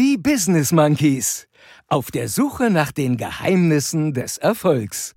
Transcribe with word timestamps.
Die 0.00 0.16
Business 0.16 0.72
Monkeys. 0.72 1.46
Auf 1.86 2.10
der 2.10 2.30
Suche 2.30 2.70
nach 2.70 2.90
den 2.90 3.18
Geheimnissen 3.18 4.14
des 4.14 4.38
Erfolgs. 4.38 5.12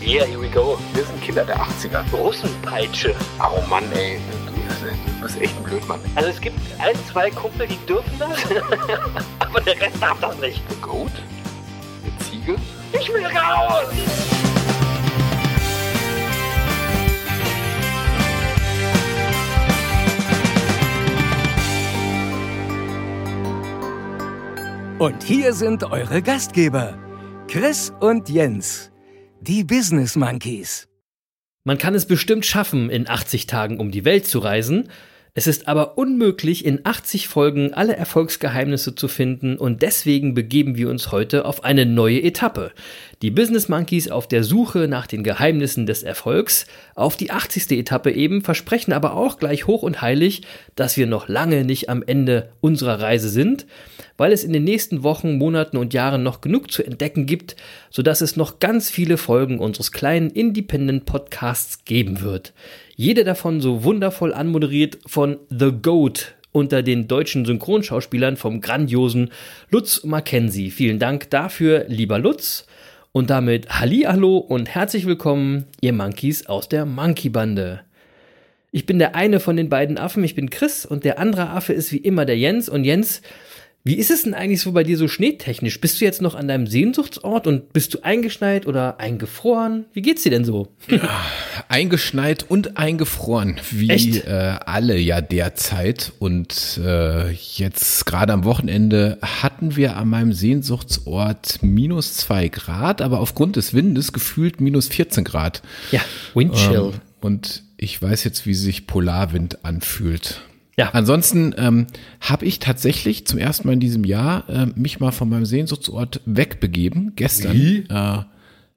Yeah, 0.00 0.24
here 0.24 0.40
we 0.40 0.48
go. 0.48 0.78
Wir 0.94 1.04
sind 1.04 1.20
Kinder 1.20 1.44
der 1.44 1.58
80er. 1.58 2.10
Russenpeitsche. 2.12 3.14
Oh 3.40 3.60
Mann, 3.68 3.84
ey. 3.92 4.18
Du 5.20 5.20
bist 5.20 5.38
echt 5.38 5.54
ein 5.58 5.64
Blödmann. 5.64 6.00
Also 6.14 6.30
es 6.30 6.40
gibt 6.40 6.58
ein, 6.78 6.96
zwei 7.12 7.30
Kumpel, 7.30 7.66
die 7.66 7.76
dürfen 7.84 8.18
das, 8.18 8.38
aber 9.50 9.60
der 9.62 9.80
Rest 9.80 10.00
darf 10.00 10.20
das 10.20 10.38
nicht. 10.38 10.62
Eine 10.68 10.80
Goat? 10.80 11.12
Eine 12.02 12.18
Ziege? 12.18 12.56
Ich 12.92 13.12
will 13.12 13.26
raus! 13.26 13.88
Und 24.98 25.22
hier 25.22 25.54
sind 25.54 25.82
eure 25.84 26.20
Gastgeber, 26.20 26.98
Chris 27.48 27.90
und 28.00 28.28
Jens, 28.28 28.92
die 29.40 29.64
Business 29.64 30.14
Monkeys. 30.14 30.88
Man 31.64 31.78
kann 31.78 31.94
es 31.94 32.06
bestimmt 32.06 32.44
schaffen, 32.44 32.90
in 32.90 33.08
80 33.08 33.46
Tagen 33.46 33.80
um 33.80 33.90
die 33.90 34.04
Welt 34.04 34.26
zu 34.26 34.40
reisen. 34.40 34.90
Es 35.32 35.46
ist 35.46 35.68
aber 35.68 35.96
unmöglich, 35.96 36.64
in 36.64 36.80
80 36.84 37.28
Folgen 37.28 37.72
alle 37.72 37.94
Erfolgsgeheimnisse 37.94 38.96
zu 38.96 39.06
finden 39.06 39.56
und 39.56 39.80
deswegen 39.82 40.34
begeben 40.34 40.76
wir 40.76 40.90
uns 40.90 41.12
heute 41.12 41.44
auf 41.44 41.62
eine 41.62 41.86
neue 41.86 42.22
Etappe. 42.22 42.72
Die 43.22 43.30
Business 43.30 43.68
Monkeys 43.68 44.10
auf 44.10 44.26
der 44.26 44.42
Suche 44.42 44.88
nach 44.88 45.06
den 45.06 45.22
Geheimnissen 45.22 45.86
des 45.86 46.02
Erfolgs, 46.02 46.66
auf 46.96 47.16
die 47.16 47.30
80. 47.30 47.70
Etappe 47.78 48.10
eben, 48.10 48.42
versprechen 48.42 48.92
aber 48.92 49.14
auch 49.14 49.38
gleich 49.38 49.68
hoch 49.68 49.84
und 49.84 50.02
heilig, 50.02 50.42
dass 50.74 50.96
wir 50.96 51.06
noch 51.06 51.28
lange 51.28 51.64
nicht 51.64 51.88
am 51.88 52.02
Ende 52.02 52.50
unserer 52.60 53.00
Reise 53.00 53.28
sind, 53.28 53.66
weil 54.20 54.32
es 54.32 54.44
in 54.44 54.52
den 54.52 54.64
nächsten 54.64 55.02
Wochen, 55.02 55.38
Monaten 55.38 55.78
und 55.78 55.94
Jahren 55.94 56.22
noch 56.22 56.42
genug 56.42 56.70
zu 56.70 56.84
entdecken 56.84 57.24
gibt, 57.24 57.56
sodass 57.88 58.20
es 58.20 58.36
noch 58.36 58.58
ganz 58.58 58.90
viele 58.90 59.16
Folgen 59.16 59.58
unseres 59.58 59.92
kleinen 59.92 60.28
Independent 60.28 61.06
Podcasts 61.06 61.86
geben 61.86 62.20
wird. 62.20 62.52
Jede 62.94 63.24
davon 63.24 63.62
so 63.62 63.82
wundervoll 63.82 64.34
anmoderiert 64.34 64.98
von 65.06 65.38
The 65.48 65.72
Goat 65.72 66.34
unter 66.52 66.82
den 66.82 67.08
deutschen 67.08 67.46
Synchronschauspielern 67.46 68.36
vom 68.36 68.60
grandiosen 68.60 69.30
Lutz 69.70 70.04
Mackenzie. 70.04 70.70
Vielen 70.70 70.98
Dank 70.98 71.30
dafür, 71.30 71.86
lieber 71.88 72.18
Lutz. 72.18 72.66
Und 73.12 73.30
damit 73.30 73.70
Hallihallo 73.70 74.36
und 74.36 74.68
herzlich 74.68 75.06
willkommen, 75.06 75.64
ihr 75.80 75.94
Monkeys 75.94 76.44
aus 76.44 76.68
der 76.68 76.84
Monkey-Bande. 76.84 77.80
Ich 78.70 78.86
bin 78.86 78.98
der 78.98 79.16
eine 79.16 79.40
von 79.40 79.56
den 79.56 79.68
beiden 79.68 79.98
Affen, 79.98 80.22
ich 80.22 80.34
bin 80.34 80.50
Chris 80.50 80.84
und 80.86 81.04
der 81.04 81.18
andere 81.18 81.48
Affe 81.48 81.72
ist 81.72 81.90
wie 81.90 81.96
immer 81.96 82.24
der 82.26 82.36
Jens. 82.36 82.68
Und 82.68 82.84
Jens, 82.84 83.22
wie 83.82 83.94
ist 83.94 84.10
es 84.10 84.24
denn 84.24 84.34
eigentlich 84.34 84.60
so 84.60 84.72
bei 84.72 84.84
dir 84.84 84.98
so 84.98 85.08
schneetechnisch? 85.08 85.80
Bist 85.80 86.00
du 86.00 86.04
jetzt 86.04 86.20
noch 86.20 86.34
an 86.34 86.48
deinem 86.48 86.66
Sehnsuchtsort 86.66 87.46
und 87.46 87.72
bist 87.72 87.94
du 87.94 88.02
eingeschneit 88.02 88.66
oder 88.66 89.00
eingefroren? 89.00 89.86
Wie 89.94 90.02
geht's 90.02 90.22
dir 90.22 90.30
denn 90.30 90.44
so? 90.44 90.68
Ja, 90.88 91.08
eingeschneit 91.68 92.44
und 92.46 92.76
eingefroren, 92.76 93.58
wie 93.70 94.18
äh, 94.18 94.58
alle 94.66 94.98
ja 94.98 95.22
derzeit. 95.22 96.12
Und 96.18 96.78
äh, 96.84 97.30
jetzt 97.30 98.04
gerade 98.04 98.34
am 98.34 98.44
Wochenende 98.44 99.16
hatten 99.22 99.76
wir 99.76 99.96
an 99.96 100.08
meinem 100.08 100.34
Sehnsuchtsort 100.34 101.62
minus 101.62 102.16
zwei 102.16 102.48
Grad, 102.48 103.00
aber 103.00 103.20
aufgrund 103.20 103.56
des 103.56 103.72
Windes 103.72 104.12
gefühlt 104.12 104.60
minus 104.60 104.88
14 104.88 105.24
Grad. 105.24 105.62
Ja, 105.90 106.00
Windchill. 106.34 106.92
Ähm, 106.92 107.00
und 107.22 107.62
ich 107.78 108.00
weiß 108.00 108.24
jetzt, 108.24 108.44
wie 108.44 108.54
sich 108.54 108.86
Polarwind 108.86 109.64
anfühlt. 109.64 110.42
Ja. 110.80 110.90
Ansonsten 110.94 111.54
ähm, 111.58 111.88
habe 112.22 112.46
ich 112.46 112.58
tatsächlich 112.58 113.26
zum 113.26 113.38
ersten 113.38 113.68
Mal 113.68 113.74
in 113.74 113.80
diesem 113.80 114.02
Jahr 114.02 114.48
äh, 114.48 114.66
mich 114.76 114.98
mal 114.98 115.10
von 115.10 115.28
meinem 115.28 115.44
Sehnsuchtsort 115.44 116.22
wegbegeben, 116.24 117.12
gestern. 117.16 117.52
Wie? 117.52 117.84
Äh, 117.90 118.22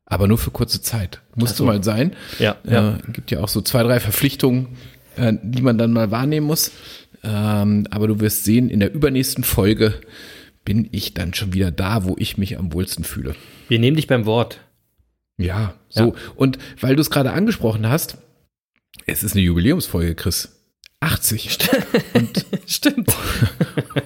aber 0.05 0.27
nur 0.27 0.37
für 0.37 0.51
kurze 0.51 0.81
Zeit. 0.81 1.21
Musste 1.35 1.59
so. 1.59 1.65
mal 1.65 1.81
sein. 1.81 2.13
Ja, 2.39 2.57
ja. 2.65 2.95
Äh, 2.95 3.11
gibt 3.13 3.31
ja 3.31 3.39
auch 3.39 3.47
so 3.47 3.61
zwei, 3.61 3.83
drei 3.83 4.01
Verpflichtungen, 4.01 4.75
äh, 5.15 5.31
die 5.41 5.61
man 5.61 5.77
dann 5.77 5.93
mal 5.93 6.11
wahrnehmen 6.11 6.45
muss. 6.45 6.71
Ähm, 7.23 7.87
aber 7.89 8.09
du 8.09 8.19
wirst 8.19 8.43
sehen, 8.43 8.69
in 8.69 8.81
der 8.81 8.93
übernächsten 8.93 9.45
Folge 9.45 9.93
bin 10.65 10.89
ich 10.91 11.13
dann 11.13 11.33
schon 11.33 11.53
wieder 11.53 11.71
da, 11.71 12.03
wo 12.03 12.17
ich 12.19 12.37
mich 12.37 12.59
am 12.59 12.73
wohlsten 12.73 13.05
fühle. 13.05 13.33
Wir 13.69 13.79
nehmen 13.79 13.95
dich 13.95 14.07
beim 14.07 14.25
Wort. 14.25 14.59
Ja, 15.37 15.75
so. 15.87 16.07
Ja. 16.07 16.13
Und 16.35 16.57
weil 16.81 16.97
du 16.97 17.01
es 17.01 17.09
gerade 17.09 17.31
angesprochen 17.31 17.87
hast, 17.87 18.17
es 19.05 19.23
ist 19.23 19.35
eine 19.35 19.43
Jubiläumsfolge, 19.43 20.15
Chris. 20.15 20.62
80. 21.03 21.57
Und, 22.13 22.45
Stimmt. 22.65 23.13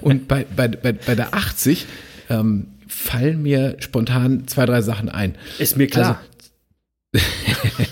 Und 0.02 0.28
bei, 0.28 0.46
bei, 0.56 0.68
bei, 0.68 0.94
bei 0.94 1.16
der 1.16 1.34
80 1.34 1.86
ähm, 2.30 2.68
fallen 2.88 3.42
mir 3.42 3.78
spontan 3.80 4.48
zwei, 4.48 4.66
drei 4.66 4.82
Sachen 4.82 5.10
ein. 5.10 5.36
Ist 5.60 5.78
mir 5.78 5.88
klar. 5.88 6.22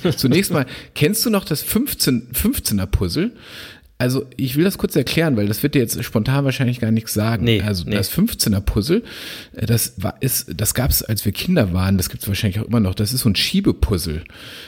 Also, 0.04 0.12
zunächst 0.18 0.52
mal, 0.52 0.66
kennst 0.94 1.26
du 1.26 1.30
noch 1.30 1.46
das 1.46 1.62
15, 1.62 2.32
15er 2.34 2.86
Puzzle? 2.86 3.32
Also 3.98 4.26
ich 4.36 4.58
will 4.58 4.66
das 4.66 4.78
kurz 4.78 4.94
erklären, 4.98 5.38
weil 5.38 5.48
das 5.48 5.64
wird 5.64 5.74
dir 5.74 5.80
jetzt 5.80 6.04
spontan 6.04 6.44
wahrscheinlich 6.44 6.82
gar 6.82 6.92
nichts 6.92 7.14
sagen. 7.14 7.46
Nee, 7.46 7.62
also 7.62 7.86
nee. 7.86 7.96
das 7.96 8.12
15er 8.12 8.60
Puzzle, 8.60 9.04
äh, 9.54 9.66
das 9.66 9.94
war 9.96 10.16
ist, 10.20 10.52
das 10.58 10.74
gab 10.74 10.90
es, 10.92 11.02
als 11.02 11.24
wir 11.24 11.32
Kinder 11.32 11.72
waren. 11.72 11.96
Das 11.96 12.10
gibt 12.10 12.22
es 12.22 12.28
wahrscheinlich 12.28 12.60
auch 12.60 12.68
immer 12.68 12.82
noch. 12.82 12.94
Das 12.94 13.14
ist 13.14 13.22
so 13.22 13.30
ein 13.30 13.38
Schiebepuzzle. 13.38 14.24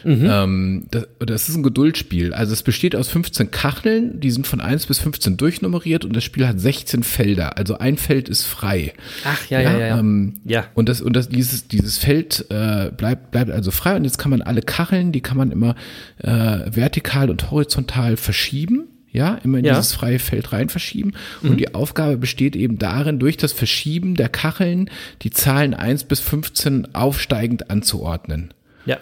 Mhm. 0.06 0.28
Ähm, 0.30 0.86
das, 0.92 1.08
das, 1.20 1.50
ist 1.50 1.56
ein 1.58 1.64
Geduldspiel. 1.64 2.34
Also 2.34 2.54
es 2.54 2.64
besteht 2.64 2.96
aus 2.96 3.10
15 3.10 3.52
Kacheln, 3.52 4.22
die 4.22 4.32
sind 4.32 4.48
von 4.48 4.62
1 4.62 4.86
bis 4.86 5.00
15 5.00 5.36
durchnummeriert 5.36 6.06
und 6.06 6.16
das 6.16 6.24
Spiel 6.24 6.48
hat 6.48 6.62
16 6.62 7.04
Felder. 7.04 7.58
Also 7.58 7.78
ein 7.80 7.98
Feld 7.98 8.30
ist 8.30 8.46
frei. 8.46 8.94
Ach 9.26 9.50
ja 9.50 9.60
ja 9.60 9.72
ja. 9.74 9.88
Ja. 9.88 10.00
Ähm, 10.00 10.36
ja. 10.46 10.68
Und 10.74 10.88
das 10.88 11.02
und 11.02 11.14
das 11.14 11.28
dieses 11.28 11.68
dieses 11.68 11.98
Feld 11.98 12.46
äh, 12.50 12.92
bleibt 12.96 13.32
bleibt 13.32 13.52
also 13.52 13.72
frei 13.72 13.98
und 13.98 14.06
jetzt 14.06 14.20
kann 14.20 14.32
man 14.32 14.42
alle 14.42 14.62
Kacheln, 14.62 15.12
die 15.12 15.22
kann 15.22 15.36
man 15.36 15.52
immer 15.52 15.76
äh, 16.20 16.30
vertikal 16.74 17.30
und 17.30 17.52
horizontal 17.52 18.16
verschieben 18.16 18.88
ja, 19.18 19.36
immer 19.44 19.58
in 19.58 19.66
ja. 19.66 19.76
dieses 19.76 19.94
freie 19.94 20.20
Feld 20.20 20.54
rein 20.54 20.70
verschieben. 20.70 21.14
Mhm. 21.42 21.50
Und 21.50 21.58
die 21.58 21.74
Aufgabe 21.74 22.18
besteht 22.18 22.56
eben 22.56 22.78
darin, 22.78 23.20
durch 23.20 23.36
das 23.36 23.52
Verschieben 23.52 24.16
der 24.16 24.30
Kacheln 24.30 24.90
die 25.24 25.32
Zahlen 25.32 25.74
1 25.74 26.06
bis 26.06 26.20
15 26.20 26.94
aufsteigend 26.96 27.70
anzuordnen. 27.70 28.54
Ja. 28.86 29.00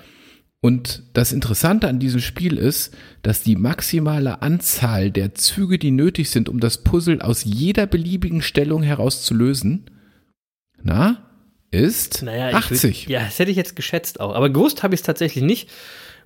Und 0.62 1.04
das 1.14 1.32
Interessante 1.32 1.88
an 1.88 2.00
diesem 2.00 2.22
Spiel 2.22 2.58
ist, 2.58 2.96
dass 3.22 3.44
die 3.44 3.56
maximale 3.56 4.42
Anzahl 4.42 5.12
der 5.12 5.36
Züge, 5.36 5.78
die 5.78 5.92
nötig 5.92 6.30
sind, 6.32 6.50
um 6.50 6.60
das 6.60 6.84
Puzzle 6.84 7.22
aus 7.22 7.44
jeder 7.44 7.86
beliebigen 7.86 8.42
Stellung 8.42 8.82
heraus 8.82 9.22
zu 9.24 9.36
lösen, 9.36 9.92
na, 10.82 11.30
ist 11.72 12.24
naja, 12.24 12.58
80. 12.58 13.08
Will, 13.08 13.14
ja, 13.14 13.26
das 13.26 13.38
hätte 13.38 13.52
ich 13.52 13.58
jetzt 13.58 13.76
geschätzt 13.76 14.20
auch. 14.20 14.34
Aber 14.34 14.50
gewusst 14.50 14.82
habe 14.82 14.96
ich 14.96 15.02
es 15.02 15.06
tatsächlich 15.06 15.44
nicht. 15.44 15.70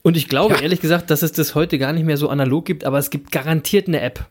Und 0.02 0.18
ich 0.18 0.28
glaube 0.28 0.56
ja. 0.56 0.62
ehrlich 0.62 0.82
gesagt, 0.82 1.10
dass 1.10 1.22
es 1.22 1.32
das 1.32 1.56
heute 1.56 1.78
gar 1.78 1.94
nicht 1.94 2.06
mehr 2.06 2.18
so 2.18 2.30
analog 2.30 2.66
gibt, 2.66 2.84
aber 2.86 2.98
es 3.00 3.10
gibt 3.10 3.32
garantiert 3.32 3.88
eine 3.88 4.02
App. 4.02 4.28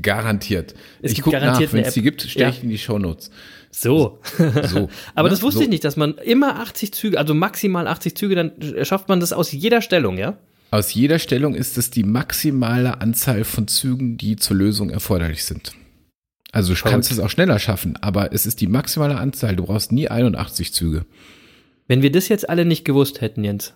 Garantiert. 0.00 0.74
Es 1.02 1.12
ich 1.12 1.22
gucke 1.22 1.40
nach, 1.40 1.60
wenn 1.60 1.84
es 1.84 1.94
die 1.94 2.02
gibt, 2.02 2.22
stelle 2.22 2.46
ja. 2.46 2.50
ich 2.50 2.62
in 2.62 2.68
die 2.68 2.78
Shownotes. 2.78 3.30
So. 3.70 4.20
so. 4.36 4.88
aber 5.14 5.28
ja, 5.28 5.30
das 5.30 5.42
wusste 5.42 5.58
so. 5.58 5.64
ich 5.64 5.68
nicht, 5.68 5.84
dass 5.84 5.96
man 5.96 6.14
immer 6.18 6.60
80 6.60 6.92
Züge, 6.92 7.18
also 7.18 7.34
maximal 7.34 7.86
80 7.86 8.16
Züge, 8.16 8.34
dann 8.34 8.52
schafft 8.84 9.08
man 9.08 9.20
das 9.20 9.32
aus 9.32 9.52
jeder 9.52 9.82
Stellung, 9.82 10.18
ja? 10.18 10.38
Aus 10.70 10.92
jeder 10.92 11.18
Stellung 11.18 11.54
ist 11.54 11.78
es 11.78 11.90
die 11.90 12.04
maximale 12.04 13.00
Anzahl 13.00 13.44
von 13.44 13.68
Zügen, 13.68 14.18
die 14.18 14.36
zur 14.36 14.56
Lösung 14.56 14.90
erforderlich 14.90 15.44
sind. 15.44 15.72
Also 16.52 16.74
du 16.74 16.80
kannst 16.82 17.10
es 17.10 17.20
auch 17.20 17.30
schneller 17.30 17.58
schaffen, 17.58 17.96
aber 18.00 18.32
es 18.32 18.46
ist 18.46 18.60
die 18.60 18.66
maximale 18.66 19.16
Anzahl. 19.18 19.56
Du 19.56 19.64
brauchst 19.64 19.92
nie 19.92 20.08
81 20.08 20.72
Züge. 20.72 21.04
Wenn 21.86 22.02
wir 22.02 22.12
das 22.12 22.28
jetzt 22.28 22.48
alle 22.48 22.64
nicht 22.64 22.84
gewusst 22.84 23.20
hätten, 23.20 23.44
Jens, 23.44 23.74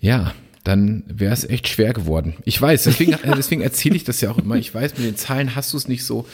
ja, 0.00 0.34
dann 0.64 1.04
wäre 1.08 1.32
es 1.32 1.44
echt 1.44 1.68
schwer 1.68 1.92
geworden. 1.92 2.34
Ich 2.44 2.60
weiß, 2.60 2.84
deswegen, 2.84 3.16
deswegen 3.36 3.62
erzähle 3.62 3.96
ich 3.96 4.04
das 4.04 4.20
ja 4.20 4.30
auch 4.30 4.38
immer. 4.38 4.56
Ich 4.56 4.74
weiß, 4.74 4.98
mit 4.98 5.06
den 5.06 5.16
Zahlen 5.16 5.54
hast 5.54 5.72
du 5.72 5.76
es 5.76 5.88
nicht 5.88 6.04
so. 6.04 6.26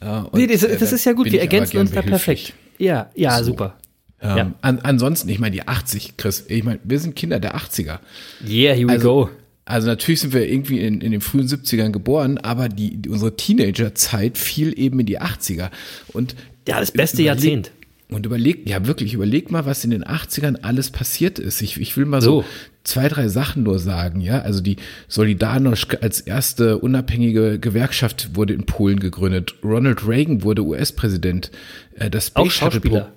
Äh, 0.00 0.22
nee, 0.32 0.46
das, 0.46 0.62
das 0.62 0.92
äh, 0.92 0.94
ist 0.94 1.04
ja 1.04 1.12
gut, 1.12 1.30
wir 1.30 1.40
ergänzen 1.40 1.78
uns 1.78 1.90
da 1.90 2.02
perfekt. 2.02 2.54
Ja, 2.78 3.10
ja, 3.14 3.38
so. 3.38 3.44
super. 3.44 3.76
Ähm, 4.20 4.36
ja. 4.36 4.54
An, 4.62 4.78
ansonsten, 4.80 5.28
ich 5.28 5.38
meine, 5.38 5.52
die 5.52 5.68
80, 5.68 6.16
Chris, 6.16 6.44
ich 6.48 6.64
meine, 6.64 6.80
wir 6.82 6.98
sind 6.98 7.14
Kinder 7.14 7.40
der 7.40 7.56
80er. 7.56 7.98
Yeah, 8.46 8.74
here 8.74 8.88
we 8.88 8.92
also, 8.92 9.26
go. 9.26 9.30
Also 9.66 9.88
natürlich 9.88 10.20
sind 10.20 10.32
wir 10.32 10.48
irgendwie 10.48 10.80
in, 10.80 11.00
in 11.00 11.12
den 11.12 11.20
frühen 11.20 11.46
70ern 11.46 11.90
geboren, 11.90 12.38
aber 12.38 12.68
die, 12.68 12.96
die 12.96 13.08
unsere 13.08 13.36
Teenagerzeit 13.36 14.36
fiel 14.36 14.78
eben 14.78 15.00
in 15.00 15.06
die 15.06 15.20
80er. 15.20 15.70
Und 16.12 16.36
ja, 16.66 16.80
das 16.80 16.90
beste 16.90 17.22
Jahrzehnt 17.22 17.70
Und 18.14 18.26
überleg, 18.26 18.68
ja 18.68 18.86
wirklich, 18.86 19.12
überleg 19.12 19.50
mal, 19.50 19.66
was 19.66 19.82
in 19.82 19.90
den 19.90 20.04
80ern 20.04 20.58
alles 20.62 20.92
passiert 20.92 21.40
ist. 21.40 21.60
Ich, 21.62 21.80
ich 21.80 21.96
will 21.96 22.04
mal 22.04 22.22
so. 22.22 22.42
so 22.42 22.48
zwei, 22.84 23.08
drei 23.08 23.26
Sachen 23.26 23.64
nur 23.64 23.80
sagen, 23.80 24.20
ja. 24.20 24.40
Also 24.40 24.60
die 24.60 24.76
Solidarność 25.08 26.00
als 26.00 26.20
erste 26.20 26.78
unabhängige 26.78 27.58
Gewerkschaft 27.58 28.36
wurde 28.36 28.54
in 28.54 28.66
Polen 28.66 29.00
gegründet. 29.00 29.56
Ronald 29.64 30.06
Reagan 30.06 30.44
wurde 30.44 30.62
US-Präsident. 30.62 31.50
Äh, 31.96 32.08
das 32.08 32.28
Space 32.28 32.52
Shuttle 32.52 33.08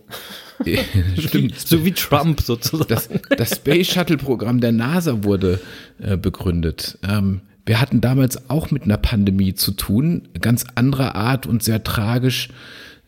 Stimmt. 1.20 1.60
so 1.60 1.86
wie 1.86 1.92
Trump 1.92 2.42
sozusagen. 2.42 2.90
Das, 2.90 3.08
das 3.30 3.58
Space 3.58 3.90
Shuttle 3.90 4.18
Programm 4.18 4.62
der 4.62 4.72
NASA 4.72 5.24
wurde 5.24 5.60
äh, 6.00 6.18
begründet. 6.18 6.98
Ähm, 7.08 7.42
wir 7.68 7.80
hatten 7.80 8.02
damals 8.02 8.50
auch 8.50 8.72
mit 8.72 8.86
einer 8.86 8.98
Pandemie 8.98 9.54
zu 9.54 9.74
tun, 9.74 10.28
ganz 10.42 10.66
anderer 10.74 11.14
Art 11.14 11.46
und 11.46 11.62
sehr 11.62 11.84
tragisch 11.84 12.50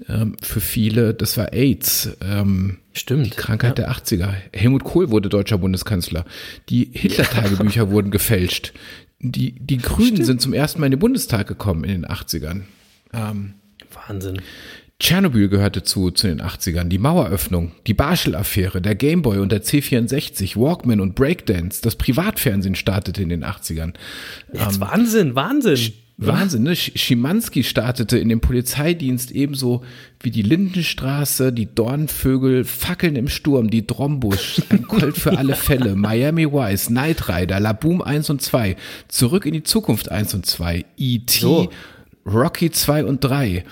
ähm, 0.08 0.38
für 0.42 0.62
viele. 0.62 1.14
Das 1.14 1.38
war 1.38 1.54
AIDS. 1.54 2.10
Ähm, 2.22 2.78
Stimmt. 2.94 3.26
Die 3.28 3.30
Krankheit 3.32 3.80
ja. 3.80 3.86
der 3.86 3.92
80er. 3.92 4.34
Helmut 4.54 4.84
Kohl 4.84 5.10
wurde 5.10 5.30
deutscher 5.30 5.58
Bundeskanzler. 5.58 6.26
Die 6.70 6.90
Hitler-Tagebücher 6.94 7.84
ja. 7.84 7.90
wurden 7.92 8.12
gefälscht. 8.12 8.74
Die, 9.20 9.52
die 9.52 9.78
Grünen 9.78 10.08
Stimmt. 10.08 10.26
sind 10.26 10.42
zum 10.42 10.54
ersten 10.54 10.80
Mal 10.80 10.88
in 10.88 10.92
den 10.92 11.00
Bundestag 11.00 11.48
gekommen 11.48 11.84
in 11.84 12.02
den 12.02 12.06
80ern. 12.06 12.62
Ähm, 13.14 13.56
Wahnsinn. 14.08 14.42
Tschernobyl 15.00 15.48
gehörte 15.48 15.84
zu, 15.84 16.12
zu 16.12 16.28
den 16.28 16.42
80ern, 16.42 16.90
die 16.90 16.98
Maueröffnung, 16.98 17.72
die 17.88 17.94
Barschel-Affäre, 17.94 18.82
der 18.82 18.96
Gameboy 18.96 19.40
und 19.40 19.50
der 19.50 19.64
C64, 19.64 20.58
Walkman 20.58 21.00
und 21.00 21.16
Breakdance, 21.16 21.82
das 21.82 21.96
Privatfernsehen 21.96 22.76
startete 22.76 23.24
in 23.24 23.30
den 23.30 23.46
80ern. 23.46 23.94
Jetzt 24.52 24.76
ähm, 24.76 24.82
Wahnsinn, 24.82 25.36
Wahnsinn. 25.36 25.94
Wahnsinn, 26.22 26.64
ne? 26.64 26.76
Schimanski 26.76 27.64
startete 27.64 28.18
in 28.18 28.30
dem 28.30 28.42
Polizeidienst 28.42 29.32
ebenso 29.32 29.84
wie 30.20 30.32
die 30.32 30.42
Lindenstraße, 30.42 31.54
die 31.54 31.74
Dornvögel, 31.74 32.66
Fackeln 32.66 33.16
im 33.16 33.30
Sturm, 33.30 33.70
die 33.70 33.88
Drombusch, 33.88 34.62
ein 34.70 34.88
Colt 34.88 35.18
für 35.18 35.38
alle 35.38 35.56
Fälle, 35.56 35.96
Miami 35.96 36.52
Vice, 36.52 36.88
Knight 36.88 37.30
Rider, 37.30 37.60
La 37.60 37.74
Boom 37.74 38.02
1 38.02 38.30
und 38.30 38.42
2, 38.42 38.76
Zurück 39.08 39.46
in 39.46 39.54
die 39.54 39.64
Zukunft 39.64 40.12
1 40.12 40.34
und 40.34 40.46
2, 40.46 40.86
E.T., 40.98 41.40
so. 41.40 41.70
Rocky 42.26 42.70
2 42.70 43.06
und 43.06 43.24
3, 43.24 43.64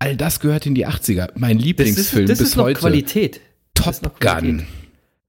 All 0.00 0.16
das 0.16 0.40
gehört 0.40 0.66
in 0.66 0.74
die 0.74 0.86
80er. 0.86 1.30
Mein 1.34 1.58
Lieblingsfilm 1.58 2.26
das 2.26 2.40
ist, 2.40 2.40
das 2.40 2.48
bis 2.48 2.48
ist 2.50 2.56
heute. 2.56 2.80
Qualität. 2.80 3.40
Top 3.74 4.20
Gun. 4.20 4.66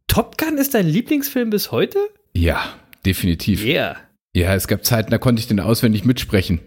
Top 0.07 0.37
Gun 0.37 0.57
ist 0.57 0.73
dein 0.73 0.87
Lieblingsfilm 0.87 1.49
bis 1.49 1.71
heute? 1.71 1.99
Ja, 2.33 2.75
definitiv. 3.05 3.63
Yeah. 3.63 3.97
Ja, 4.33 4.53
es 4.53 4.67
gab 4.67 4.85
Zeiten, 4.85 5.11
da 5.11 5.17
konnte 5.17 5.39
ich 5.39 5.47
den 5.47 5.59
auswendig 5.59 6.05
mitsprechen. 6.05 6.59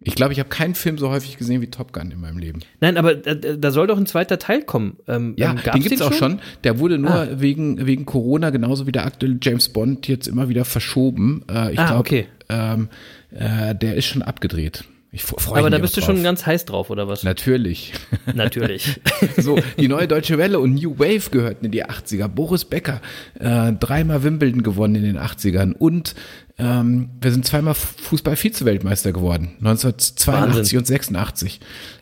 Ich 0.00 0.14
glaube, 0.14 0.32
ich 0.32 0.38
habe 0.38 0.48
keinen 0.48 0.76
Film 0.76 0.98
so 0.98 1.10
häufig 1.10 1.36
gesehen 1.36 1.62
wie 1.62 1.66
Top 1.66 1.92
Gun 1.92 2.12
in 2.12 2.20
meinem 2.20 2.38
Leben. 2.38 2.60
Nein, 2.80 2.96
aber 2.96 3.16
da, 3.16 3.34
da 3.34 3.70
soll 3.72 3.88
doch 3.88 3.96
ein 3.96 4.06
zweiter 4.06 4.38
Teil 4.38 4.62
kommen. 4.62 4.98
Ähm, 5.08 5.34
ja, 5.36 5.50
ähm, 5.50 5.58
den 5.74 5.82
gibt 5.82 5.96
es 5.96 6.00
auch 6.00 6.12
schon? 6.12 6.40
Der 6.62 6.78
wurde 6.78 6.98
nur 6.98 7.10
ah. 7.10 7.28
wegen, 7.32 7.86
wegen 7.86 8.06
Corona, 8.06 8.50
genauso 8.50 8.86
wie 8.86 8.92
der 8.92 9.04
aktuelle 9.04 9.38
James 9.42 9.68
Bond, 9.70 10.06
jetzt 10.06 10.28
immer 10.28 10.48
wieder 10.48 10.64
verschoben. 10.64 11.44
Äh, 11.50 11.72
ich 11.72 11.78
ah, 11.80 11.86
glaube, 11.86 12.00
okay. 12.00 12.26
ähm, 12.48 12.88
äh, 13.32 13.74
der 13.74 13.96
ist 13.96 14.04
schon 14.04 14.22
abgedreht. 14.22 14.84
Ich 15.16 15.22
freue 15.22 15.60
Aber 15.60 15.70
da 15.70 15.78
bist 15.78 15.96
du 15.96 16.02
schon 16.02 16.22
ganz 16.22 16.44
heiß 16.44 16.66
drauf, 16.66 16.90
oder 16.90 17.08
was? 17.08 17.22
Natürlich. 17.22 17.94
Natürlich. 18.34 19.00
so, 19.38 19.58
die 19.78 19.88
neue 19.88 20.06
Deutsche 20.06 20.36
Welle 20.36 20.58
und 20.58 20.74
New 20.74 20.98
Wave 20.98 21.30
gehörten 21.30 21.64
in 21.64 21.72
die 21.72 21.86
80er. 21.86 22.28
Boris 22.28 22.66
Becker, 22.66 23.00
äh, 23.40 23.72
dreimal 23.72 24.22
Wimbledon 24.24 24.62
gewonnen 24.62 24.96
in 24.96 25.04
den 25.04 25.18
80ern 25.18 25.72
und 25.72 26.14
ähm, 26.58 27.10
wir 27.20 27.32
sind 27.32 27.44
zweimal 27.44 27.74
Fußball-Vize-Weltmeister 27.74 29.12
geworden. 29.12 29.56
1982 29.58 30.26
Wahnsinn. 30.26 30.78
und 30.78 30.86
86. 30.86 31.60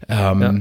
Ähm, 0.08 0.40
ja. 0.40 0.54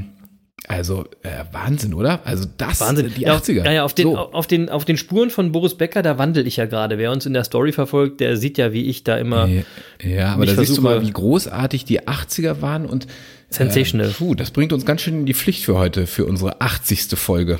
Also 0.67 1.03
äh, 1.23 1.43
Wahnsinn, 1.51 1.93
oder? 1.93 2.21
Also 2.25 2.47
das, 2.57 2.79
Wahnsinn. 2.79 3.11
die 3.15 3.27
80er. 3.27 3.65
Ja, 3.65 3.71
ja, 3.71 3.83
auf 3.83 3.93
den, 3.93 4.05
so. 4.05 4.17
auf, 4.17 4.47
den, 4.47 4.69
auf 4.69 4.85
den 4.85 4.97
Spuren 4.97 5.29
von 5.29 5.51
Boris 5.51 5.75
Becker, 5.75 6.01
da 6.01 6.17
wandel 6.17 6.47
ich 6.47 6.55
ja 6.55 6.65
gerade. 6.65 6.97
Wer 6.97 7.11
uns 7.11 7.25
in 7.25 7.33
der 7.33 7.43
Story 7.43 7.73
verfolgt, 7.73 8.21
der 8.21 8.37
sieht 8.37 8.57
ja, 8.57 8.71
wie 8.71 8.85
ich 8.85 9.03
da 9.03 9.17
immer. 9.17 9.49
Ja, 10.01 10.33
aber 10.33 10.45
da 10.45 10.55
siehst 10.55 10.77
du 10.77 10.81
mal, 10.81 11.01
wie 11.01 11.11
großartig 11.11 11.85
die 11.85 12.01
80er 12.01 12.61
waren 12.61 12.85
und. 12.85 13.07
Sensational. 13.49 14.09
Äh, 14.09 14.13
puh, 14.13 14.33
das 14.35 14.49
bringt 14.49 14.73
uns 14.73 14.85
ganz 14.85 15.01
schön 15.01 15.19
in 15.19 15.25
die 15.25 15.35
Pflicht 15.35 15.65
für 15.65 15.77
heute, 15.77 16.07
für 16.07 16.25
unsere 16.25 16.61
80. 16.61 17.09
Folge. 17.19 17.59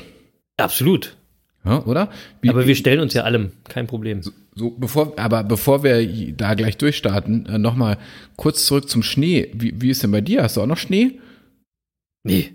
Absolut. 0.56 1.16
Ja, 1.64 1.82
oder? 1.84 2.10
Wie, 2.42 2.50
aber 2.50 2.66
wir 2.66 2.76
stellen 2.76 3.00
uns 3.00 3.14
ja 3.14 3.22
allem, 3.22 3.52
kein 3.68 3.86
Problem. 3.86 4.22
So, 4.22 4.32
so, 4.54 4.70
bevor, 4.70 5.18
aber 5.18 5.42
bevor 5.42 5.82
wir 5.82 6.06
da 6.32 6.54
gleich 6.54 6.76
durchstarten, 6.76 7.46
äh, 7.46 7.58
nochmal 7.58 7.98
kurz 8.36 8.66
zurück 8.66 8.88
zum 8.88 9.02
Schnee. 9.02 9.50
Wie, 9.54 9.80
wie 9.80 9.90
ist 9.90 10.02
denn 10.02 10.12
bei 10.12 10.20
dir? 10.20 10.42
Hast 10.42 10.56
du 10.56 10.60
auch 10.60 10.66
noch 10.66 10.76
Schnee? 10.76 11.20
Nee. 12.22 12.52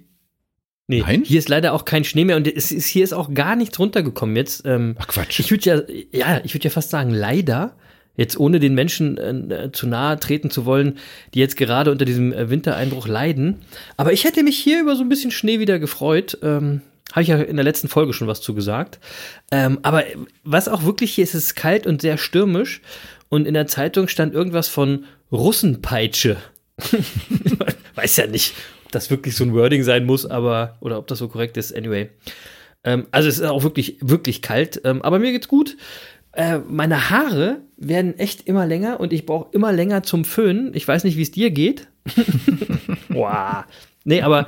Nee, 0.88 1.02
Nein? 1.02 1.24
hier 1.24 1.38
ist 1.38 1.50
leider 1.50 1.74
auch 1.74 1.86
kein 1.86 2.04
Schnee 2.04 2.26
mehr 2.26 2.36
und 2.36 2.48
es 2.48 2.72
ist, 2.72 2.88
hier 2.88 3.04
ist 3.04 3.14
auch 3.14 3.34
gar 3.34 3.56
nichts 3.56 3.78
runtergekommen 3.78 4.36
jetzt. 4.36 4.64
Ähm, 4.66 4.96
Ach 4.98 5.08
Quatsch. 5.08 5.40
Ich 5.40 5.52
würde 5.52 5.64
ja, 5.64 5.82
ja, 6.12 6.42
ich 6.44 6.56
würde 6.56 6.64
ja 6.64 6.72
fast 6.72 6.90
sagen, 6.90 7.12
leider, 7.12 7.76
jetzt 8.16 8.40
ohne 8.40 8.60
den 8.60 8.74
Menschen 8.74 9.18
äh, 9.18 9.72
zu 9.72 9.88
nahe 9.88 10.20
treten 10.20 10.50
zu 10.50 10.66
wollen, 10.66 10.98
die 11.34 11.40
jetzt 11.40 11.58
gerade 11.58 11.92
unter 11.92 12.06
diesem 12.06 12.34
äh, 12.34 12.50
Wintereinbruch 12.50 13.08
leiden. 13.08 13.58
Aber 13.98 14.14
ich 14.14 14.24
hätte 14.24 14.44
mich 14.44 14.58
hier 14.58 14.82
über 14.82 14.96
so 14.96 15.04
ein 15.04 15.10
bisschen 15.10 15.30
Schnee 15.30 15.60
wieder 15.60 15.78
gefreut. 15.78 16.40
Ähm, 16.42 16.82
Habe 17.12 17.22
ich 17.24 17.28
ja 17.28 17.38
in 17.38 17.56
der 17.56 17.66
letzten 17.66 17.88
Folge 17.88 18.14
schon 18.14 18.28
was 18.28 18.42
zu 18.42 18.54
gesagt. 18.54 19.00
Ähm, 19.52 19.80
aber 19.82 20.04
was 20.44 20.68
auch 20.68 20.84
wirklich 20.84 21.14
hier 21.14 21.24
ist, 21.24 21.34
ist 21.34 21.56
kalt 21.56 21.88
und 21.88 22.02
sehr 22.02 22.18
stürmisch. 22.18 22.82
Und 23.30 23.46
in 23.46 23.54
der 23.54 23.68
Zeitung 23.68 24.08
stand 24.08 24.34
irgendwas 24.34 24.68
von 24.68 25.06
Russenpeitsche. 25.32 26.38
Weiß 27.96 28.18
ja 28.18 28.28
nicht, 28.28 28.54
das 28.92 29.10
wirklich 29.10 29.36
so 29.36 29.44
ein 29.44 29.54
Wording 29.54 29.84
sein 29.84 30.06
muss, 30.06 30.26
aber, 30.26 30.78
oder 30.82 30.98
ob 30.98 31.08
das 31.08 31.20
so 31.20 31.28
korrekt 31.28 31.58
ist, 31.58 31.76
anyway. 31.76 32.10
Ähm, 32.84 33.08
also 33.12 33.30
es 33.30 33.40
ist 33.40 33.46
auch 33.46 33.64
wirklich, 33.64 33.98
wirklich 34.02 34.42
kalt, 34.42 34.82
ähm, 34.84 35.02
aber 35.02 35.20
mir 35.20 35.32
geht's 35.32 35.48
gut. 35.48 35.78
Äh, 36.32 36.60
meine 36.68 37.10
Haare 37.10 37.62
werden 37.78 38.18
echt 38.18 38.48
immer 38.48 38.66
länger 38.66 39.00
und 39.00 39.14
ich 39.14 39.26
brauche 39.26 39.50
immer 39.52 39.74
länger 39.74 40.04
zum 40.04 40.26
Föhnen. 40.26 40.72
Ich 40.74 40.88
weiß 40.88 41.04
nicht, 41.04 41.18
wie 41.18 41.24
es 41.24 41.32
dir 41.32 41.52
geht. 41.52 41.88
Boah. 43.10 43.66
Nee, 44.06 44.22
aber 44.22 44.48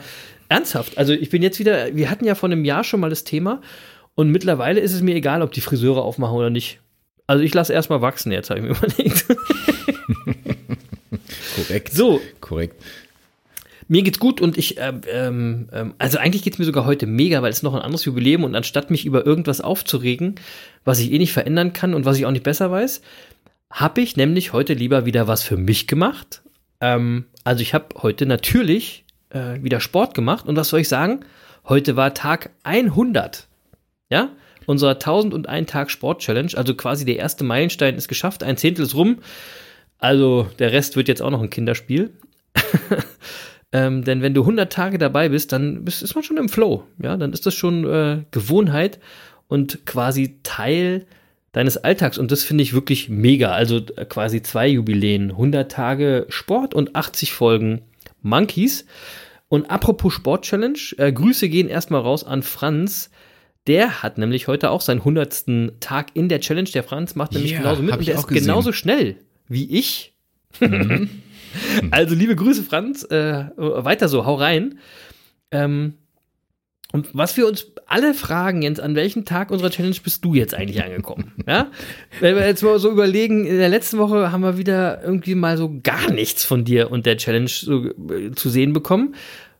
ernsthaft, 0.51 0.97
also 0.97 1.13
ich 1.13 1.29
bin 1.29 1.41
jetzt 1.41 1.59
wieder, 1.59 1.95
wir 1.95 2.09
hatten 2.09 2.25
ja 2.25 2.35
vor 2.35 2.49
einem 2.49 2.65
Jahr 2.65 2.83
schon 2.83 2.99
mal 2.99 3.09
das 3.09 3.23
Thema 3.23 3.61
und 4.15 4.29
mittlerweile 4.29 4.81
ist 4.81 4.93
es 4.93 5.01
mir 5.01 5.15
egal, 5.15 5.41
ob 5.41 5.51
die 5.53 5.61
Friseure 5.61 6.03
aufmachen 6.03 6.35
oder 6.35 6.49
nicht. 6.49 6.79
Also 7.25 7.43
ich 7.43 7.53
lasse 7.53 7.71
erstmal 7.71 8.01
wachsen 8.01 8.31
jetzt, 8.31 8.49
habe 8.49 8.59
ich 8.59 8.65
mir 8.65 8.71
überlegt. 8.75 9.25
korrekt. 11.55 11.93
So. 11.93 12.19
Korrekt. 12.41 12.75
Mir 13.87 14.03
geht's 14.03 14.19
gut 14.19 14.41
und 14.41 14.57
ich, 14.57 14.77
ähm, 14.77 15.01
ähm, 15.09 15.69
ähm, 15.71 15.93
also 15.97 16.17
eigentlich 16.17 16.43
geht's 16.43 16.59
mir 16.59 16.65
sogar 16.65 16.85
heute 16.85 17.07
mega, 17.07 17.41
weil 17.41 17.51
es 17.51 17.63
noch 17.63 17.73
ein 17.73 17.81
anderes 17.81 18.05
Jubiläum 18.05 18.43
und 18.43 18.55
anstatt 18.55 18.91
mich 18.91 19.05
über 19.05 19.25
irgendwas 19.25 19.61
aufzuregen, 19.61 20.35
was 20.83 20.99
ich 20.99 21.11
eh 21.11 21.17
nicht 21.17 21.33
verändern 21.33 21.73
kann 21.73 21.93
und 21.93 22.05
was 22.05 22.17
ich 22.17 22.25
auch 22.25 22.31
nicht 22.31 22.43
besser 22.43 22.71
weiß, 22.71 23.01
habe 23.69 24.01
ich 24.01 24.17
nämlich 24.17 24.53
heute 24.53 24.73
lieber 24.73 25.05
wieder 25.05 25.27
was 25.27 25.43
für 25.43 25.57
mich 25.57 25.87
gemacht. 25.87 26.41
Ähm, 26.81 27.25
also 27.43 27.61
ich 27.61 27.73
habe 27.73 28.01
heute 28.01 28.25
natürlich 28.25 29.05
äh, 29.33 29.63
wieder 29.63 29.79
Sport 29.79 30.13
gemacht 30.13 30.47
und 30.47 30.55
was 30.55 30.69
soll 30.69 30.81
ich 30.81 30.89
sagen? 30.89 31.21
Heute 31.67 31.95
war 31.95 32.13
Tag 32.13 32.51
100. 32.63 33.47
Ja, 34.09 34.29
unserer 34.65 34.93
1001 34.93 35.69
Tag 35.71 35.91
Sport 35.91 36.21
Challenge, 36.21 36.51
also 36.55 36.75
quasi 36.75 37.05
der 37.05 37.17
erste 37.17 37.43
Meilenstein 37.43 37.95
ist 37.95 38.07
geschafft, 38.07 38.43
ein 38.43 38.57
Zehntel 38.57 38.85
ist 38.85 38.95
rum. 38.95 39.19
Also 39.97 40.47
der 40.59 40.71
Rest 40.71 40.95
wird 40.95 41.07
jetzt 41.07 41.21
auch 41.21 41.29
noch 41.29 41.41
ein 41.41 41.49
Kinderspiel. 41.49 42.11
Ähm, 43.73 44.03
denn 44.03 44.21
wenn 44.21 44.33
du 44.33 44.41
100 44.41 44.71
Tage 44.71 44.97
dabei 44.97 45.29
bist, 45.29 45.51
dann 45.51 45.85
bist, 45.85 46.03
ist 46.03 46.15
man 46.15 46.23
schon 46.23 46.37
im 46.37 46.49
Flow. 46.49 46.83
Ja, 47.01 47.15
dann 47.15 47.31
ist 47.31 47.45
das 47.45 47.55
schon 47.55 47.85
äh, 47.85 48.23
Gewohnheit 48.31 48.99
und 49.47 49.85
quasi 49.85 50.39
Teil 50.43 51.05
deines 51.53 51.77
Alltags. 51.77 52.17
Und 52.17 52.31
das 52.31 52.43
finde 52.43 52.63
ich 52.63 52.73
wirklich 52.73 53.09
mega. 53.09 53.51
Also 53.51 53.77
äh, 53.77 54.05
quasi 54.05 54.41
zwei 54.41 54.67
Jubiläen. 54.67 55.31
100 55.31 55.71
Tage 55.71 56.25
Sport 56.29 56.73
und 56.73 56.95
80 56.95 57.31
Folgen 57.31 57.81
Monkeys. 58.21 58.85
Und 59.51 59.69
apropos 59.69 60.13
Sport 60.13 60.45
Challenge, 60.45 60.79
äh, 60.97 61.11
Grüße 61.11 61.49
gehen 61.49 61.67
erstmal 61.67 61.99
raus 61.99 62.23
an 62.23 62.41
Franz. 62.41 63.11
Der 63.67 64.01
hat 64.01 64.17
nämlich 64.17 64.47
heute 64.47 64.69
auch 64.71 64.79
seinen 64.79 64.99
100. 64.99 65.81
Tag 65.81 66.11
in 66.13 66.29
der 66.29 66.39
Challenge. 66.39 66.69
Der 66.69 66.83
Franz 66.83 67.15
macht 67.15 67.33
nämlich 67.33 67.51
yeah, 67.51 67.59
genauso 67.59 67.83
mit 67.83 67.97
und 67.97 68.07
der 68.07 68.15
ist 68.15 68.27
gesehen. 68.27 68.45
genauso 68.45 68.71
schnell 68.71 69.17
wie 69.49 69.77
ich. 69.77 70.15
Mhm. 70.59 71.09
Also 71.91 72.15
liebe 72.15 72.33
Grüße, 72.33 72.63
Franz. 72.63 73.03
Äh, 73.03 73.49
weiter 73.57 74.07
so, 74.07 74.25
hau 74.25 74.35
rein. 74.35 74.79
Ähm, 75.51 75.95
und 76.91 77.09
was 77.13 77.37
wir 77.37 77.47
uns 77.47 77.67
alle 77.85 78.13
fragen, 78.13 78.61
Jens, 78.61 78.79
an 78.79 78.95
welchem 78.95 79.25
Tag 79.25 79.51
unserer 79.51 79.69
Challenge 79.69 79.95
bist 80.03 80.23
du 80.25 80.33
jetzt 80.33 80.53
eigentlich 80.53 80.83
angekommen? 80.83 81.31
ja? 81.47 81.67
Wenn 82.19 82.35
wir 82.35 82.45
jetzt 82.45 82.63
mal 82.63 82.79
so 82.79 82.91
überlegen, 82.91 83.45
in 83.45 83.57
der 83.57 83.69
letzten 83.69 83.97
Woche 83.97 84.31
haben 84.31 84.41
wir 84.41 84.57
wieder 84.57 85.03
irgendwie 85.03 85.35
mal 85.35 85.57
so 85.57 85.79
gar 85.83 86.11
nichts 86.11 86.45
von 86.45 86.65
dir 86.65 86.91
und 86.91 87.05
der 87.05 87.17
Challenge 87.17 87.49
so, 87.49 87.85
äh, 87.85 88.31
zu 88.35 88.49
sehen 88.49 88.73
bekommen. 88.73 89.15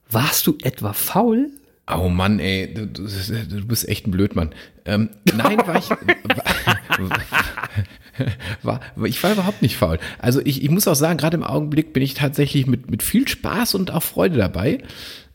Warst 0.10 0.48
du 0.48 0.58
etwa 0.62 0.94
faul? 0.94 1.50
Oh 1.94 2.10
Mann, 2.10 2.40
ey, 2.40 2.74
du, 2.74 2.88
du, 2.88 3.04
du 3.04 3.66
bist 3.66 3.88
echt 3.88 4.08
ein 4.08 4.12
Blödmann. 4.12 4.54
Ähm, 4.86 5.10
nein, 5.26 5.58
war 5.66 5.78
ich. 5.78 5.90
war, 8.64 8.80
ich 9.06 9.24
war 9.24 9.34
überhaupt 9.34 9.62
nicht 9.62 9.78
faul. 9.78 10.00
Also 10.20 10.42
ich, 10.44 10.64
ich 10.64 10.70
muss 10.70 10.88
auch 10.88 10.96
sagen, 10.96 11.18
gerade 11.18 11.38
im 11.38 11.44
Augenblick 11.44 11.94
bin 11.94 12.04
ich 12.04 12.14
tatsächlich 12.14 12.68
mit, 12.68 12.92
mit 12.92 13.04
viel 13.04 13.28
Spaß 13.28 13.76
und 13.76 13.92
auch 13.92 14.04
Freude 14.04 14.38
dabei. 14.38 14.80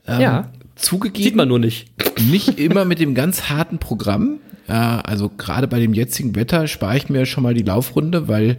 Ähm, 0.07 0.21
ja. 0.21 0.53
Zugegeben. 0.76 1.25
Sieht 1.25 1.37
man 1.37 1.49
nur 1.49 1.59
nicht. 1.59 1.88
Nicht 2.30 2.59
immer 2.61 2.85
mit 2.85 3.00
dem 3.00 3.14
ganz 3.14 3.49
harten 3.49 3.78
Programm. 3.78 4.40
Also 4.66 5.28
gerade 5.28 5.68
bei 5.68 5.78
dem 5.78 5.95
jetzigen 5.95 6.35
Wetter 6.35 6.66
spare 6.66 6.97
ich 6.97 7.09
mir 7.09 7.26
schon 7.26 7.42
mal 7.42 7.54
die 7.54 7.62
Laufrunde, 7.62 8.28
weil 8.28 8.59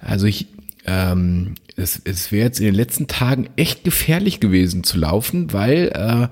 also 0.00 0.26
ich 0.26 0.46
ähm, 0.84 1.54
es, 1.76 2.00
es 2.04 2.32
wäre 2.32 2.46
jetzt 2.46 2.60
in 2.60 2.66
den 2.66 2.74
letzten 2.74 3.06
Tagen 3.06 3.48
echt 3.56 3.84
gefährlich 3.84 4.40
gewesen 4.40 4.82
zu 4.84 4.98
laufen, 4.98 5.52
weil 5.52 5.92
äh, 5.94 6.28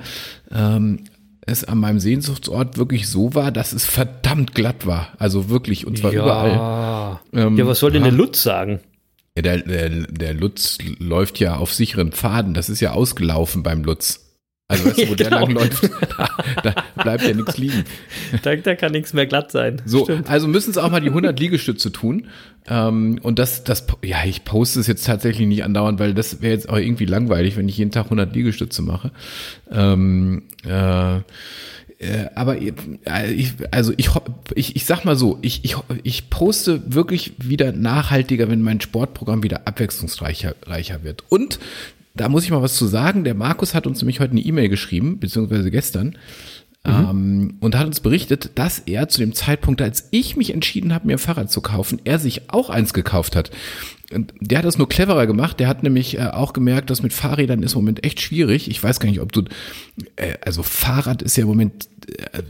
ähm, 0.55 1.05
es 1.43 1.63
an 1.65 1.79
meinem 1.79 2.01
Sehnsuchtsort 2.01 2.77
wirklich 2.77 3.09
so 3.09 3.35
war, 3.35 3.53
dass 3.53 3.73
es 3.73 3.85
verdammt 3.85 4.55
glatt 4.55 4.87
war. 4.87 5.13
Also 5.19 5.49
wirklich, 5.49 5.87
und 5.87 5.99
zwar 5.99 6.13
ja. 6.13 6.23
überall. 6.23 7.21
Ähm, 7.33 7.57
ja, 7.57 7.67
was 7.67 7.79
soll 7.79 7.93
denn 7.93 8.03
der 8.03 8.13
Lutz 8.13 8.43
sagen? 8.43 8.81
Ja, 9.37 9.43
der, 9.43 9.59
der, 9.59 9.91
der 9.91 10.35
Lutz 10.35 10.79
läuft 10.99 11.39
ja 11.39 11.57
auf 11.57 11.73
sicheren 11.73 12.11
Pfaden. 12.11 12.55
Das 12.55 12.69
ist 12.69 12.81
ja 12.81 12.93
ausgelaufen 12.93 13.63
beim 13.63 13.85
Lutz. 13.85 14.26
Also 14.69 14.87
weißt 14.87 14.99
du, 14.99 15.09
wo 15.09 15.11
Ja, 15.11 15.15
der 15.17 15.27
genau. 15.29 15.41
lang 15.41 15.51
läuft, 15.53 15.91
da, 16.17 16.29
da 16.63 17.03
bleibt 17.03 17.23
ja 17.25 17.35
nichts 17.35 17.57
liegen. 17.57 17.85
Da, 18.43 18.57
da 18.57 18.75
kann 18.75 18.93
nichts 18.93 19.13
mehr 19.13 19.27
glatt 19.27 19.53
sein. 19.53 19.81
So, 19.85 20.05
Stimmt. 20.05 20.29
also 20.29 20.49
müssen 20.49 20.71
es 20.71 20.79
auch 20.79 20.91
mal 20.91 21.01
die 21.01 21.09
100 21.09 21.39
Liegestütze 21.39 21.93
tun. 21.93 22.27
Ähm, 22.69 23.21
und 23.23 23.39
das, 23.39 23.63
das, 23.63 23.87
ja, 24.05 24.25
ich 24.25 24.45
poste 24.45 24.81
es 24.81 24.89
jetzt 24.89 25.07
tatsächlich 25.07 25.47
nicht 25.47 25.63
andauernd, 25.63 26.01
weil 26.01 26.15
das 26.15 26.43
wäre 26.43 26.53
jetzt 26.53 26.69
auch 26.69 26.79
irgendwie 26.79 27.05
langweilig, 27.05 27.57
wenn 27.57 27.69
ich 27.69 27.79
jeden 27.79 27.93
Tag 27.93 28.07
100 28.07 28.35
Liegestütze 28.35 28.83
mache. 28.83 29.13
Ähm, 29.71 30.43
äh, 30.65 31.21
äh, 31.99 32.27
aber 32.35 32.61
äh, 32.61 32.73
ich, 33.33 33.55
also 33.71 33.93
ich, 33.97 34.11
ich, 34.55 34.77
ich 34.77 34.85
sag 34.85 35.05
mal 35.05 35.17
so, 35.17 35.39
ich, 35.43 35.65
ich, 35.65 35.77
ich 36.03 36.29
poste 36.29 36.83
wirklich 36.93 37.33
wieder 37.39 37.73
nachhaltiger, 37.73 38.51
wenn 38.51 38.61
mein 38.63 38.81
Sportprogramm 38.81 39.43
wieder 39.43 39.67
abwechslungsreicher 39.67 40.55
reicher 40.67 41.05
wird. 41.05 41.25
Und 41.29 41.59
da 42.17 42.29
muss 42.29 42.45
ich 42.45 42.51
mal 42.51 42.63
was 42.63 42.75
zu 42.75 42.87
sagen. 42.87 43.25
Der 43.25 43.35
Markus 43.35 43.75
hat 43.75 43.87
uns 43.87 44.01
nämlich 44.01 44.21
heute 44.21 44.33
eine 44.33 44.41
E-Mail 44.41 44.69
geschrieben, 44.69 45.19
beziehungsweise 45.21 45.71
gestern, 45.71 46.17
ähm, 46.85 47.57
und 47.61 47.77
hat 47.77 47.87
uns 47.87 48.01
berichtet, 48.01 48.51
dass 48.55 48.79
er 48.81 49.09
zu 49.09 49.21
dem 49.21 49.35
Zeitpunkt, 49.35 49.83
als 49.83 50.09
ich 50.13 50.37
mich 50.37 50.53
entschieden 50.53 50.95
habe, 50.95 51.07
mir 51.07 51.15
ein 51.15 51.19
Fahrrad 51.19 51.51
zu 51.51 51.61
kaufen, 51.61 52.01
er 52.05 52.19
sich 52.19 52.51
auch 52.51 52.71
eins 52.71 52.95
gekauft 52.95 53.37
hat. 53.37 53.51
Der 54.41 54.59
hat 54.59 54.65
das 54.65 54.79
nur 54.79 54.89
cleverer 54.89 55.27
gemacht. 55.27 55.59
Der 55.59 55.67
hat 55.69 55.83
nämlich 55.83 56.19
äh, 56.19 56.23
auch 56.29 56.53
gemerkt, 56.53 56.91
dass 56.91 57.03
mit 57.03 57.13
Fahrrädern 57.13 57.63
ist 57.63 57.73
im 57.75 57.81
Moment 57.81 58.05
echt 58.05 58.21
schwierig. 58.21 58.71
Ich 58.71 58.83
weiß 58.83 59.01
gar 59.01 59.09
nicht, 59.09 59.21
ob 59.21 59.33
du, 59.33 59.43
äh, 60.15 60.35
also 60.45 60.63
Fahrrad 60.63 61.23
ist 61.23 61.37
ja 61.37 61.43
im 61.43 61.49
Moment, 61.49 61.89
äh, 62.33 62.43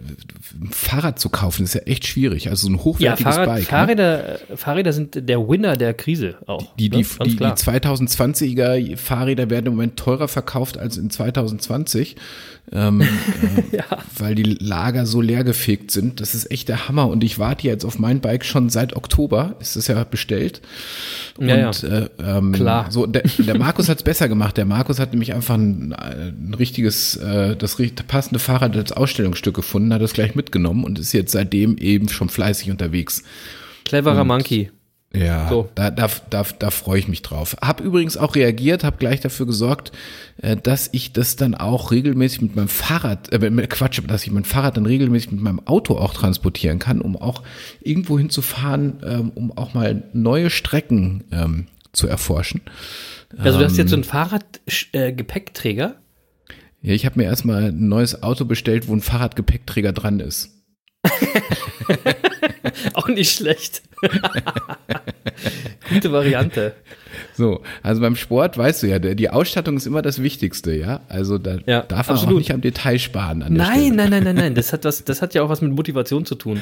Fahrrad 0.70 1.18
zu 1.18 1.30
kaufen 1.30 1.64
ist 1.64 1.74
ja 1.74 1.80
echt 1.82 2.06
schwierig. 2.06 2.50
Also 2.50 2.66
so 2.66 2.72
ein 2.72 2.76
Ja, 2.76 2.84
hochwertiges 2.84 3.34
Fahrrad, 3.34 3.46
Bike. 3.48 3.58
ne? 3.60 3.68
Fahrräder, 3.68 4.38
Fahrräder 4.54 4.92
sind 4.92 5.28
der 5.28 5.48
Winner 5.48 5.76
der 5.76 5.94
Krise 5.94 6.36
auch. 6.46 6.74
Die, 6.76 6.90
die, 6.90 6.98
ne? 6.98 7.06
Die, 7.24 7.28
die 7.30 7.36
klar. 7.36 7.54
2020er 7.54 8.96
Fahrräder 8.96 9.48
werden 9.50 9.66
im 9.66 9.72
Moment 9.72 9.96
teurer 9.96 10.28
verkauft 10.28 10.78
als 10.78 10.96
in 10.98 11.10
2020, 11.10 12.16
ähm, 12.72 13.00
äh, 13.72 13.82
weil 14.18 14.34
die 14.34 14.42
Lager 14.42 15.06
so 15.06 15.20
leergefegt 15.20 15.90
sind. 15.90 16.20
Das 16.20 16.34
ist 16.34 16.50
echt 16.50 16.68
der 16.68 16.88
Hammer. 16.88 17.08
Und 17.08 17.24
ich 17.24 17.38
warte 17.38 17.66
jetzt 17.66 17.84
auf 17.84 17.98
mein 17.98 18.20
Bike 18.20 18.44
schon 18.44 18.68
seit 18.70 18.94
Oktober. 18.96 19.56
Ist 19.60 19.76
das 19.76 19.86
ja 19.86 20.04
bestellt. 20.04 20.60
Und 21.38 21.45
Ja, 21.48 21.56
ja. 21.56 21.70
Äh, 21.70 22.08
ähm, 22.22 22.52
Klar. 22.52 22.90
So, 22.90 23.06
der, 23.06 23.22
der 23.38 23.58
Markus 23.58 23.88
hat 23.88 23.98
es 23.98 24.02
besser 24.02 24.28
gemacht. 24.28 24.56
Der 24.56 24.64
Markus 24.64 24.98
hat 24.98 25.12
nämlich 25.12 25.34
einfach 25.34 25.54
ein, 25.54 25.92
ein 25.92 26.54
richtiges, 26.58 27.16
äh, 27.16 27.56
das 27.56 27.76
passende 28.06 28.38
Fahrrad 28.38 28.76
als 28.76 28.92
Ausstellungsstück 28.92 29.54
gefunden, 29.54 29.92
hat 29.92 30.02
es 30.02 30.12
gleich 30.12 30.34
mitgenommen 30.34 30.84
und 30.84 30.98
ist 30.98 31.12
jetzt 31.12 31.32
seitdem 31.32 31.76
eben 31.78 32.08
schon 32.08 32.28
fleißig 32.28 32.70
unterwegs. 32.70 33.22
Cleverer 33.84 34.24
Monkey. 34.24 34.70
Ja, 35.16 35.48
So. 35.48 35.68
da, 35.74 35.90
da, 35.90 36.08
da, 36.30 36.44
da 36.58 36.70
freue 36.70 36.98
ich 36.98 37.08
mich 37.08 37.22
drauf. 37.22 37.56
Hab 37.62 37.80
übrigens 37.80 38.16
auch 38.16 38.34
reagiert, 38.34 38.84
habe 38.84 38.98
gleich 38.98 39.20
dafür 39.20 39.46
gesorgt, 39.46 39.92
äh, 40.42 40.56
dass 40.56 40.88
ich 40.92 41.12
das 41.12 41.36
dann 41.36 41.54
auch 41.54 41.90
regelmäßig 41.90 42.42
mit 42.42 42.56
meinem 42.56 42.68
Fahrrad, 42.68 43.32
äh, 43.32 43.66
Quatsch, 43.68 44.00
dass 44.06 44.24
ich 44.24 44.30
mein 44.30 44.44
Fahrrad 44.44 44.76
dann 44.76 44.86
regelmäßig 44.86 45.32
mit 45.32 45.40
meinem 45.40 45.66
Auto 45.66 45.96
auch 45.96 46.12
transportieren 46.14 46.78
kann, 46.78 47.00
um 47.00 47.16
auch 47.16 47.42
irgendwo 47.80 48.18
hinzufahren, 48.18 49.00
ähm, 49.04 49.30
um 49.34 49.56
auch 49.56 49.72
mal 49.74 50.04
neue 50.12 50.50
Strecken 50.50 51.24
ähm, 51.32 51.66
zu 51.92 52.06
erforschen. 52.08 52.60
Also 53.38 53.58
du 53.58 53.64
hast 53.64 53.72
Ähm. 53.72 53.78
jetzt 53.78 53.90
so 53.90 53.96
einen 53.96 54.04
Fahrrad-Gepäckträger. 54.04 55.96
Ja, 56.82 56.92
ich 56.92 57.06
habe 57.06 57.18
mir 57.18 57.24
erstmal 57.24 57.64
ein 57.70 57.88
neues 57.88 58.22
Auto 58.22 58.44
bestellt, 58.44 58.86
wo 58.86 58.92
ein 58.94 59.00
Fahrradgepäckträger 59.00 59.92
dran 59.92 60.20
ist. 60.20 60.50
Auch 62.94 63.08
nicht 63.08 63.32
schlecht. 63.32 63.82
Gute 65.96 66.12
Variante. 66.12 66.74
So, 67.34 67.62
also 67.82 68.02
beim 68.02 68.14
Sport 68.16 68.58
weißt 68.58 68.82
du 68.82 68.88
ja, 68.88 68.98
die 68.98 69.30
Ausstattung 69.30 69.76
ist 69.78 69.86
immer 69.86 70.02
das 70.02 70.22
Wichtigste, 70.22 70.74
ja. 70.74 71.00
Also 71.08 71.38
da 71.38 71.56
Ja, 71.64 71.80
darf 71.82 72.08
man 72.08 72.16
auch 72.16 72.22
absolut. 72.22 72.38
nicht 72.40 72.52
am 72.52 72.60
Detail 72.60 72.98
sparen. 72.98 73.42
An 73.42 73.54
der 73.54 73.64
Stelle. 73.64 73.78
Nein, 73.88 73.96
nein, 73.96 74.10
nein, 74.10 74.24
nein, 74.24 74.34
nein. 74.36 74.54
Das 74.56 74.72
hat 74.74 74.84
was, 74.84 75.02
das 75.04 75.22
hat 75.22 75.32
ja 75.32 75.42
auch 75.42 75.48
was 75.48 75.62
mit 75.62 75.72
Motivation 75.72 76.26
zu 76.26 76.34
tun. 76.34 76.60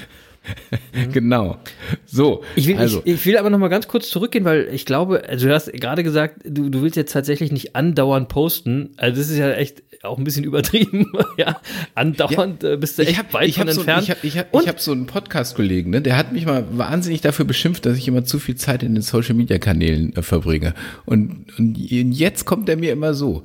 Genau. 1.13 1.59
So, 2.07 2.43
Ich 2.57 2.67
will, 2.67 2.77
also, 2.79 3.03
ich, 3.05 3.15
ich 3.15 3.27
will 3.27 3.37
aber 3.39 3.51
noch 3.51 3.59
mal 3.59 3.69
ganz 3.69 3.89
kurz 3.89 4.09
zurückgehen, 4.11 4.45
weil 4.45 4.69
ich 4.73 4.85
glaube, 4.87 5.29
also 5.29 5.47
du 5.49 5.55
hast 5.55 5.73
gerade 5.73 6.03
gesagt, 6.03 6.41
du, 6.45 6.69
du 6.69 6.83
willst 6.83 6.97
jetzt 6.97 7.13
tatsächlich 7.13 7.51
nicht 7.53 7.75
andauernd 7.77 8.29
posten. 8.29 8.91
Also 8.97 9.21
das 9.21 9.31
ist 9.31 9.39
ja 9.39 9.51
echt 9.53 9.83
auch 10.03 10.19
ein 10.19 10.25
bisschen 10.25 10.45
übertrieben. 10.45 11.11
ja, 11.37 11.61
andauernd 11.95 12.63
äh, 12.63 12.77
bist 12.77 12.99
du 12.99 13.03
echt 13.03 13.13
ich 13.13 13.19
habe 13.19 13.33
weit 13.33 13.49
ich 13.49 13.57
von 13.57 13.67
hab 13.69 13.75
so, 13.75 13.81
entfernt. 13.81 14.03
ich 14.05 14.11
hab, 14.11 14.25
ich 14.25 14.39
hab, 14.39 14.55
Und- 14.55 14.63
ich 14.63 14.69
hab 14.69 14.81
so 14.81 14.93
einen 14.93 15.07
Podcast-Kollegen, 15.07 15.91
ne, 15.91 16.03
der 16.03 16.17
hat 16.17 16.33
mich 16.33 16.45
mal 16.47 16.65
wahnsinnig 16.73 17.21
dafür 17.23 17.45
beschimpft, 17.45 17.87
dass 17.87 17.97
ich 17.97 18.07
immer 18.07 18.25
zu 18.25 18.39
viel 18.39 18.55
Zeit 18.57 18.83
in 18.83 18.95
den 18.95 19.03
Social-Media-Kanälen 19.03 20.15
äh, 20.17 20.23
verbringe. 20.23 20.75
Und, 21.07 21.47
und 21.59 21.77
jetzt 21.77 22.45
kommt 22.45 22.69
er 22.69 22.77
mir 22.77 22.93
immer 22.93 23.15
so. 23.15 23.43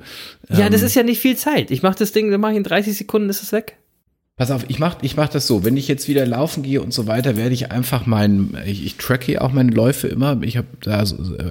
ja, 0.50 0.66
Ähm, 0.66 0.72
das 0.72 0.82
ist 0.82 0.94
ja 0.94 1.02
nicht 1.02 1.20
viel 1.20 1.36
Zeit. 1.36 1.70
Ich 1.70 1.82
mache 1.82 1.98
das 1.98 2.12
Ding, 2.12 2.30
dann 2.30 2.40
mache 2.40 2.52
ich 2.52 2.58
in 2.58 2.64
30 2.64 2.96
Sekunden, 2.96 3.28
ist 3.30 3.42
es 3.42 3.52
weg. 3.52 3.76
Pass 4.40 4.50
auf, 4.50 4.64
ich 4.68 4.78
mach, 4.78 4.96
ich 5.02 5.18
mach 5.18 5.28
das 5.28 5.46
so. 5.46 5.64
Wenn 5.64 5.76
ich 5.76 5.86
jetzt 5.86 6.08
wieder 6.08 6.24
laufen 6.24 6.62
gehe 6.62 6.80
und 6.80 6.94
so 6.94 7.06
weiter, 7.06 7.36
werde 7.36 7.52
ich 7.52 7.70
einfach 7.70 8.06
meinen, 8.06 8.56
ich, 8.64 8.86
ich 8.86 8.96
tracke 8.96 9.38
auch 9.42 9.52
meine 9.52 9.70
Läufe 9.70 10.08
immer. 10.08 10.40
Ich 10.40 10.56
habe 10.56 10.66
da 10.80 11.04
so, 11.04 11.36
äh, 11.36 11.44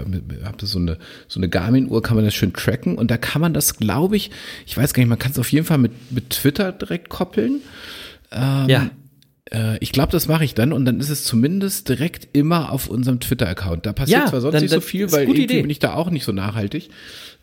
hab 0.44 0.60
so 0.60 0.80
eine, 0.80 0.98
so 1.28 1.40
eine 1.40 1.50
Garmin-Uhr, 1.50 2.02
kann 2.02 2.16
man 2.16 2.26
das 2.26 2.34
schön 2.34 2.52
tracken. 2.52 2.98
Und 2.98 3.12
da 3.12 3.18
kann 3.18 3.44
man 3.44 3.54
das, 3.54 3.78
glaube 3.78 4.18
ich, 4.18 4.32
ich 4.66 4.76
weiß 4.76 4.96
gar 4.96 5.02
nicht, 5.02 5.10
man 5.10 5.20
kann 5.20 5.32
es 5.34 5.38
auf 5.38 5.52
jeden 5.52 5.68
Fall 5.68 5.78
mit, 5.78 5.92
mit 6.12 6.32
Twitter 6.32 6.72
direkt 6.72 7.10
koppeln. 7.10 7.62
ja. 8.68 8.90
Äh, 9.52 9.78
ich 9.80 9.92
glaube, 9.92 10.12
das 10.12 10.28
mache 10.28 10.44
ich 10.44 10.54
dann 10.54 10.74
und 10.74 10.86
dann 10.86 11.00
ist 11.00 11.10
es 11.10 11.24
zumindest 11.24 11.90
direkt 11.90 12.28
immer 12.34 12.72
auf 12.72 12.88
unserem 12.88 13.20
Twitter-Account. 13.20 13.86
Da 13.86 13.94
passiert 13.94 14.22
Ja, 14.24 14.28
zwar 14.28 14.42
sonst 14.42 14.54
dann- 14.56 14.62
nicht 14.64 14.72
so 14.74 14.82
viel, 14.82 15.12
weil 15.12 15.24
irgendwie 15.24 15.44
Idee. 15.44 15.62
bin 15.62 15.70
ich 15.70 15.80
da 15.80 15.94
auch 15.94 16.10
nicht 16.10 16.24
so 16.24 16.32
nachhaltig. 16.32 16.90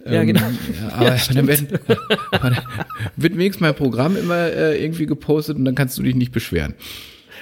Ja, 0.04 0.20
Ähm, 0.22 0.26
genau. 0.28 0.40
Ja, 0.40 0.88
aber 0.92 1.16
dann 1.34 1.46
werden, 1.48 1.68
wird 3.16 3.34
wenigstens 3.36 3.60
mein 3.60 3.74
Programm 3.74 4.16
immer 4.16 4.36
äh, 4.52 4.82
irgendwie 4.82 5.06
gepostet 5.06 5.56
und 5.56 5.64
dann 5.64 5.74
kannst 5.74 5.98
du 5.98 6.02
dich 6.02 6.14
nicht 6.14 6.32
beschweren. 6.32 6.74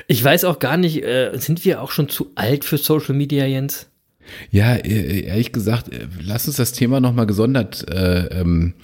Ich 0.07 0.23
weiß 0.23 0.45
auch 0.45 0.59
gar 0.59 0.77
nicht, 0.77 1.05
äh, 1.05 1.31
sind 1.39 1.65
wir 1.65 1.81
auch 1.81 1.91
schon 1.91 2.09
zu 2.09 2.31
alt 2.35 2.65
für 2.65 2.79
Social 2.79 3.15
Media, 3.15 3.47
Jens? 3.47 3.89
Ja, 4.51 4.75
äh, 4.75 5.21
ehrlich 5.27 5.53
gesagt, 5.53 5.93
äh, 5.93 6.07
lass 6.23 6.47
uns 6.47 6.57
das 6.57 6.73
Thema 6.73 7.01
nochmal 7.01 7.27
gesondert 7.27 7.87
äh, 7.91 8.27
ähm, 8.41 8.75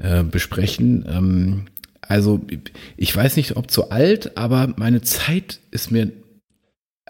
äh, 0.00 0.22
besprechen. 0.22 1.66
Also 2.12 2.40
ich 2.98 3.16
weiß 3.16 3.36
nicht, 3.36 3.56
ob 3.56 3.70
zu 3.70 3.90
alt, 3.90 4.36
aber 4.36 4.74
meine 4.76 5.00
Zeit 5.00 5.60
ist 5.70 5.90
mir 5.90 6.12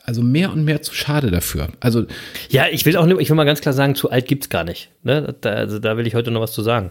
also 0.05 0.23
mehr 0.23 0.53
und 0.53 0.65
mehr 0.65 0.81
zu 0.83 0.95
schade 0.95 1.31
dafür. 1.31 1.69
Also 1.81 2.05
Ja, 2.51 2.67
ich 2.71 2.87
will 2.87 2.97
auch 2.97 3.07
ich 3.19 3.29
will 3.29 3.37
mal 3.37 3.45
ganz 3.45 3.61
klar 3.61 3.73
sagen, 3.73 3.95
zu 3.97 4.11
alt 4.11 4.27
gibt's 4.27 4.49
gar 4.49 4.65
nicht. 4.65 4.91
Ne? 5.03 5.35
Da, 5.41 5.51
also 5.51 5.79
da 5.79 5.97
will 5.97 6.07
ich 6.07 6.15
heute 6.15 6.31
noch 6.31 6.41
was 6.41 6.53
zu 6.53 6.63
sagen. 6.63 6.91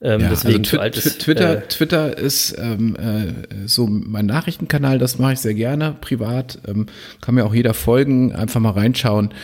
Ähm, 0.00 0.20
Ja, 0.20 0.28
deswegen 0.30 0.58
also 0.60 0.70
zu 0.70 0.76
Twi- 0.76 0.80
alt 0.80 0.96
ist. 0.96 1.20
Twitter, 1.20 1.58
äh, 1.58 1.68
Twitter 1.68 2.16
ist 2.16 2.56
ähm, 2.58 2.96
äh, 2.96 3.66
so 3.66 3.86
mein 3.86 4.26
Nachrichtenkanal, 4.26 4.98
das 4.98 5.18
mache 5.18 5.32
ich 5.34 5.40
sehr 5.40 5.54
gerne, 5.54 5.96
privat. 6.00 6.58
Ähm, 6.66 6.86
kann 7.20 7.34
mir 7.34 7.44
auch 7.44 7.54
jeder 7.54 7.74
folgen, 7.74 8.32
einfach 8.32 8.60
mal 8.60 8.70
reinschauen. 8.70 9.34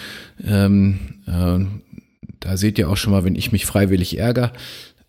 Ähm, 0.47 0.99
äh, 1.27 1.65
da 2.41 2.57
seht 2.57 2.79
ihr 2.79 2.89
auch 2.89 2.97
schon 2.97 3.13
mal, 3.13 3.25
wenn 3.25 3.35
ich 3.35 3.51
mich 3.53 3.67
freiwillig 3.67 4.19
ärgere. 4.19 4.53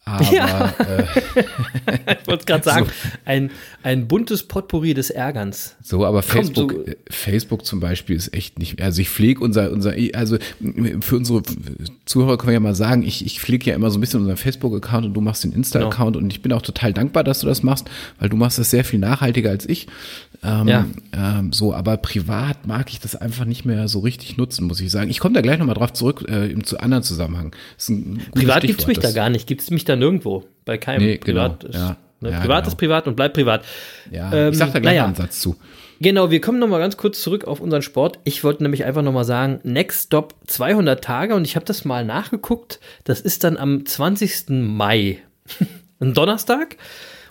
Aber 0.07 0.33
Ja. 0.33 0.73
äh, 0.79 1.03
ich 2.21 2.27
wollte 2.27 2.45
gerade 2.45 2.63
sagen, 2.63 2.87
ein, 3.25 3.51
ein 3.83 4.07
buntes 4.07 4.43
Potpourri 4.43 4.93
des 4.93 5.09
Ärgerns. 5.09 5.75
so, 5.83 6.05
aber 6.05 6.21
Facebook, 6.23 6.71
so- 6.71 6.83
Facebook 7.09 7.65
zum 7.65 7.79
Beispiel 7.79 8.15
ist 8.15 8.33
echt 8.33 8.57
nicht. 8.59 8.81
Also 8.81 9.01
ich 9.01 9.09
pflege 9.09 9.41
unser, 9.43 9.71
unser, 9.71 9.93
also 10.13 10.37
für 11.01 11.15
unsere 11.17 11.41
Zuhörer 12.05 12.37
können 12.37 12.47
wir 12.49 12.53
ja 12.53 12.59
mal 12.59 12.75
sagen, 12.75 13.03
ich, 13.03 13.25
ich 13.25 13.39
pflege 13.41 13.69
ja 13.69 13.75
immer 13.75 13.89
so 13.91 13.97
ein 13.97 14.01
bisschen 14.01 14.21
unseren 14.21 14.37
Facebook-Account 14.37 15.05
und 15.07 15.13
du 15.13 15.21
machst 15.21 15.43
den 15.43 15.51
Insta-Account 15.51 16.15
und 16.15 16.31
ich 16.31 16.41
bin 16.41 16.53
auch 16.53 16.61
total 16.61 16.93
dankbar, 16.93 17.23
dass 17.23 17.41
du 17.41 17.47
das 17.47 17.63
machst, 17.63 17.89
weil 18.19 18.29
du 18.29 18.37
machst 18.37 18.57
das 18.59 18.69
sehr 18.71 18.85
viel 18.85 18.99
nachhaltiger 18.99 19.49
als 19.49 19.67
ich. 19.67 19.87
Ähm, 20.43 20.67
Ja. 20.67 20.85
ähm, 21.13 21.51
so, 21.51 21.73
aber 21.73 21.97
privat 21.97 22.67
mag 22.67 22.89
ich 22.91 22.99
das 22.99 23.15
einfach 23.15 23.45
nicht 23.45 23.65
mehr 23.65 23.87
so 23.87 23.99
richtig 23.99 24.37
nutzen, 24.37 24.67
muss 24.67 24.79
ich 24.79 24.91
sagen. 24.91 25.09
Ich 25.09 25.19
komme 25.19 25.33
da 25.33 25.41
gleich 25.41 25.57
nochmal 25.57 25.75
drauf 25.75 25.93
zurück 25.93 26.25
äh, 26.29 26.51
im 26.51 26.63
zu 26.63 26.79
anderen 26.79 27.03
Zusammenhang. 27.03 27.53
Privat 28.33 28.61
gibt's 28.61 28.83
Stichwort, 28.83 28.87
mich 28.87 28.97
da 28.99 29.01
das- 29.03 29.15
gar 29.15 29.29
nicht, 29.31 29.47
gibt's 29.47 29.71
mich 29.71 29.83
da 29.85 29.95
nirgendwo. 29.97 30.45
Bei 30.65 30.77
keinem. 30.77 31.03
Nee, 31.05 31.17
privat 31.17 31.61
genau, 31.61 31.71
ist, 31.71 31.75
ja. 31.79 31.97
ne, 32.21 32.31
Ja, 32.31 32.39
privat 32.39 32.63
genau. 32.63 32.67
ist 32.67 32.75
privat 32.77 33.07
und 33.07 33.15
bleibt 33.15 33.33
privat. 33.35 33.63
Ja, 34.11 34.31
Ähm, 34.33 34.51
ich 34.51 34.57
sag 34.57 34.71
da 34.73 34.79
gleich 34.79 34.93
naja. 34.93 35.05
einen 35.05 35.15
Satz 35.15 35.39
zu. 35.39 35.55
Genau, 35.99 36.29
wir 36.29 36.41
kommen 36.41 36.59
noch 36.59 36.67
mal 36.67 36.77
ganz 36.79 36.95
kurz 36.97 37.21
zurück 37.23 37.45
auf 37.45 37.59
unseren 37.59 37.81
Sport. 37.81 38.19
Ich 38.23 38.43
wollte 38.43 38.61
nämlich 38.61 38.85
einfach 38.85 39.01
noch 39.01 39.13
mal 39.13 39.23
sagen, 39.23 39.59
Next 39.63 40.05
Stop 40.07 40.35
200 40.45 41.03
Tage 41.03 41.33
und 41.33 41.43
ich 41.45 41.55
habe 41.55 41.65
das 41.65 41.85
mal 41.85 42.05
nachgeguckt. 42.05 42.79
Das 43.03 43.19
ist 43.19 43.43
dann 43.43 43.57
am 43.57 43.83
20. 43.85 44.49
Mai, 44.49 45.17
ein 45.99 46.13
Donnerstag. 46.13 46.77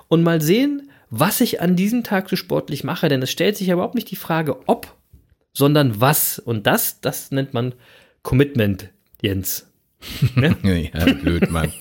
und 0.09 0.23
mal 0.25 0.41
sehen, 0.41 0.91
was 1.11 1.41
ich 1.41 1.61
an 1.61 1.77
diesem 1.77 2.03
Tag 2.03 2.29
so 2.29 2.35
sportlich 2.35 2.83
mache. 2.83 3.09
Denn 3.09 3.23
es 3.23 3.31
stellt 3.31 3.57
sich 3.57 3.69
ja 3.69 3.75
überhaupt 3.75 3.95
nicht 3.95 4.11
die 4.11 4.17
Frage, 4.17 4.57
ob, 4.67 4.89
sondern 5.53 6.01
was. 6.01 6.41
Und 6.41 6.67
das, 6.67 7.01
das 7.01 7.31
nennt 7.31 7.55
man 7.55 7.73
Commitment, 8.23 8.91
Jens. 9.23 9.71
Ne? 10.35 10.57
ja, 10.95 11.13
blöd, 11.15 11.51
Mann. 11.51 11.73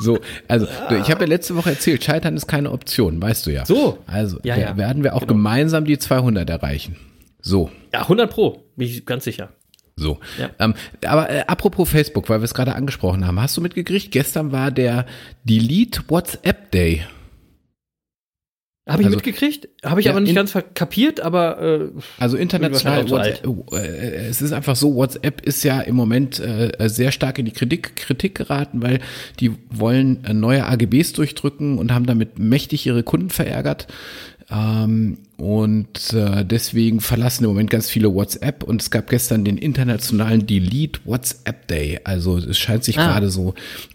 so, 0.00 0.18
also 0.48 0.66
ich 0.90 1.10
habe 1.10 1.20
ja 1.20 1.26
letzte 1.26 1.56
Woche 1.56 1.70
erzählt, 1.70 2.04
Scheitern 2.04 2.36
ist 2.36 2.46
keine 2.46 2.70
Option, 2.70 3.20
weißt 3.20 3.46
du 3.46 3.50
ja. 3.50 3.64
So. 3.66 3.98
Also 4.06 4.38
ja, 4.42 4.56
ja. 4.56 4.76
werden 4.76 5.02
wir 5.02 5.14
auch 5.14 5.20
genau. 5.20 5.34
gemeinsam 5.34 5.84
die 5.84 5.98
200 5.98 6.48
erreichen. 6.50 6.96
So. 7.40 7.70
Ja, 7.92 8.02
100 8.02 8.30
Pro, 8.30 8.64
bin 8.76 8.88
ich 8.88 9.04
ganz 9.06 9.24
sicher. 9.24 9.50
So. 9.96 10.18
Ja. 10.38 10.50
Ähm, 10.58 10.74
aber 11.06 11.30
äh, 11.30 11.44
apropos 11.46 11.88
Facebook, 11.88 12.28
weil 12.28 12.40
wir 12.40 12.44
es 12.44 12.54
gerade 12.54 12.74
angesprochen 12.74 13.26
haben, 13.26 13.40
hast 13.40 13.56
du 13.56 13.60
mitgekriegt? 13.60 14.10
Gestern 14.10 14.50
war 14.50 14.70
der 14.70 15.06
Delete 15.44 16.02
WhatsApp 16.08 16.70
Day. 16.72 17.04
Habe 18.86 19.00
ich 19.00 19.06
also, 19.06 19.16
mitgekriegt, 19.16 19.68
habe 19.82 20.00
ich 20.00 20.06
ja, 20.06 20.12
aber 20.12 20.20
nicht 20.20 20.34
ganz 20.34 20.52
kapiert, 20.74 21.20
aber 21.20 21.58
äh, 21.62 21.88
also 22.18 22.36
international 22.36 23.08
WhatsApp, 23.08 23.72
äh, 23.72 24.26
es 24.26 24.42
ist 24.42 24.52
einfach 24.52 24.76
so, 24.76 24.94
WhatsApp 24.94 25.40
ist 25.40 25.64
ja 25.64 25.80
im 25.80 25.96
Moment 25.96 26.38
äh, 26.38 26.70
sehr 26.90 27.10
stark 27.10 27.38
in 27.38 27.46
die 27.46 27.52
Kritik, 27.52 27.96
Kritik 27.96 28.34
geraten, 28.34 28.82
weil 28.82 29.00
die 29.40 29.52
wollen 29.70 30.22
äh, 30.24 30.34
neue 30.34 30.66
AGBs 30.66 31.14
durchdrücken 31.14 31.78
und 31.78 31.94
haben 31.94 32.04
damit 32.04 32.38
mächtig 32.38 32.84
ihre 32.84 33.02
Kunden 33.02 33.30
verärgert. 33.30 33.86
Ähm, 34.54 35.18
und 35.36 36.12
äh, 36.12 36.44
deswegen 36.44 37.00
verlassen 37.00 37.44
im 37.44 37.50
Moment 37.50 37.68
ganz 37.68 37.90
viele 37.90 38.14
WhatsApp 38.14 38.62
und 38.62 38.80
es 38.80 38.90
gab 38.90 39.10
gestern 39.10 39.44
den 39.44 39.58
internationalen 39.58 40.46
Delete 40.46 41.00
WhatsApp 41.04 41.66
Day. 41.66 41.98
Also 42.04 42.38
es 42.38 42.56
scheint 42.56 42.84
sich 42.84 42.98
ah. 42.98 43.06
gerade 43.06 43.30
so 43.30 43.54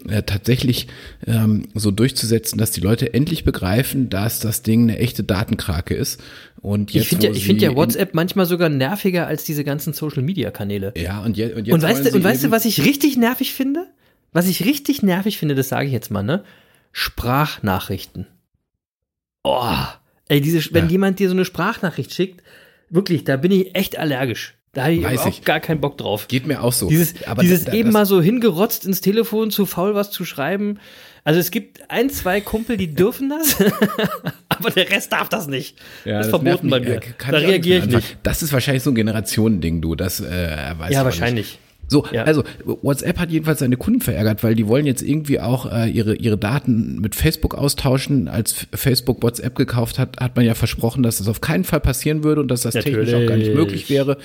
äh, 0.09 0.21
tatsächlich 0.23 0.87
ähm, 1.25 1.63
so 1.75 1.91
durchzusetzen, 1.91 2.57
dass 2.57 2.71
die 2.71 2.81
Leute 2.81 3.13
endlich 3.13 3.45
begreifen, 3.45 4.09
dass 4.09 4.41
das 4.41 4.63
Ding 4.63 4.83
eine 4.83 4.99
echte 4.99 5.23
Datenkrake 5.23 5.95
ist. 5.95 6.19
Und 6.61 6.91
jetzt, 6.91 7.03
ich 7.03 7.09
finde 7.09 7.27
ja, 7.27 7.33
ich 7.33 7.45
find 7.45 7.61
ja 7.61 7.73
WhatsApp 7.73 8.13
manchmal 8.13 8.45
sogar 8.45 8.67
nerviger 8.67 9.27
als 9.27 9.45
diese 9.45 9.63
ganzen 9.63 9.93
Social 9.93 10.23
Media 10.23 10.51
Kanäle. 10.51 10.93
Ja, 10.97 11.21
und, 11.21 11.37
je, 11.37 11.53
und 11.53 11.67
jetzt. 11.67 11.73
Und 11.73 11.81
weißt, 11.81 12.05
du, 12.05 12.15
und 12.15 12.23
weißt 12.23 12.43
du, 12.43 12.51
was 12.51 12.65
ich 12.65 12.83
richtig 12.83 13.15
nervig 13.15 13.53
finde? 13.53 13.87
Was 14.33 14.47
ich 14.47 14.65
richtig 14.65 15.03
nervig 15.03 15.37
finde, 15.37 15.55
das 15.55 15.69
sage 15.69 15.87
ich 15.87 15.93
jetzt 15.93 16.11
mal, 16.11 16.21
ne? 16.21 16.43
Sprachnachrichten. 16.91 18.27
Oh 19.43 19.63
Ey, 20.29 20.39
diese, 20.41 20.73
wenn 20.73 20.85
ja. 20.85 20.91
jemand 20.91 21.19
dir 21.19 21.27
so 21.27 21.35
eine 21.35 21.43
Sprachnachricht 21.43 22.13
schickt, 22.13 22.41
wirklich, 22.89 23.25
da 23.25 23.35
bin 23.35 23.51
ich 23.51 23.75
echt 23.75 23.97
allergisch. 23.99 24.55
Da 24.73 24.83
habe 24.83 24.93
ich 24.93 25.03
Weiß 25.03 25.21
auch 25.21 25.27
ich. 25.29 25.43
gar 25.43 25.59
keinen 25.59 25.81
Bock 25.81 25.97
drauf. 25.97 26.27
Geht 26.27 26.45
mir 26.45 26.61
auch 26.61 26.73
so. 26.73 26.87
Dieses, 26.87 27.25
Aber 27.25 27.41
dieses 27.41 27.65
da, 27.65 27.73
eben 27.73 27.91
mal 27.91 28.05
so 28.05 28.21
hingerotzt 28.21 28.85
ins 28.85 29.01
Telefon, 29.01 29.49
zu 29.49 29.65
faul 29.65 29.95
was 29.95 30.11
zu 30.11 30.25
schreiben. 30.25 30.79
Also 31.23 31.39
es 31.39 31.49
gibt 31.49 31.89
ein, 31.89 32.09
zwei 32.11 32.39
Kumpel, 32.39 32.77
die 32.77 32.93
dürfen 32.93 33.29
das, 33.29 33.57
aber 34.49 34.69
der 34.69 34.89
Rest 34.89 35.11
darf 35.11 35.27
das 35.27 35.47
nicht. 35.47 35.77
Ja, 36.05 36.19
das 36.19 36.27
ist 36.27 36.33
das 36.33 36.41
verboten 36.41 36.69
bei 36.69 36.79
mir. 36.79 37.01
Da 37.17 37.37
reagiere 37.37 37.79
ich 37.79 37.85
nicht. 37.87 38.17
Das 38.23 38.41
ist 38.41 38.53
wahrscheinlich 38.53 38.83
so 38.83 38.91
ein 38.91 38.95
Generationending, 38.95 39.81
du. 39.81 39.95
Das 39.95 40.21
äh, 40.21 40.73
weiß 40.77 40.93
Ja, 40.93 41.03
wahrscheinlich. 41.03 41.53
Nicht. 41.53 41.68
So, 41.89 42.05
ja. 42.11 42.23
also 42.23 42.43
WhatsApp 42.63 43.17
hat 43.17 43.31
jedenfalls 43.31 43.59
seine 43.59 43.77
Kunden 43.77 44.01
verärgert, 44.01 44.43
weil 44.43 44.55
die 44.55 44.67
wollen 44.67 44.85
jetzt 44.85 45.01
irgendwie 45.01 45.39
auch 45.39 45.71
äh, 45.71 45.89
ihre, 45.89 46.15
ihre 46.15 46.37
Daten 46.37 47.01
mit 47.01 47.15
Facebook 47.15 47.55
austauschen. 47.55 48.27
Als 48.27 48.67
Facebook 48.73 49.23
WhatsApp 49.23 49.55
gekauft 49.55 49.99
hat, 49.99 50.19
hat 50.19 50.35
man 50.35 50.45
ja 50.45 50.53
versprochen, 50.53 51.03
dass 51.03 51.17
das 51.17 51.27
auf 51.27 51.41
keinen 51.41 51.63
Fall 51.63 51.79
passieren 51.79 52.23
würde 52.23 52.41
und 52.41 52.49
dass 52.49 52.61
das 52.61 52.75
Natürlich. 52.75 53.09
technisch 53.09 53.23
auch 53.23 53.27
gar 53.27 53.37
nicht 53.37 53.53
möglich 53.53 53.89
wäre. 53.89 54.17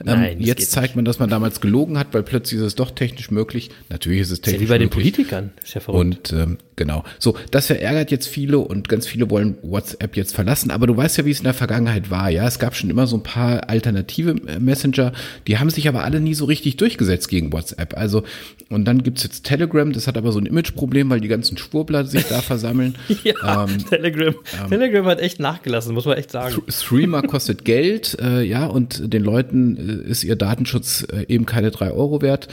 Ähm, 0.00 0.06
Nein, 0.06 0.40
jetzt 0.40 0.70
zeigt 0.72 0.88
nicht. 0.88 0.96
man, 0.96 1.04
dass 1.04 1.18
man 1.18 1.30
damals 1.30 1.60
gelogen 1.60 1.98
hat, 1.98 2.08
weil 2.12 2.22
plötzlich 2.22 2.60
ist 2.60 2.66
es 2.66 2.74
doch 2.74 2.90
technisch 2.90 3.30
möglich. 3.30 3.70
Natürlich 3.88 4.20
ist 4.22 4.30
es 4.32 4.40
technisch 4.40 4.68
möglich. 4.68 4.70
Ja 4.70 4.76
wie 4.76 4.78
bei 4.78 4.84
möglich. 4.84 5.14
den 5.14 5.14
Politikern. 5.24 5.50
Verrückt. 5.64 6.32
Und 6.32 6.32
ähm, 6.32 6.58
genau. 6.76 7.04
So, 7.18 7.36
das 7.50 7.66
verärgert 7.66 8.10
jetzt 8.10 8.28
viele 8.28 8.58
und 8.58 8.88
ganz 8.88 9.06
viele 9.06 9.30
wollen 9.30 9.56
WhatsApp 9.62 10.16
jetzt 10.16 10.34
verlassen. 10.34 10.70
Aber 10.70 10.86
du 10.86 10.96
weißt 10.96 11.18
ja, 11.18 11.24
wie 11.24 11.30
es 11.30 11.38
in 11.38 11.44
der 11.44 11.54
Vergangenheit 11.54 12.10
war. 12.10 12.30
Ja, 12.30 12.46
es 12.46 12.58
gab 12.58 12.74
schon 12.74 12.90
immer 12.90 13.06
so 13.06 13.16
ein 13.16 13.22
paar 13.22 13.68
alternative 13.68 14.36
äh, 14.46 14.58
Messenger. 14.58 15.12
Die 15.46 15.58
haben 15.58 15.70
sich 15.70 15.88
aber 15.88 16.04
alle 16.04 16.20
nie 16.20 16.34
so 16.34 16.44
richtig 16.44 16.76
durchgesetzt 16.76 17.28
gegen 17.28 17.52
WhatsApp. 17.52 17.96
Also, 17.96 18.24
und 18.68 18.84
dann 18.84 19.02
gibt's 19.02 19.22
jetzt 19.22 19.44
Telegram, 19.44 19.92
das 19.92 20.06
hat 20.06 20.16
aber 20.16 20.32
so 20.32 20.38
ein 20.38 20.46
Imageproblem, 20.46 21.10
weil 21.10 21.20
die 21.20 21.28
ganzen 21.28 21.56
Schwurbler 21.56 22.04
sich 22.06 22.24
da 22.24 22.40
versammeln. 22.40 22.94
ja, 23.24 23.64
ähm, 23.64 23.84
Telegram. 23.88 24.34
Ähm, 24.34 24.68
Telegram 24.68 25.06
hat 25.06 25.20
echt 25.20 25.40
nachgelassen, 25.40 25.94
muss 25.94 26.06
man 26.06 26.16
echt 26.16 26.30
sagen. 26.30 26.62
Streamer 26.68 27.22
kostet 27.22 27.64
Geld, 27.64 28.16
äh, 28.20 28.42
ja, 28.42 28.66
und 28.66 29.12
den 29.12 29.22
Leuten 29.22 29.76
äh, 30.06 30.10
ist 30.10 30.24
ihr 30.24 30.36
Datenschutz 30.36 31.06
äh, 31.12 31.26
eben 31.28 31.46
keine 31.46 31.70
drei 31.70 31.90
Euro 31.90 32.22
wert. 32.22 32.48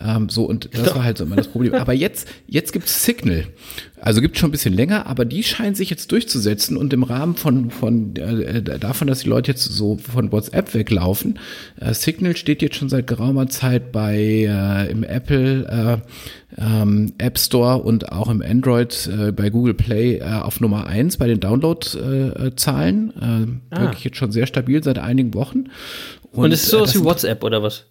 Ähm, 0.00 0.28
so, 0.28 0.44
und 0.44 0.68
das 0.72 0.94
war 0.94 1.04
halt 1.04 1.18
so 1.18 1.24
immer 1.24 1.36
das 1.36 1.48
Problem. 1.48 1.74
Aber 1.74 1.92
jetzt, 1.92 2.28
jetzt 2.46 2.72
gibt's 2.72 3.04
Signal. 3.04 3.46
Also 4.00 4.20
gibt 4.20 4.36
schon 4.36 4.50
ein 4.50 4.52
bisschen 4.52 4.74
länger, 4.74 5.06
aber 5.06 5.24
die 5.24 5.42
scheinen 5.42 5.74
sich 5.74 5.88
jetzt 5.88 6.12
durchzusetzen 6.12 6.76
und 6.76 6.92
im 6.92 7.04
Rahmen 7.04 7.36
von, 7.36 7.70
von 7.70 8.14
äh, 8.16 8.62
davon, 8.62 9.08
dass 9.08 9.20
die 9.20 9.28
Leute 9.28 9.52
jetzt 9.52 9.64
so 9.64 9.96
von 9.96 10.30
WhatsApp 10.30 10.74
weglaufen. 10.74 11.38
Äh, 11.80 11.94
Signal 11.94 12.36
steht 12.36 12.60
jetzt 12.60 12.76
schon 12.76 12.90
seit 12.90 13.06
geraumer 13.06 13.48
Zeit 13.48 13.92
bei 13.92 14.16
äh, 14.16 14.90
im 14.90 15.04
Apple 15.04 16.02
äh, 16.58 16.60
ähm, 16.60 17.12
App 17.18 17.38
Store 17.38 17.78
und 17.78 18.12
auch 18.12 18.28
im 18.28 18.42
Android 18.42 19.08
äh, 19.08 19.32
bei 19.32 19.48
Google 19.48 19.74
Play 19.74 20.18
äh, 20.18 20.24
auf 20.24 20.60
Nummer 20.60 20.86
eins 20.86 21.16
bei 21.16 21.26
den 21.26 21.40
Download-Zahlen. 21.40 23.12
Äh, 23.16 23.24
äh, 23.24 23.46
ah. 23.70 23.80
Wirklich 23.80 24.04
jetzt 24.04 24.18
schon 24.18 24.32
sehr 24.32 24.46
stabil 24.46 24.82
seit 24.82 24.98
einigen 24.98 25.34
Wochen. 25.34 25.70
Und, 26.32 26.44
und 26.44 26.52
ist 26.52 26.66
so 26.66 26.84
äh, 26.84 26.94
wie 26.94 27.04
WhatsApp 27.04 27.42
oder 27.42 27.62
was? 27.62 27.86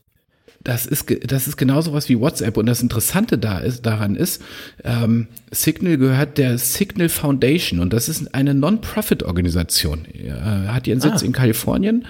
Das 0.63 0.85
ist, 0.85 1.05
das 1.25 1.47
ist 1.47 1.57
genauso 1.57 1.93
was 1.93 2.07
wie 2.09 2.19
WhatsApp. 2.19 2.57
Und 2.57 2.65
das 2.65 2.81
Interessante 2.81 3.37
da 3.37 3.59
ist, 3.59 3.85
daran 3.85 4.15
ist, 4.15 4.41
ähm, 4.83 5.27
Signal 5.51 5.97
gehört 5.97 6.37
der 6.37 6.57
Signal 6.57 7.09
Foundation 7.09 7.79
und 7.79 7.91
das 7.91 8.07
ist 8.07 8.33
eine 8.33 8.53
Non-Profit-Organisation. 8.53 10.05
Äh, 10.05 10.31
hat 10.67 10.87
ihren 10.87 11.01
Sitz 11.01 11.21
ah. 11.21 11.25
in 11.25 11.33
Kalifornien 11.33 12.05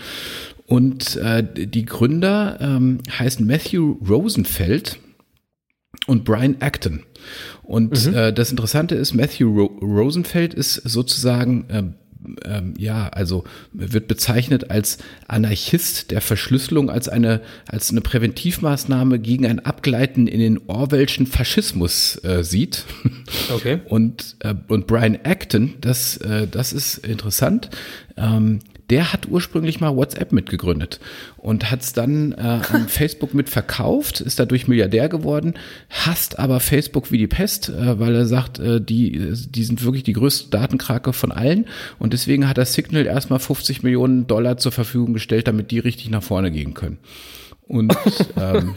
und 0.67 1.15
äh, 1.17 1.43
die 1.43 1.85
Gründer 1.85 2.57
ähm, 2.61 2.99
heißen 3.17 3.45
Matthew 3.45 3.97
Rosenfeld 4.07 4.99
und 6.07 6.23
Brian 6.23 6.57
Acton. 6.59 7.03
Und 7.63 8.05
mhm. 8.07 8.13
äh, 8.13 8.33
das 8.33 8.51
Interessante 8.51 8.95
ist, 8.95 9.13
Matthew 9.13 9.47
Ro 9.49 9.65
Rosenfeld 9.81 10.53
ist 10.53 10.75
sozusagen 10.75 11.69
äh, 11.69 11.83
ähm, 12.45 12.73
ja, 12.77 13.09
also 13.09 13.43
wird 13.71 14.07
bezeichnet 14.07 14.71
als 14.71 14.97
Anarchist 15.27 16.12
der 16.12 16.21
Verschlüsselung, 16.21 16.89
als 16.89 17.09
eine, 17.09 17.41
als 17.67 17.91
eine 17.91 18.01
Präventivmaßnahme 18.01 19.19
gegen 19.19 19.45
ein 19.45 19.59
Abgleiten 19.59 20.27
in 20.27 20.39
den 20.39 20.62
Orwellschen 20.67 21.27
Faschismus 21.27 22.23
äh, 22.23 22.43
sieht. 22.43 22.86
Okay. 23.53 23.79
Und, 23.86 24.36
äh, 24.39 24.53
und 24.67 24.88
Brian 24.88 25.17
Acton, 25.23 25.75
das, 25.81 26.17
äh, 26.17 26.47
das 26.47 26.73
ist 26.73 26.97
interessant. 26.99 27.69
Ähm, 28.17 28.59
der 28.89 29.13
hat 29.13 29.27
ursprünglich 29.27 29.79
mal 29.79 29.95
WhatsApp 29.95 30.31
mitgegründet 30.31 30.99
und 31.37 31.71
hat 31.71 31.81
es 31.81 31.93
dann 31.93 32.33
äh, 32.33 32.59
an 32.69 32.87
Facebook 32.87 33.33
mitverkauft, 33.33 34.21
ist 34.21 34.39
dadurch 34.39 34.67
Milliardär 34.67 35.09
geworden, 35.09 35.53
hasst 35.89 36.39
aber 36.39 36.59
Facebook 36.59 37.11
wie 37.11 37.17
die 37.17 37.27
Pest, 37.27 37.69
äh, 37.69 37.99
weil 37.99 38.15
er 38.15 38.25
sagt, 38.25 38.59
äh, 38.59 38.81
die, 38.81 39.33
die 39.49 39.63
sind 39.63 39.83
wirklich 39.83 40.03
die 40.03 40.13
größte 40.13 40.49
Datenkrake 40.49 41.13
von 41.13 41.31
allen 41.31 41.65
und 41.99 42.13
deswegen 42.13 42.47
hat 42.47 42.57
er 42.57 42.65
Signal 42.65 43.05
erstmal 43.05 43.39
50 43.39 43.83
Millionen 43.83 44.27
Dollar 44.27 44.57
zur 44.57 44.71
Verfügung 44.71 45.13
gestellt, 45.13 45.47
damit 45.47 45.71
die 45.71 45.79
richtig 45.79 46.09
nach 46.09 46.23
vorne 46.23 46.51
gehen 46.51 46.73
können. 46.73 46.97
Und 47.67 47.95
ähm, 48.39 48.75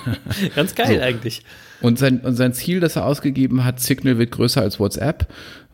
ganz 0.54 0.74
geil 0.74 0.96
so. 0.98 1.02
eigentlich. 1.02 1.42
Und 1.80 1.98
sein, 1.98 2.20
und 2.20 2.34
sein 2.34 2.52
Ziel, 2.52 2.80
das 2.80 2.96
er 2.96 3.04
ausgegeben 3.04 3.64
hat, 3.64 3.80
Signal 3.80 4.18
wird 4.18 4.30
größer 4.32 4.60
als 4.60 4.80
WhatsApp. 4.80 5.28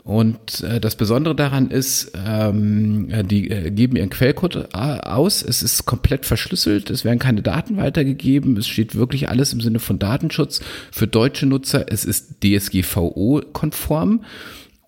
Und 0.04 0.60
äh, 0.60 0.80
das 0.80 0.96
Besondere 0.96 1.34
daran 1.34 1.70
ist, 1.70 2.12
ähm, 2.14 3.08
die 3.26 3.50
äh, 3.50 3.70
geben 3.70 3.96
ihren 3.96 4.10
Quellcode 4.10 4.68
äh, 4.74 4.76
aus. 4.76 5.42
Es 5.42 5.62
ist 5.62 5.86
komplett 5.86 6.26
verschlüsselt. 6.26 6.90
Es 6.90 7.06
werden 7.06 7.18
keine 7.18 7.40
Daten 7.40 7.78
weitergegeben. 7.78 8.58
Es 8.58 8.68
steht 8.68 8.96
wirklich 8.96 9.30
alles 9.30 9.54
im 9.54 9.62
Sinne 9.62 9.78
von 9.78 9.98
Datenschutz 9.98 10.60
für 10.92 11.06
deutsche 11.06 11.46
Nutzer. 11.46 11.86
Es 11.90 12.04
ist 12.04 12.44
DSGVO-konform. 12.44 14.24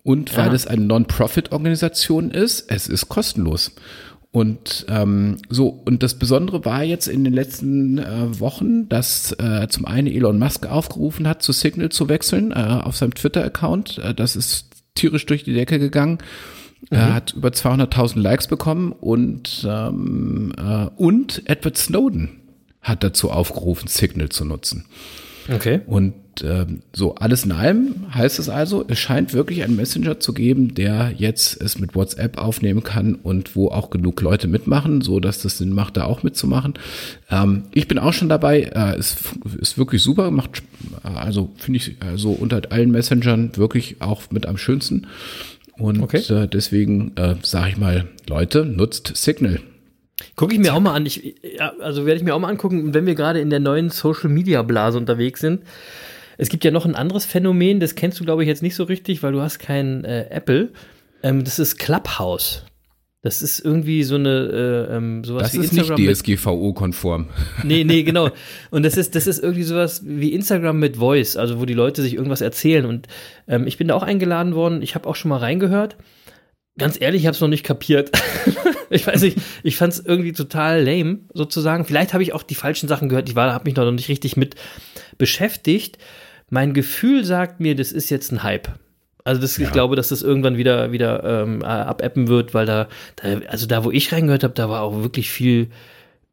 Und 0.03 0.37
weil 0.37 0.49
ja. 0.49 0.53
es 0.53 0.67
eine 0.67 0.85
Non-Profit-Organisation 0.85 2.29
ist, 2.29 2.71
es 2.71 2.87
ist 2.87 3.09
kostenlos. 3.09 3.71
Und 4.31 4.85
ähm, 4.87 5.37
so, 5.49 5.67
und 5.67 6.03
das 6.03 6.13
Besondere 6.13 6.63
war 6.63 6.83
jetzt 6.83 7.07
in 7.07 7.23
den 7.23 7.33
letzten 7.33 7.97
äh, 7.97 8.39
Wochen, 8.39 8.87
dass 8.87 9.31
äh, 9.39 9.67
zum 9.67 9.85
einen 9.85 10.07
Elon 10.07 10.37
Musk 10.37 10.67
aufgerufen 10.67 11.27
hat, 11.27 11.41
zu 11.41 11.53
Signal 11.53 11.89
zu 11.89 12.07
wechseln 12.07 12.51
äh, 12.51 12.81
auf 12.83 12.95
seinem 12.95 13.15
Twitter-Account. 13.15 13.97
Äh, 13.97 14.13
das 14.13 14.35
ist 14.35 14.66
tierisch 14.97 15.25
durch 15.25 15.43
die 15.43 15.53
Decke 15.53 15.79
gegangen. 15.79 16.19
Mhm. 16.89 16.97
Er 16.97 17.13
hat 17.13 17.33
über 17.33 17.49
200.000 17.49 18.19
Likes 18.19 18.47
bekommen 18.47 18.91
und, 18.91 19.65
ähm, 19.67 20.53
äh, 20.57 20.87
und 20.95 21.43
Edward 21.45 21.77
Snowden 21.77 22.29
hat 22.81 23.03
dazu 23.03 23.31
aufgerufen, 23.31 23.87
Signal 23.87 24.29
zu 24.29 24.45
nutzen. 24.45 24.85
Okay. 25.53 25.81
Und 25.85 26.13
ähm, 26.43 26.81
so 26.93 27.15
alles 27.15 27.45
in 27.45 27.51
allem 27.51 28.13
heißt 28.13 28.39
es 28.39 28.49
also, 28.49 28.85
es 28.87 28.99
scheint 28.99 29.33
wirklich 29.33 29.63
einen 29.63 29.75
Messenger 29.75 30.19
zu 30.19 30.33
geben, 30.33 30.75
der 30.75 31.13
jetzt 31.17 31.61
es 31.61 31.79
mit 31.79 31.95
WhatsApp 31.95 32.37
aufnehmen 32.37 32.83
kann 32.83 33.15
und 33.15 33.55
wo 33.55 33.69
auch 33.69 33.89
genug 33.89 34.21
Leute 34.21 34.47
mitmachen, 34.47 35.01
so 35.01 35.19
dass 35.19 35.41
das 35.41 35.57
Sinn 35.57 35.71
macht, 35.71 35.97
da 35.97 36.05
auch 36.05 36.23
mitzumachen. 36.23 36.75
Ähm, 37.29 37.63
ich 37.73 37.87
bin 37.87 37.99
auch 37.99 38.13
schon 38.13 38.29
dabei. 38.29 38.63
Äh, 38.63 38.99
ist, 38.99 39.17
ist 39.59 39.77
wirklich 39.77 40.01
super, 40.01 40.31
macht 40.31 40.63
also 41.03 41.51
finde 41.57 41.77
ich 41.77 41.95
also 41.99 42.31
unter 42.31 42.61
allen 42.71 42.91
Messengern 42.91 43.51
wirklich 43.55 44.01
auch 44.01 44.23
mit 44.31 44.45
am 44.45 44.57
schönsten. 44.57 45.07
Und 45.77 46.01
okay. 46.01 46.21
äh, 46.33 46.47
deswegen 46.47 47.15
äh, 47.17 47.35
sage 47.41 47.69
ich 47.71 47.77
mal, 47.77 48.07
Leute, 48.27 48.65
nutzt 48.65 49.11
Signal. 49.15 49.59
Gucke 50.35 50.53
ich 50.53 50.59
mir 50.59 50.73
auch 50.73 50.79
mal 50.79 50.93
an. 50.93 51.05
Ich, 51.05 51.35
ja, 51.57 51.73
also 51.79 52.05
werde 52.05 52.17
ich 52.17 52.23
mir 52.23 52.33
auch 52.33 52.39
mal 52.39 52.49
angucken, 52.49 52.93
wenn 52.93 53.05
wir 53.05 53.15
gerade 53.15 53.39
in 53.39 53.49
der 53.49 53.59
neuen 53.59 53.89
Social 53.89 54.29
Media 54.29 54.61
Blase 54.63 54.97
unterwegs 54.97 55.41
sind. 55.41 55.63
Es 56.37 56.49
gibt 56.49 56.63
ja 56.63 56.71
noch 56.71 56.85
ein 56.85 56.95
anderes 56.95 57.25
Phänomen, 57.25 57.79
das 57.79 57.95
kennst 57.95 58.19
du, 58.19 58.23
glaube 58.23 58.43
ich, 58.43 58.47
jetzt 58.47 58.61
nicht 58.61 58.75
so 58.75 58.83
richtig, 58.83 59.23
weil 59.23 59.31
du 59.31 59.41
hast 59.41 59.59
kein 59.59 60.03
äh, 60.05 60.27
Apple. 60.29 60.71
Ähm, 61.23 61.43
das 61.43 61.59
ist 61.59 61.77
Clubhouse. 61.77 62.63
Das 63.23 63.41
ist 63.41 63.59
irgendwie 63.59 64.03
so 64.03 64.15
eine 64.15 64.87
äh, 64.89 64.95
ähm, 64.95 65.23
sowas 65.23 65.43
das 65.43 65.53
wie 65.53 65.65
ist 65.65 65.73
Instagram 65.73 65.99
nicht 65.99 66.21
DSGVO-konform. 66.21 67.27
Nee, 67.63 67.83
nee, 67.83 68.03
genau. 68.03 68.29
Und 68.69 68.83
das 68.83 68.95
ist, 68.95 69.15
das 69.15 69.25
ist 69.25 69.43
irgendwie 69.43 69.63
sowas 69.63 70.03
wie 70.05 70.33
Instagram 70.33 70.79
mit 70.79 70.97
Voice, 70.97 71.35
also 71.35 71.59
wo 71.59 71.65
die 71.65 71.73
Leute 71.73 72.03
sich 72.03 72.13
irgendwas 72.13 72.41
erzählen. 72.41 72.85
Und 72.85 73.07
ähm, 73.47 73.65
ich 73.65 73.77
bin 73.77 73.87
da 73.87 73.95
auch 73.95 74.03
eingeladen 74.03 74.53
worden. 74.53 74.81
Ich 74.83 74.93
habe 74.93 75.09
auch 75.09 75.15
schon 75.15 75.29
mal 75.29 75.39
reingehört. 75.39 75.97
Ganz 76.77 77.01
ehrlich, 77.01 77.21
ich 77.21 77.27
habe 77.27 77.33
es 77.33 77.41
noch 77.41 77.47
nicht 77.47 77.63
kapiert. 77.63 78.11
ich 78.89 79.05
weiß 79.05 79.21
nicht, 79.21 79.37
ich 79.63 79.77
fand 79.77 79.93
es 79.93 80.05
irgendwie 80.05 80.33
total 80.33 80.83
lame, 80.83 81.19
sozusagen. 81.33 81.85
Vielleicht 81.85 82.13
habe 82.13 82.23
ich 82.23 82.33
auch 82.33 82.43
die 82.43 82.55
falschen 82.55 82.87
Sachen 82.87 83.09
gehört. 83.09 83.29
Ich 83.29 83.35
habe 83.35 83.65
mich 83.65 83.75
noch 83.75 83.91
nicht 83.91 84.09
richtig 84.09 84.37
mit 84.37 84.55
beschäftigt. 85.17 85.97
Mein 86.49 86.73
Gefühl 86.73 87.23
sagt 87.25 87.59
mir, 87.59 87.75
das 87.75 87.91
ist 87.91 88.09
jetzt 88.09 88.31
ein 88.31 88.43
Hype. 88.43 88.69
Also 89.23 89.41
das, 89.41 89.57
ja. 89.57 89.65
ich 89.65 89.73
glaube, 89.73 89.97
dass 89.97 90.07
das 90.07 90.21
irgendwann 90.21 90.55
wieder 90.55 90.93
wieder 90.93 91.43
ähm, 91.43 91.61
abappen 91.61 92.29
wird, 92.29 92.53
weil 92.53 92.65
da, 92.65 92.87
da, 93.17 93.39
also 93.49 93.67
da, 93.67 93.83
wo 93.83 93.91
ich 93.91 94.13
reingehört 94.13 94.43
habe, 94.43 94.53
da 94.53 94.69
war 94.69 94.81
auch 94.81 95.01
wirklich 95.01 95.29
viel 95.29 95.67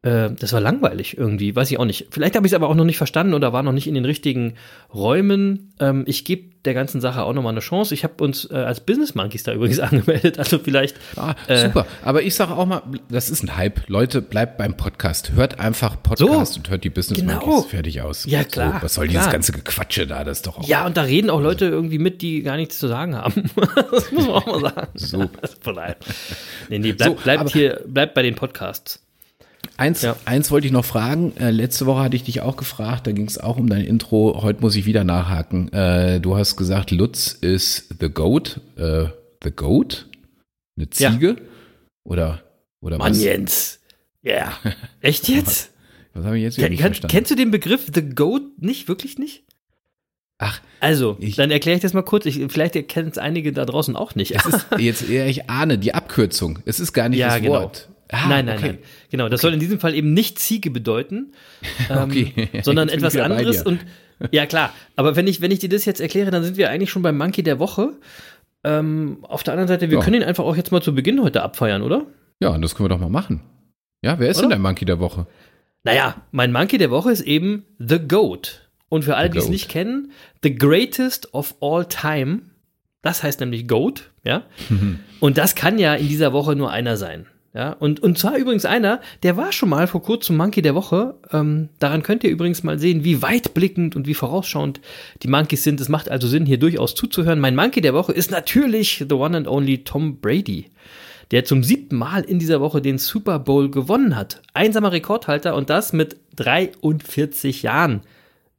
äh, 0.05 0.29
das 0.31 0.53
war 0.53 0.61
langweilig 0.61 1.17
irgendwie, 1.17 1.55
weiß 1.55 1.71
ich 1.71 1.79
auch 1.79 1.85
nicht. 1.85 2.07
Vielleicht 2.11 2.35
habe 2.35 2.45
ich 2.45 2.53
es 2.53 2.55
aber 2.55 2.69
auch 2.69 2.75
noch 2.75 2.85
nicht 2.85 2.97
verstanden 2.97 3.33
oder 3.33 3.53
war 3.53 3.63
noch 3.63 3.71
nicht 3.71 3.87
in 3.87 3.95
den 3.95 4.05
richtigen 4.05 4.53
Räumen. 4.93 5.73
Ähm, 5.79 6.03
ich 6.05 6.25
gebe 6.25 6.53
der 6.63 6.75
ganzen 6.75 7.01
Sache 7.01 7.23
auch 7.23 7.33
nochmal 7.33 7.53
eine 7.53 7.59
Chance. 7.59 7.93
Ich 7.95 8.03
habe 8.03 8.23
uns 8.23 8.49
äh, 8.51 8.53
als 8.53 8.81
Business 8.81 9.15
Monkeys 9.15 9.43
da 9.43 9.53
übrigens 9.53 9.79
angemeldet, 9.81 10.37
also 10.37 10.59
vielleicht. 10.59 10.97
Ah, 11.15 11.33
äh, 11.47 11.65
super, 11.65 11.87
aber 12.03 12.21
ich 12.21 12.35
sage 12.35 12.53
auch 12.53 12.67
mal, 12.67 12.83
das 13.09 13.31
ist 13.31 13.43
ein 13.43 13.57
Hype. 13.57 13.81
Leute, 13.87 14.21
bleibt 14.21 14.57
beim 14.57 14.77
Podcast. 14.77 15.31
Hört 15.31 15.59
einfach 15.59 16.01
Podcast 16.03 16.53
so, 16.53 16.59
und 16.59 16.69
hört 16.69 16.83
die 16.83 16.91
Business 16.91 17.19
genau. 17.19 17.43
Monkeys 17.43 17.65
fertig 17.65 18.01
aus. 18.01 18.25
Ja, 18.25 18.43
klar. 18.43 18.73
So, 18.73 18.83
was 18.83 18.93
soll 18.93 19.07
klar. 19.07 19.21
dieses 19.21 19.33
ganze 19.33 19.51
Gequatsche 19.53 20.05
da? 20.05 20.23
Das 20.23 20.37
ist 20.37 20.47
doch 20.47 20.59
auch. 20.59 20.67
Ja, 20.67 20.85
und 20.85 20.97
da 20.97 21.01
reden 21.01 21.31
auch 21.31 21.41
Leute 21.41 21.65
irgendwie 21.65 21.97
mit, 21.97 22.21
die 22.21 22.43
gar 22.43 22.57
nichts 22.57 22.77
zu 22.77 22.87
sagen 22.87 23.15
haben. 23.15 23.49
das 23.91 24.11
muss 24.11 24.27
man 24.27 24.35
auch 24.35 24.45
mal 24.45 24.61
sagen. 24.61 24.87
So. 24.93 25.17
nee, 26.69 26.77
nee, 26.77 26.93
bleibt, 26.93 27.17
so, 27.17 27.23
bleibt 27.23 27.49
hier, 27.51 27.81
bleibt 27.87 28.13
bei 28.13 28.21
den 28.21 28.35
Podcasts. 28.35 29.04
Eins, 29.77 30.01
ja. 30.01 30.15
eins 30.25 30.51
wollte 30.51 30.67
ich 30.67 30.73
noch 30.73 30.85
fragen. 30.85 31.35
Äh, 31.37 31.51
letzte 31.51 31.85
Woche 31.85 32.01
hatte 32.01 32.15
ich 32.15 32.23
dich 32.23 32.41
auch 32.41 32.55
gefragt, 32.55 33.07
da 33.07 33.11
ging 33.11 33.27
es 33.27 33.37
auch 33.37 33.57
um 33.57 33.69
dein 33.69 33.83
Intro. 33.83 34.41
Heute 34.41 34.61
muss 34.61 34.75
ich 34.75 34.85
wieder 34.85 35.03
nachhaken. 35.03 35.71
Äh, 35.73 36.21
du 36.21 36.37
hast 36.37 36.55
gesagt, 36.55 36.91
Lutz 36.91 37.33
ist 37.33 37.95
the 37.99 38.09
Goat. 38.09 38.61
Äh, 38.77 39.07
the 39.43 39.51
Goat? 39.51 40.07
Eine 40.77 40.89
Ziege? 40.89 41.27
Ja. 41.27 41.35
Oder, 42.03 42.43
oder 42.79 42.97
Mann, 42.97 43.11
was? 43.11 43.21
Jens. 43.21 43.79
Ja. 44.21 44.33
Yeah. 44.33 44.53
Echt 45.01 45.27
jetzt? 45.27 45.71
was 46.13 46.23
habe 46.23 46.37
ich 46.37 46.43
jetzt 46.43 46.57
wieder 46.57 46.67
Ken, 46.67 46.71
nicht 46.71 46.81
verstanden? 46.81 47.11
Kennst 47.11 47.31
du 47.31 47.35
den 47.35 47.51
Begriff 47.51 47.87
The 47.93 48.01
Goat 48.01 48.61
nicht? 48.61 48.87
Wirklich 48.87 49.17
nicht? 49.17 49.43
Ach, 50.37 50.61
also, 50.81 51.17
ich, 51.19 51.35
dann 51.35 51.51
erkläre 51.51 51.77
ich 51.77 51.81
das 51.81 51.93
mal 51.93 52.01
kurz. 52.01 52.25
Ich, 52.25 52.41
vielleicht 52.49 52.73
kennen 52.89 53.09
es 53.09 53.17
einige 53.17 53.53
da 53.53 53.65
draußen 53.65 53.95
auch 53.95 54.15
nicht. 54.15 54.35
Es 54.35 54.45
ist 54.45 54.65
jetzt 54.77 55.09
eher, 55.09 55.27
ich 55.27 55.49
ahne 55.49 55.77
die 55.77 55.93
Abkürzung. 55.93 56.59
Es 56.65 56.79
ist 56.79 56.93
gar 56.93 57.09
nicht 57.09 57.19
ja, 57.19 57.27
das 57.27 57.41
genau. 57.41 57.61
Wort. 57.61 57.89
Ah, 58.09 58.27
nein, 58.27 58.45
nein, 58.45 58.57
okay. 58.57 58.67
nein. 58.67 58.77
Genau, 59.09 59.29
das 59.29 59.39
okay. 59.39 59.47
soll 59.47 59.53
in 59.53 59.59
diesem 59.59 59.79
Fall 59.79 59.95
eben 59.95 60.13
nicht 60.13 60.37
Ziege 60.39 60.69
bedeuten, 60.69 61.33
ähm, 61.89 61.97
okay. 61.97 62.49
sondern 62.61 62.89
etwas 62.89 63.15
anderes. 63.17 63.63
Und 63.63 63.79
ja, 64.31 64.45
klar. 64.45 64.73
Aber 64.95 65.15
wenn 65.15 65.27
ich, 65.27 65.41
wenn 65.41 65.51
ich 65.51 65.59
dir 65.59 65.69
das 65.69 65.85
jetzt 65.85 66.01
erkläre, 66.01 66.31
dann 66.31 66.43
sind 66.43 66.57
wir 66.57 66.69
eigentlich 66.69 66.89
schon 66.89 67.01
beim 67.01 67.17
Monkey 67.17 67.43
der 67.43 67.59
Woche. 67.59 67.93
Ähm, 68.63 69.19
auf 69.23 69.43
der 69.43 69.53
anderen 69.53 69.67
Seite, 69.67 69.89
wir 69.89 69.97
ja. 69.97 70.03
können 70.03 70.21
ihn 70.21 70.27
einfach 70.27 70.43
auch 70.43 70.55
jetzt 70.55 70.71
mal 70.71 70.81
zu 70.81 70.93
Beginn 70.95 71.21
heute 71.21 71.43
abfeiern, 71.43 71.81
oder? 71.81 72.05
Ja, 72.39 72.57
das 72.57 72.75
können 72.75 72.85
wir 72.85 72.95
doch 72.95 73.01
mal 73.01 73.09
machen. 73.09 73.41
Ja, 74.01 74.19
wer 74.19 74.29
ist 74.29 74.37
oder? 74.37 74.43
denn 74.43 74.49
der 74.51 74.59
Monkey 74.59 74.85
der 74.85 74.99
Woche? 74.99 75.27
Naja, 75.83 76.15
mein 76.31 76.51
Monkey 76.51 76.77
der 76.77 76.91
Woche 76.91 77.11
ist 77.11 77.21
eben 77.21 77.65
The 77.79 77.99
Goat. 77.99 78.69
Und 78.89 79.03
für 79.03 79.15
alle, 79.17 79.29
die 79.29 79.39
es 79.39 79.49
nicht 79.49 79.69
kennen, 79.69 80.11
The 80.41 80.55
Greatest 80.55 81.33
of 81.33 81.55
All 81.61 81.85
Time. 81.85 82.41
Das 83.01 83.23
heißt 83.23 83.39
nämlich 83.39 83.67
Goat, 83.67 84.11
ja. 84.23 84.43
Und 85.19 85.37
das 85.37 85.55
kann 85.55 85.77
ja 85.77 85.95
in 85.95 86.07
dieser 86.07 86.33
Woche 86.33 86.55
nur 86.55 86.71
einer 86.71 86.97
sein. 86.97 87.27
Ja, 87.55 87.71
und, 87.71 88.03
und 88.03 88.19
zwar 88.19 88.35
übrigens 88.35 88.65
einer, 88.65 88.99
der 89.23 89.37
war 89.37 89.53
schon 89.53 89.69
mal 89.69 89.87
vor 89.87 90.03
kurzem 90.03 90.35
Monkey 90.35 90.61
der 90.61 90.75
Woche. 90.75 91.15
Ähm, 91.31 91.69
daran 91.79 92.03
könnt 92.03 92.25
ihr 92.25 92.29
übrigens 92.29 92.63
mal 92.63 92.79
sehen, 92.79 93.05
wie 93.05 93.21
weitblickend 93.21 93.95
und 93.95 94.07
wie 94.07 94.13
vorausschauend 94.13 94.81
die 95.23 95.29
Monkeys 95.29 95.63
sind. 95.63 95.79
Es 95.79 95.87
macht 95.87 96.11
also 96.11 96.27
Sinn, 96.27 96.45
hier 96.45 96.59
durchaus 96.59 96.95
zuzuhören. 96.95 97.39
Mein 97.39 97.55
Monkey 97.55 97.79
der 97.79 97.93
Woche 97.93 98.11
ist 98.11 98.29
natürlich 98.29 99.05
the 99.07 99.15
one 99.15 99.37
and 99.37 99.47
only 99.47 99.85
Tom 99.85 100.19
Brady, 100.19 100.65
der 101.31 101.45
zum 101.45 101.63
siebten 101.63 101.95
Mal 101.95 102.23
in 102.23 102.39
dieser 102.39 102.59
Woche 102.59 102.81
den 102.81 102.97
Super 102.97 103.39
Bowl 103.39 103.71
gewonnen 103.71 104.17
hat. 104.17 104.41
Einsamer 104.53 104.91
Rekordhalter 104.91 105.55
und 105.55 105.69
das 105.69 105.93
mit 105.93 106.17
43 106.35 107.63
Jahren. 107.63 108.01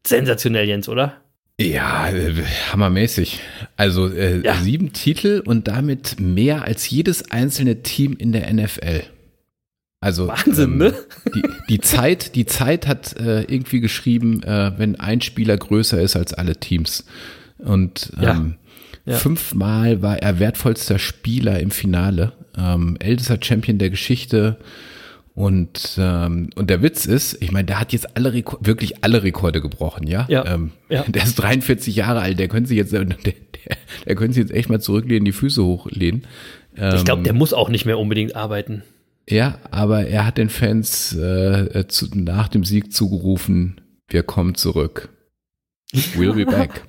Sensationell, 0.06 0.66
Jens, 0.66 0.88
oder? 0.88 1.20
Ja, 1.58 2.10
äh, 2.10 2.34
hammermäßig. 2.70 3.40
Also 3.76 4.08
äh, 4.08 4.42
ja. 4.42 4.56
sieben 4.56 4.92
Titel 4.92 5.42
und 5.44 5.68
damit 5.68 6.20
mehr 6.20 6.64
als 6.64 6.88
jedes 6.90 7.30
einzelne 7.30 7.82
Team 7.82 8.14
in 8.18 8.32
der 8.32 8.52
NFL. 8.52 9.04
Also 10.00 10.28
Wahnsinn, 10.28 10.72
ähm, 10.72 10.78
ne? 10.78 10.94
Die, 11.34 11.42
die, 11.70 11.80
Zeit, 11.80 12.34
die 12.34 12.44
Zeit 12.44 12.86
hat 12.86 13.18
äh, 13.18 13.42
irgendwie 13.42 13.80
geschrieben, 13.80 14.42
äh, 14.42 14.72
wenn 14.76 14.96
ein 14.96 15.22
Spieler 15.22 15.56
größer 15.56 16.00
ist 16.00 16.16
als 16.16 16.34
alle 16.34 16.56
Teams. 16.56 17.06
Und 17.58 18.12
ähm, 18.18 18.56
ja. 19.06 19.12
Ja. 19.12 19.18
fünfmal 19.18 20.02
war 20.02 20.18
er 20.18 20.38
wertvollster 20.38 20.98
Spieler 20.98 21.60
im 21.60 21.70
Finale, 21.70 22.32
ähm, 22.58 22.96
ältester 23.00 23.38
Champion 23.40 23.78
der 23.78 23.88
Geschichte. 23.90 24.58
Und, 25.36 25.98
ähm, 25.98 26.48
und 26.56 26.70
der 26.70 26.80
Witz 26.80 27.04
ist, 27.04 27.42
ich 27.42 27.52
meine, 27.52 27.66
der 27.66 27.78
hat 27.78 27.92
jetzt 27.92 28.16
alle 28.16 28.32
Reko 28.32 28.56
wirklich 28.62 29.04
alle 29.04 29.22
Rekorde 29.22 29.60
gebrochen, 29.60 30.06
ja? 30.06 30.24
Ja, 30.30 30.46
ähm, 30.46 30.72
ja. 30.88 31.02
Der 31.08 31.24
ist 31.24 31.34
43 31.34 31.94
Jahre 31.94 32.20
alt, 32.20 32.38
der 32.38 32.48
könnte 32.48 32.68
sich 32.68 32.78
jetzt, 32.78 32.92
der, 32.94 33.04
der, 33.04 33.34
der 34.06 34.14
könnte 34.14 34.32
sich 34.32 34.44
jetzt 34.44 34.54
echt 34.54 34.70
mal 34.70 34.80
zurücklehnen, 34.80 35.26
die 35.26 35.32
Füße 35.32 35.62
hochlehnen. 35.62 36.26
Ähm, 36.74 36.96
ich 36.96 37.04
glaube, 37.04 37.22
der 37.22 37.34
muss 37.34 37.52
auch 37.52 37.68
nicht 37.68 37.84
mehr 37.84 37.98
unbedingt 37.98 38.34
arbeiten. 38.34 38.82
Ja, 39.28 39.58
aber 39.70 40.06
er 40.06 40.24
hat 40.24 40.38
den 40.38 40.48
Fans 40.48 41.14
äh, 41.14 41.84
zu, 41.86 42.06
nach 42.14 42.48
dem 42.48 42.64
Sieg 42.64 42.94
zugerufen, 42.94 43.82
wir 44.08 44.22
kommen 44.22 44.54
zurück. 44.54 45.10
We'll 45.92 46.32
be 46.32 46.46
back. 46.46 46.82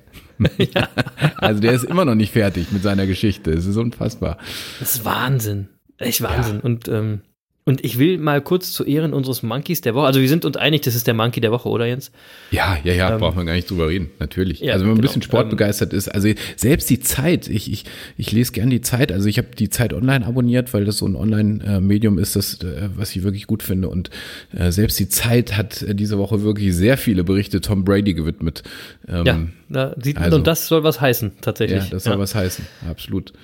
ja. 0.56 0.88
Also 1.36 1.60
der 1.60 1.72
ist 1.72 1.84
immer 1.84 2.06
noch 2.06 2.14
nicht 2.14 2.32
fertig 2.32 2.72
mit 2.72 2.82
seiner 2.82 3.06
Geschichte. 3.06 3.50
Es 3.50 3.66
ist 3.66 3.76
unfassbar. 3.76 4.38
Das 4.80 4.94
ist 4.94 5.04
Wahnsinn. 5.04 5.68
Echt 5.98 6.22
Wahnsinn. 6.22 6.56
Ja. 6.56 6.62
Und 6.62 6.88
ähm, 6.88 7.20
und 7.68 7.84
ich 7.84 7.98
will 7.98 8.16
mal 8.16 8.40
kurz 8.40 8.72
zu 8.72 8.82
Ehren 8.82 9.12
unseres 9.12 9.42
Monkeys 9.42 9.82
der 9.82 9.94
Woche, 9.94 10.06
also 10.06 10.22
wir 10.22 10.28
sind 10.30 10.46
uns 10.46 10.56
einig, 10.56 10.80
das 10.80 10.94
ist 10.94 11.06
der 11.06 11.12
Monkey 11.12 11.42
der 11.42 11.52
Woche, 11.52 11.68
oder 11.68 11.84
Jens? 11.84 12.10
Ja, 12.50 12.78
ja, 12.82 12.94
ja, 12.94 13.12
ähm, 13.12 13.20
braucht 13.20 13.36
man 13.36 13.44
gar 13.44 13.52
nicht 13.52 13.68
drüber 13.68 13.88
reden, 13.88 14.08
natürlich. 14.18 14.60
Ja, 14.60 14.72
also 14.72 14.86
wenn 14.86 14.92
man 14.92 14.96
genau. 14.96 15.02
ein 15.02 15.08
bisschen 15.08 15.20
sportbegeistert 15.20 15.92
ist, 15.92 16.08
also 16.08 16.30
selbst 16.56 16.88
die 16.88 17.00
Zeit, 17.00 17.46
ich, 17.46 17.70
ich, 17.70 17.84
ich 18.16 18.32
lese 18.32 18.52
gern 18.52 18.70
die 18.70 18.80
Zeit, 18.80 19.12
also 19.12 19.28
ich 19.28 19.36
habe 19.36 19.48
die 19.48 19.68
Zeit 19.68 19.92
online 19.92 20.24
abonniert, 20.24 20.72
weil 20.72 20.86
das 20.86 20.96
so 20.96 21.06
ein 21.06 21.14
Online-Medium 21.14 22.16
ist, 22.16 22.36
das, 22.36 22.54
äh, 22.62 22.88
was 22.96 23.14
ich 23.14 23.22
wirklich 23.22 23.46
gut 23.46 23.62
finde. 23.62 23.90
Und 23.90 24.08
äh, 24.56 24.72
selbst 24.72 24.98
die 24.98 25.10
Zeit 25.10 25.54
hat 25.54 25.82
äh, 25.82 25.94
diese 25.94 26.16
Woche 26.16 26.42
wirklich 26.42 26.74
sehr 26.74 26.96
viele 26.96 27.22
Berichte 27.22 27.60
Tom 27.60 27.84
Brady 27.84 28.14
gewidmet. 28.14 28.62
Ähm, 29.06 29.26
ja, 29.26 29.40
da 29.68 29.94
sieht, 30.02 30.16
also, 30.16 30.38
und 30.38 30.46
das 30.46 30.68
soll 30.68 30.84
was 30.84 31.02
heißen, 31.02 31.32
tatsächlich. 31.42 31.84
Ja, 31.84 31.90
das 31.90 32.04
soll 32.04 32.14
ja. 32.14 32.18
was 32.18 32.34
heißen, 32.34 32.64
absolut. 32.88 33.34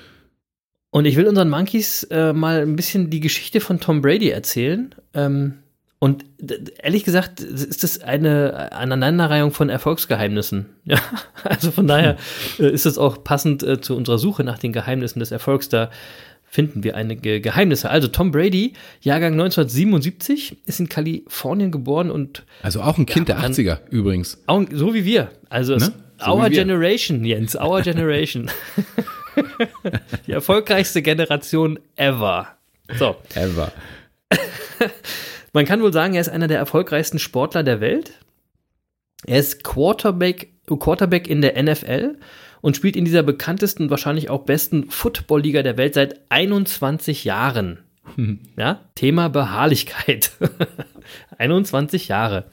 Und 0.95 1.07
ich 1.07 1.17
will 1.17 1.27
unseren 1.27 1.51
Monkeys 1.51 2.05
äh, 2.05 2.33
mal 2.33 2.61
ein 2.61 2.77
bisschen 2.77 3.11
die 3.11 3.19
Geschichte 3.19 3.59
von 3.59 3.81
Tom 3.81 4.01
Brady 4.01 4.29
erzählen. 4.29 4.95
Ähm, 5.13 5.55
und 5.99 6.25
ehrlich 6.81 7.03
gesagt 7.03 7.41
ist 7.41 7.83
das 7.83 8.01
eine 8.01 8.71
Aneinanderreihung 8.71 9.51
von 9.51 9.71
Erfolgsgeheimnissen. 9.71 10.67
Ja, 10.85 11.01
also 11.43 11.73
von 11.73 11.89
daher 11.89 12.17
äh, 12.61 12.71
ist 12.71 12.87
es 12.87 12.97
auch 12.97 13.25
passend 13.25 13.65
äh, 13.65 13.81
zu 13.81 13.97
unserer 13.97 14.19
Suche 14.19 14.45
nach 14.45 14.61
den 14.61 14.73
Geheimnissen 14.73 15.19
des 15.19 15.33
Erfolgs. 15.33 15.69
Da 15.69 15.91
finden 16.45 16.85
wir 16.85 16.95
einige 16.95 17.41
Geheimnisse. 17.41 17.91
Also 17.91 18.07
Tom 18.07 18.31
Brady, 18.31 18.75
Jahrgang 19.01 19.33
1977, 19.33 20.59
ist 20.65 20.79
in 20.79 20.89
Kalifornien 20.89 21.73
geboren 21.73 22.09
und 22.09 22.45
also 22.63 22.83
auch 22.83 22.99
ein 22.99 23.07
Kind 23.07 23.29
ja, 23.29 23.35
der 23.35 23.51
80er 23.51 23.79
übrigens. 23.91 24.41
Auch, 24.47 24.63
so 24.71 24.95
wie 24.95 25.05
wir. 25.05 25.33
Also 25.49 25.75
ne? 25.75 25.93
so 26.25 26.31
our 26.31 26.51
generation, 26.51 27.25
Jens, 27.25 27.57
our 27.57 27.83
generation. 27.83 28.49
Die 30.27 30.33
erfolgreichste 30.33 31.03
Generation 31.03 31.79
ever. 31.97 32.49
So. 32.99 33.17
Ever. 33.35 33.73
Man 35.53 35.65
kann 35.65 35.83
wohl 35.83 35.93
sagen, 35.93 36.15
er 36.15 36.21
ist 36.21 36.29
einer 36.29 36.49
der 36.49 36.59
erfolgreichsten 36.59 37.19
Sportler 37.19 37.63
der 37.63 37.81
Welt. 37.81 38.13
Er 39.27 39.39
ist 39.39 39.65
Quarterback, 39.65 40.53
Quarterback 40.67 41.29
in 41.29 41.41
der 41.41 41.63
NFL 41.63 42.19
und 42.61 42.77
spielt 42.77 42.97
in 42.97 43.05
dieser 43.05 43.23
bekanntesten, 43.23 43.91
wahrscheinlich 43.91 44.31
auch 44.31 44.45
besten 44.45 44.91
Football-Liga 44.91 45.63
der 45.63 45.77
Welt 45.77 45.95
seit 45.95 46.21
21 46.31 47.25
Jahren. 47.25 47.81
Hm. 48.17 48.41
Ja, 48.57 48.81
Thema 48.95 49.29
Beharrlichkeit. 49.29 50.33
21 51.39 52.09
Jahre. 52.09 52.45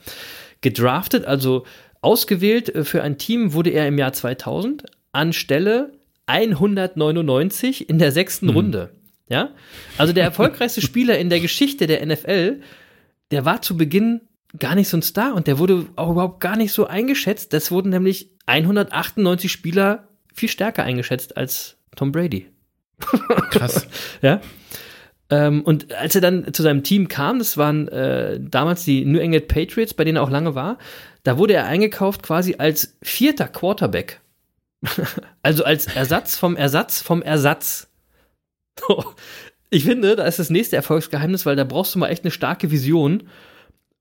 Gedraftet, 0.60 1.24
also 1.24 1.64
ausgewählt 2.00 2.74
äh, 2.74 2.84
für 2.84 3.02
ein 3.02 3.18
Team 3.18 3.52
wurde 3.52 3.70
er 3.70 3.88
im 3.88 3.98
Jahr 3.98 4.12
2000 4.12 4.84
anstelle 5.12 5.92
199 6.26 7.88
in 7.88 7.98
der 7.98 8.12
sechsten 8.12 8.48
hm. 8.48 8.54
Runde. 8.54 8.90
Ja, 9.28 9.50
also 9.98 10.12
der 10.12 10.24
erfolgreichste 10.24 10.80
Spieler 10.82 11.18
in 11.18 11.30
der 11.30 11.40
Geschichte 11.40 11.86
der 11.86 12.04
NFL, 12.04 12.60
der 13.30 13.44
war 13.44 13.62
zu 13.62 13.76
Beginn 13.76 14.20
gar 14.58 14.74
nicht 14.74 14.88
so 14.88 14.96
ein 14.98 15.02
Star 15.02 15.34
und 15.34 15.46
der 15.46 15.58
wurde 15.58 15.86
auch 15.96 16.10
überhaupt 16.10 16.40
gar 16.40 16.56
nicht 16.56 16.72
so 16.72 16.86
eingeschätzt. 16.86 17.52
Das 17.52 17.70
wurden 17.70 17.88
nämlich 17.88 18.30
198 18.46 19.50
Spieler 19.50 20.08
viel 20.34 20.48
stärker 20.48 20.82
eingeschätzt 20.82 21.36
als 21.36 21.76
Tom 21.96 22.12
Brady. 22.12 22.48
Krass. 23.50 23.86
ja. 24.22 24.40
Ähm, 25.30 25.62
und 25.62 25.94
als 25.94 26.14
er 26.14 26.20
dann 26.20 26.52
zu 26.52 26.62
seinem 26.62 26.82
Team 26.82 27.08
kam, 27.08 27.38
das 27.38 27.56
waren 27.56 27.88
äh, 27.88 28.38
damals 28.40 28.84
die 28.84 29.04
New 29.04 29.18
England 29.18 29.48
Patriots, 29.48 29.94
bei 29.94 30.04
denen 30.04 30.16
er 30.16 30.22
auch 30.22 30.30
lange 30.30 30.54
war, 30.54 30.78
da 31.22 31.38
wurde 31.38 31.54
er 31.54 31.66
eingekauft 31.66 32.22
quasi 32.22 32.56
als 32.58 32.96
vierter 33.02 33.48
Quarterback. 33.48 34.20
Also 35.42 35.64
als 35.64 35.86
Ersatz 35.86 36.36
vom 36.36 36.56
Ersatz 36.56 37.02
vom 37.02 37.22
Ersatz. 37.22 37.88
ich 39.70 39.84
finde, 39.84 40.16
da 40.16 40.24
ist 40.24 40.38
das 40.38 40.50
nächste 40.50 40.76
Erfolgsgeheimnis, 40.76 41.46
weil 41.46 41.56
da 41.56 41.64
brauchst 41.64 41.94
du 41.94 41.98
mal 41.98 42.08
echt 42.08 42.24
eine 42.24 42.30
starke 42.30 42.70
Vision, 42.70 43.24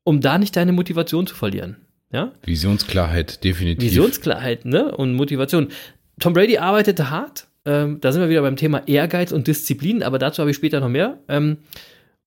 um 0.04 0.22
da 0.22 0.38
nicht 0.38 0.56
deine 0.56 0.72
Motivation 0.72 1.28
zu 1.28 1.36
verlieren. 1.36 1.78
Ja? 2.12 2.32
Visionsklarheit, 2.44 3.44
definitiv. 3.44 3.90
Visionsklarheit, 3.90 4.66
ne? 4.66 4.96
Und 4.96 5.14
Motivation. 5.14 5.70
Tom 6.20 6.34
Brady 6.34 6.58
arbeitete 6.58 7.10
hart, 7.10 7.48
ähm, 7.66 8.00
da 8.02 8.12
sind 8.12 8.22
wir 8.22 8.30
wieder 8.30 8.42
beim 8.42 8.56
Thema 8.56 8.88
Ehrgeiz 8.88 9.32
und 9.32 9.48
Disziplin, 9.48 10.04
aber 10.04 10.20
dazu 10.20 10.40
habe 10.40 10.52
ich 10.52 10.58
später 10.58 10.80
noch 10.80 10.90
mehr. 10.90 11.20
Ähm, 11.28 11.58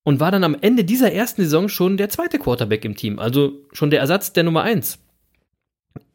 und 0.05 0.21
war 0.21 0.31
dann 0.31 0.45
am 0.45 0.57
Ende 0.61 0.85
dieser 0.85 1.13
ersten 1.13 1.43
Saison 1.43 1.69
schon 1.69 1.97
der 1.97 2.11
zweite 2.11 2.39
Quarterback 2.39 2.85
im 2.85 2.95
Team, 2.95 3.19
also 3.19 3.53
schon 3.73 3.91
der 3.91 4.01
Ersatz 4.01 4.33
der 4.33 4.45
Nummer 4.45 4.63
eins. 4.63 4.99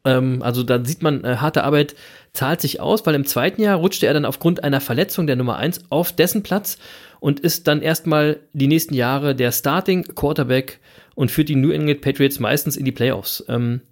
Ähm, 0.04 0.42
also 0.42 0.62
da 0.62 0.84
sieht 0.84 1.02
man, 1.02 1.24
äh, 1.24 1.36
harte 1.36 1.64
Arbeit 1.64 1.94
zahlt 2.32 2.60
sich 2.60 2.80
aus, 2.80 3.04
weil 3.06 3.14
im 3.14 3.26
zweiten 3.26 3.62
Jahr 3.62 3.76
rutschte 3.76 4.06
er 4.06 4.14
dann 4.14 4.24
aufgrund 4.24 4.64
einer 4.64 4.80
Verletzung 4.80 5.26
der 5.26 5.36
Nummer 5.36 5.56
eins 5.56 5.80
auf 5.90 6.12
dessen 6.12 6.42
Platz 6.42 6.78
und 7.20 7.40
ist 7.40 7.66
dann 7.66 7.82
erstmal 7.82 8.40
die 8.52 8.66
nächsten 8.66 8.94
Jahre 8.94 9.34
der 9.34 9.52
Starting 9.52 10.04
Quarterback 10.14 10.80
und 11.14 11.30
führt 11.30 11.48
die 11.48 11.56
New 11.56 11.70
England 11.70 12.00
Patriots 12.00 12.40
meistens 12.40 12.76
in 12.76 12.84
die 12.84 12.92
Playoffs. 12.92 13.44
Ähm, 13.48 13.82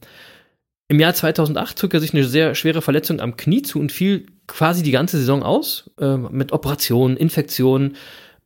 Im 0.89 0.99
Jahr 0.99 1.13
2008 1.13 1.79
zog 1.79 1.93
er 1.93 2.01
sich 2.01 2.15
eine 2.15 2.25
sehr 2.25 2.55
schwere 2.55 2.81
Verletzung 2.81 3.21
am 3.21 3.37
Knie 3.37 3.63
zu 3.63 3.79
und 3.79 3.93
fiel 3.93 4.27
quasi 4.47 4.83
die 4.83 4.93
ganze 4.93 5.19
Saison 5.19 5.43
aus, 5.43 5.91
äh, 6.01 6.17
mit 6.17 6.53
Operationen, 6.53 7.19
Infektionen. 7.19 7.97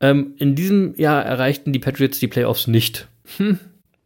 Ähm, 0.01 0.35
in 0.39 0.57
diesem 0.57 0.97
Jahr 0.97 1.25
erreichten 1.25 1.73
die 1.73 1.79
Patriots 1.79 2.19
die 2.19 2.27
Playoffs 2.27 2.67
nicht. 2.67 3.07
Hm. 3.37 3.61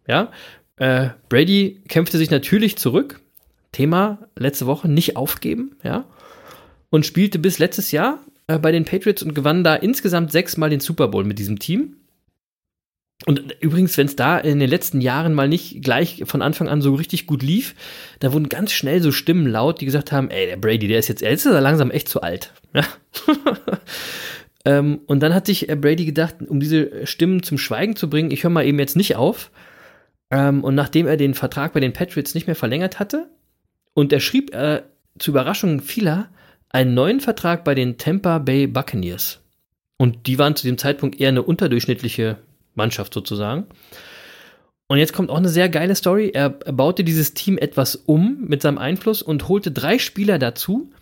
Ja, 0.07 0.31
äh, 0.77 1.09
Brady 1.31 1.81
kämpfte 1.89 2.19
sich 2.19 2.31
natürlich 2.31 2.77
zurück. 2.77 3.21
Thema 3.77 4.31
letzte 4.39 4.65
Woche 4.65 4.89
nicht 4.89 5.17
aufgeben, 5.17 5.77
ja, 5.83 6.07
und 6.89 7.05
spielte 7.05 7.39
bis 7.39 7.59
letztes 7.59 7.93
Jahr 7.93 8.21
äh, 8.47 8.59
bei 8.59 8.73
den 8.73 8.87
Patriots 8.87 9.23
und 9.23 9.35
gewann 9.35 9.65
da 9.65 9.75
insgesamt 9.75 10.33
sechsmal 10.33 10.71
den 10.71 10.81
Super 10.81 11.09
Bowl 11.09 11.25
mit 11.25 11.39
diesem 11.39 11.59
Team. 11.59 11.97
Und 13.27 13.55
übrigens, 13.61 13.99
wenn 13.99 14.07
es 14.07 14.17
da 14.17 14.39
in 14.39 14.61
den 14.61 14.71
letzten 14.71 15.03
Jahren 15.03 15.35
mal 15.35 15.49
nicht 15.49 15.83
gleich 15.83 16.23
von 16.27 16.41
Anfang 16.41 16.69
an 16.69 16.81
so 16.81 16.95
richtig 16.95 17.27
gut 17.27 17.43
lief, 17.43 17.75
da 18.21 18.33
wurden 18.33 18.49
ganz 18.49 18.73
schnell 18.73 19.03
so 19.03 19.13
Stimmen 19.13 19.47
laut, 19.47 19.81
die 19.81 19.87
gesagt 19.87 20.11
haben, 20.11 20.31
ey, 20.31 20.47
der 20.47 20.57
Brady, 20.57 20.89
der 20.89 20.99
ist 20.99 21.09
jetzt, 21.09 21.21
jetzt 21.21 21.45
ist 21.45 21.53
er 21.53 21.61
langsam 21.61 21.91
echt 21.91 22.09
zu 22.09 22.23
alt. 22.23 22.55
Ja. 22.73 22.85
ähm, 24.65 25.01
und 25.07 25.21
dann 25.21 25.35
hat 25.35 25.47
sich 25.47 25.69
äh, 25.69 25.77
Brady 25.77 26.07
gedacht, 26.07 26.37
um 26.47 26.61
diese 26.61 27.07
Stimmen 27.07 27.43
zum 27.43 27.59
Schweigen 27.59 27.97
zu 27.97 28.09
bringen, 28.09 28.31
ich 28.31 28.43
höre 28.43 28.51
mal 28.51 28.67
eben 28.67 28.79
jetzt 28.79 28.97
nicht 28.97 29.17
auf. 29.17 29.51
Ähm, 30.31 30.65
und 30.65 30.75
nachdem 30.75 31.07
er 31.07 31.19
den 31.19 31.35
Vertrag 31.35 31.75
bei 31.75 31.81
den 31.81 31.93
Patriots 31.93 32.35
nicht 32.35 32.47
mehr 32.47 32.57
verlängert 32.57 32.99
hatte, 32.99 33.29
und 33.97 34.13
er 34.13 34.21
schrieb 34.21 34.55
äh, 34.55 34.83
zur 35.19 35.33
Überraschung 35.33 35.81
vieler 35.81 36.29
einen 36.69 36.93
neuen 36.93 37.21
Vertrag 37.21 37.65
bei 37.65 37.75
den 37.75 37.97
Tampa 37.97 38.39
Bay 38.39 38.67
Buccaneers. 38.67 39.41
Und 39.97 40.27
die 40.27 40.39
waren 40.39 40.55
zu 40.55 40.67
dem 40.67 40.77
Zeitpunkt 40.77 41.19
eher 41.19 41.31
eine 41.31 41.43
unterdurchschnittliche 41.43 42.37
Mannschaft 42.75 43.15
sozusagen. 43.15 43.67
Und 44.87 44.99
jetzt 44.99 45.15
kommt 45.15 45.31
auch 45.31 45.39
eine 45.39 45.49
sehr 45.49 45.71
geile 45.71 45.95
Story. 45.95 46.31
Er, 46.35 46.51
baute 46.51 47.05
dieses 47.05 47.33
Team 47.33 47.57
etwas 47.57 47.97
um 47.97 48.45
mit 48.47 48.61
seinem 48.61 48.77
Einfluss 48.77 49.23
und 49.23 49.49
holte 49.49 49.71
drei 49.71 49.99
Spieler 49.99 50.39
dazu, 50.39 50.93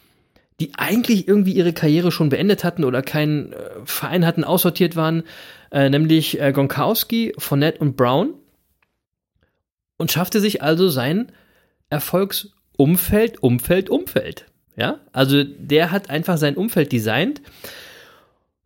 die 0.60 0.70
eigentlich 0.76 1.26
irgendwie 1.26 1.52
ihre 1.52 1.72
Karriere 1.72 2.12
schon 2.12 2.28
beendet 2.28 2.62
hatten 2.62 2.84
oder 2.84 3.02
keinen 3.02 3.54
äh, 3.54 3.56
Verein 3.84 4.24
hatten, 4.24 4.44
aussortiert 4.44 4.94
waren, 4.94 5.24
äh, 5.72 5.90
nämlich 5.90 6.40
äh, 6.40 6.52
Gronkowski, 6.52 7.34
Fournette 7.38 7.80
und 7.80 7.96
Brown. 7.96 8.34
Und 9.96 10.12
schaffte 10.12 10.38
sich 10.38 10.62
also 10.62 10.88
sein 10.88 11.32
Erfolgsumfeld, 11.90 12.53
Umfeld, 12.76 13.40
Umfeld. 13.42 14.46
Ja, 14.76 15.00
also 15.12 15.44
der 15.44 15.90
hat 15.90 16.10
einfach 16.10 16.36
sein 16.36 16.56
Umfeld 16.56 16.92
designt 16.92 17.40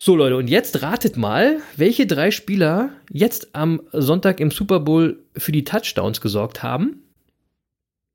so 0.01 0.15
Leute, 0.15 0.37
und 0.37 0.49
jetzt 0.49 0.81
ratet 0.81 1.17
mal, 1.17 1.59
welche 1.77 2.07
drei 2.07 2.31
Spieler 2.31 2.91
jetzt 3.11 3.55
am 3.55 3.83
Sonntag 3.93 4.39
im 4.39 4.53
Super 4.53 4.79
Bowl 4.79 5.25
für 5.37 5.51
die 5.51 5.65
Touchdowns 5.65 6.21
gesorgt 6.21 6.63
haben. 6.63 7.03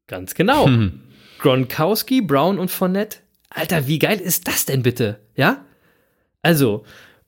Ganz 0.08 0.34
genau. 0.34 0.66
Hm. 0.66 1.02
Gronkowski, 1.40 2.22
Brown 2.22 2.58
und 2.58 2.72
Fournette. 2.72 3.18
Alter, 3.50 3.86
wie 3.88 4.00
geil 4.00 4.20
ist 4.20 4.48
das 4.48 4.66
denn 4.66 4.82
bitte? 4.82 5.20
Ja? 5.36 5.66
Also, 6.42 6.86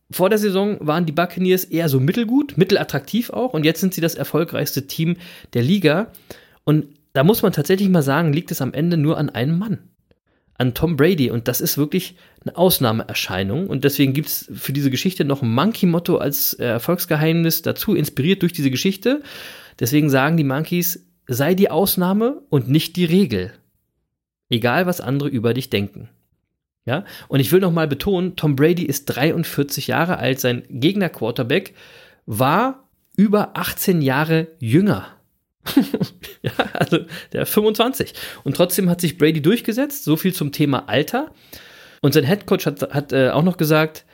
vor 0.10 0.30
der 0.30 0.40
Saison 0.40 0.78
waren 0.80 1.06
die 1.06 1.12
Buccaneers 1.12 1.66
eher 1.66 1.90
so 1.90 2.00
mittelgut, 2.00 2.58
mittelattraktiv 2.58 3.32
auch, 3.32 3.54
und 3.54 3.66
jetzt 3.66 3.82
sind 3.82 3.94
sie 3.94 4.02
das 4.02 4.16
erfolgreichste 4.16 4.88
Team 4.88 5.18
der 5.54 5.64
Liga. 5.64 6.14
Und 6.64 6.88
da 7.16 7.24
muss 7.24 7.42
man 7.42 7.54
tatsächlich 7.54 7.90
mal 7.90 8.02
sagen, 8.02 8.34
liegt 8.34 8.52
es 8.52 8.62
am 8.62 8.74
Ende 8.74 8.98
nur 8.98 9.18
an 9.18 9.30
einem 9.30 9.58
Mann 9.58 9.80
an 10.58 10.74
Tom 10.74 10.96
Brady 10.96 11.30
und 11.30 11.48
das 11.48 11.60
ist 11.62 11.78
wirklich 11.78 12.16
eine 12.44 12.56
Ausnahmeerscheinung 12.56 13.68
und 13.68 13.84
deswegen 13.84 14.14
gibt 14.14 14.30
es 14.30 14.50
für 14.54 14.72
diese 14.72 14.90
Geschichte 14.90 15.26
noch 15.26 15.42
ein 15.42 15.54
Monkey-Motto 15.54 16.18
als 16.18 16.54
äh, 16.54 16.66
Erfolgsgeheimnis 16.66 17.62
dazu, 17.62 17.94
inspiriert 17.94 18.42
durch 18.42 18.54
diese 18.54 18.72
Geschichte. 18.72 19.22
Deswegen 19.80 20.10
sagen 20.10 20.38
die 20.38 20.46
Monkeys, 20.46 21.06
sei 21.28 21.56
die 21.56 21.70
Ausnahme 21.70 22.42
und 22.50 22.70
nicht 22.70 22.96
die 22.96 23.06
Regel. 23.06 23.52
Egal, 24.50 24.86
was 24.86 25.02
andere 25.02 25.28
über 25.28 25.54
dich 25.54 25.70
denken. 25.70 26.10
Ja, 26.86 27.04
und 27.28 27.40
ich 27.40 27.52
will 27.52 27.60
noch 27.60 27.72
mal 27.72 27.88
betonen, 27.88 28.36
Tom 28.36 28.56
Brady 28.56 28.84
ist 28.84 29.06
43 29.06 29.88
Jahre 29.88 30.20
alt, 30.20 30.40
sein 30.40 30.64
Gegner 30.70 31.10
Quarterback 31.10 31.74
war 32.28 32.88
über 33.18 33.58
18 33.58 34.02
Jahre 34.02 34.48
jünger. 34.60 35.08
ja, 36.46 36.52
also 36.74 37.00
der 37.34 37.46
25. 37.46 38.14
Und 38.44 38.56
trotzdem 38.56 38.90
hat 38.90 39.02
sich 39.02 39.18
Brady 39.18 39.42
durchgesetzt. 39.42 40.04
So 40.04 40.16
viel 40.16 40.34
zum 40.34 40.52
Thema 40.52 40.88
Alter. 40.88 41.32
Und 42.02 42.14
sein 42.14 42.24
Headcoach 42.24 42.66
hat, 42.66 42.82
hat 42.94 43.14
äh, 43.14 43.30
auch 43.30 43.44
noch 43.44 43.58
gesagt, 43.58 44.06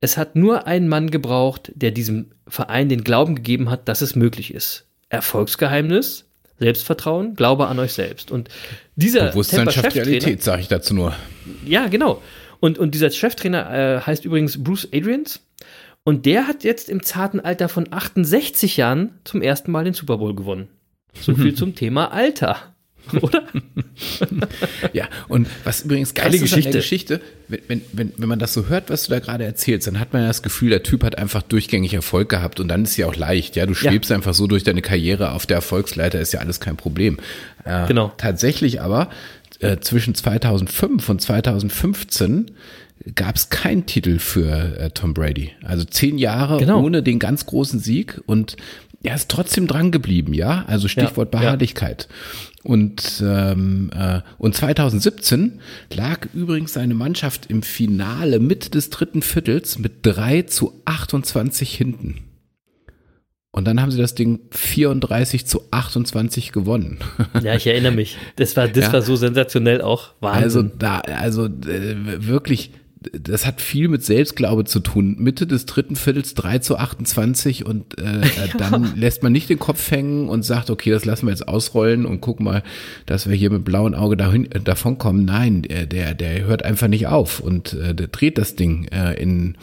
es 0.00 0.16
hat 0.16 0.36
nur 0.36 0.66
einen 0.66 0.88
Mann 0.88 1.10
gebraucht, 1.10 1.72
der 1.74 1.90
diesem 1.90 2.30
Verein 2.48 2.88
den 2.88 3.04
Glauben 3.04 3.34
gegeben 3.34 3.70
hat, 3.70 3.88
dass 3.88 4.02
es 4.02 4.14
möglich 4.14 4.54
ist. 4.54 4.86
Erfolgsgeheimnis, 5.08 6.24
Selbstvertrauen, 6.58 7.34
Glaube 7.34 7.66
an 7.66 7.78
euch 7.78 7.92
selbst. 7.92 8.30
Und 8.30 8.48
dieser 8.94 9.30
Bewusstsein 9.30 9.70
schafft 9.70 9.96
Realität, 9.96 10.42
sage 10.42 10.62
ich 10.62 10.68
dazu 10.68 10.94
nur. 10.94 11.14
Ja, 11.64 11.88
genau. 11.88 12.22
Und, 12.60 12.78
und 12.78 12.94
dieser 12.94 13.10
Cheftrainer 13.10 13.96
äh, 13.96 14.00
heißt 14.00 14.24
übrigens 14.24 14.62
Bruce 14.62 14.88
Adrians. 14.92 15.40
Und 16.04 16.24
der 16.24 16.46
hat 16.46 16.62
jetzt 16.62 16.88
im 16.88 17.02
zarten 17.02 17.40
Alter 17.40 17.68
von 17.68 17.92
68 17.92 18.76
Jahren 18.76 19.18
zum 19.24 19.42
ersten 19.42 19.72
Mal 19.72 19.84
den 19.84 19.94
Super 19.94 20.18
Bowl 20.18 20.34
gewonnen. 20.34 20.68
So 21.20 21.34
viel 21.34 21.54
zum 21.54 21.74
Thema 21.74 22.12
Alter. 22.12 22.56
Oder? 23.22 23.44
ja, 24.92 25.08
und 25.28 25.46
was 25.64 25.82
übrigens 25.82 26.14
geil 26.14 26.34
ist 26.34 26.40
Geschichte. 26.40 26.68
an 26.68 26.72
der 26.72 26.80
Geschichte, 26.80 27.20
wenn, 27.48 27.82
wenn, 27.92 28.12
wenn 28.16 28.28
man 28.28 28.38
das 28.38 28.52
so 28.52 28.66
hört, 28.66 28.90
was 28.90 29.04
du 29.04 29.10
da 29.10 29.20
gerade 29.20 29.44
erzählst, 29.44 29.86
dann 29.86 30.00
hat 30.00 30.12
man 30.12 30.22
ja 30.22 30.28
das 30.28 30.42
Gefühl, 30.42 30.70
der 30.70 30.82
Typ 30.82 31.04
hat 31.04 31.16
einfach 31.16 31.42
durchgängig 31.42 31.94
Erfolg 31.94 32.28
gehabt 32.28 32.58
und 32.58 32.68
dann 32.68 32.82
ist 32.82 32.96
ja 32.96 33.06
auch 33.06 33.14
leicht, 33.14 33.54
ja, 33.54 33.66
du 33.66 33.74
schwebst 33.74 34.10
ja. 34.10 34.16
einfach 34.16 34.34
so 34.34 34.46
durch 34.46 34.64
deine 34.64 34.82
Karriere 34.82 35.32
auf 35.32 35.46
der 35.46 35.56
Erfolgsleiter, 35.56 36.20
ist 36.20 36.32
ja 36.32 36.40
alles 36.40 36.58
kein 36.58 36.76
Problem. 36.76 37.18
Äh, 37.64 37.86
genau. 37.86 38.12
Tatsächlich 38.16 38.80
aber, 38.80 39.10
äh, 39.60 39.78
zwischen 39.78 40.14
2005 40.14 41.08
und 41.08 41.20
2015 41.22 42.50
gab 43.14 43.36
es 43.36 43.50
keinen 43.50 43.86
Titel 43.86 44.18
für 44.18 44.78
äh, 44.78 44.90
Tom 44.90 45.14
Brady. 45.14 45.52
Also 45.62 45.84
zehn 45.84 46.18
Jahre 46.18 46.58
genau. 46.58 46.82
ohne 46.82 47.02
den 47.02 47.18
ganz 47.18 47.46
großen 47.46 47.78
Sieg 47.78 48.20
und 48.26 48.56
er 49.02 49.14
ist 49.14 49.30
trotzdem 49.30 49.66
dran 49.66 49.90
geblieben, 49.90 50.34
ja. 50.34 50.64
Also 50.66 50.88
Stichwort 50.88 51.32
ja, 51.32 51.40
Beharrlichkeit. 51.40 52.08
Ja. 52.10 52.70
Und, 52.70 53.22
ähm, 53.24 53.90
äh, 53.94 54.22
und 54.38 54.56
2017 54.56 55.60
lag 55.94 56.26
übrigens 56.34 56.72
seine 56.72 56.94
Mannschaft 56.94 57.46
im 57.46 57.62
Finale 57.62 58.40
Mitte 58.40 58.70
des 58.70 58.90
dritten 58.90 59.22
Viertels 59.22 59.78
mit 59.78 59.98
3 60.02 60.42
zu 60.42 60.82
28 60.84 61.72
hinten. 61.72 62.24
Und 63.52 63.66
dann 63.66 63.80
haben 63.80 63.90
sie 63.90 63.98
das 63.98 64.14
Ding 64.14 64.40
34 64.50 65.46
zu 65.46 65.62
28 65.70 66.52
gewonnen. 66.52 66.98
Ja, 67.42 67.54
ich 67.54 67.66
erinnere 67.66 67.92
mich. 67.92 68.16
Das 68.36 68.56
war, 68.56 68.66
das 68.66 68.86
ja. 68.86 68.92
war 68.94 69.02
so 69.02 69.14
sensationell 69.14 69.80
auch. 69.80 70.14
Wahnsinn. 70.20 70.42
Also 70.42 70.62
da, 70.62 70.98
also 70.98 71.46
äh, 71.46 72.26
wirklich 72.26 72.72
das 72.98 73.44
hat 73.46 73.60
viel 73.60 73.88
mit 73.88 74.02
Selbstglaube 74.04 74.64
zu 74.64 74.80
tun. 74.80 75.16
Mitte 75.18 75.46
des 75.46 75.66
dritten 75.66 75.96
Viertels 75.96 76.34
3 76.34 76.60
zu 76.60 76.78
28 76.78 77.66
und 77.66 77.98
äh, 77.98 78.02
ja. 78.22 78.56
dann 78.56 78.96
lässt 78.96 79.22
man 79.22 79.32
nicht 79.32 79.50
den 79.50 79.58
Kopf 79.58 79.90
hängen 79.90 80.28
und 80.28 80.44
sagt, 80.44 80.70
okay, 80.70 80.90
das 80.90 81.04
lassen 81.04 81.26
wir 81.26 81.30
jetzt 81.30 81.46
ausrollen 81.46 82.06
und 82.06 82.22
guck 82.22 82.40
mal, 82.40 82.62
dass 83.04 83.28
wir 83.28 83.36
hier 83.36 83.50
mit 83.50 83.64
blauem 83.64 83.94
Auge 83.94 84.16
dahin, 84.16 84.50
äh, 84.50 84.60
davonkommen. 84.60 85.26
Nein, 85.26 85.62
der, 85.62 85.86
der, 85.86 86.14
der 86.14 86.44
hört 86.44 86.64
einfach 86.64 86.88
nicht 86.88 87.06
auf 87.06 87.40
und 87.40 87.74
äh, 87.74 87.94
der 87.94 88.08
dreht 88.08 88.38
das 88.38 88.56
Ding 88.56 88.88
äh, 88.88 89.12
in, 89.20 89.58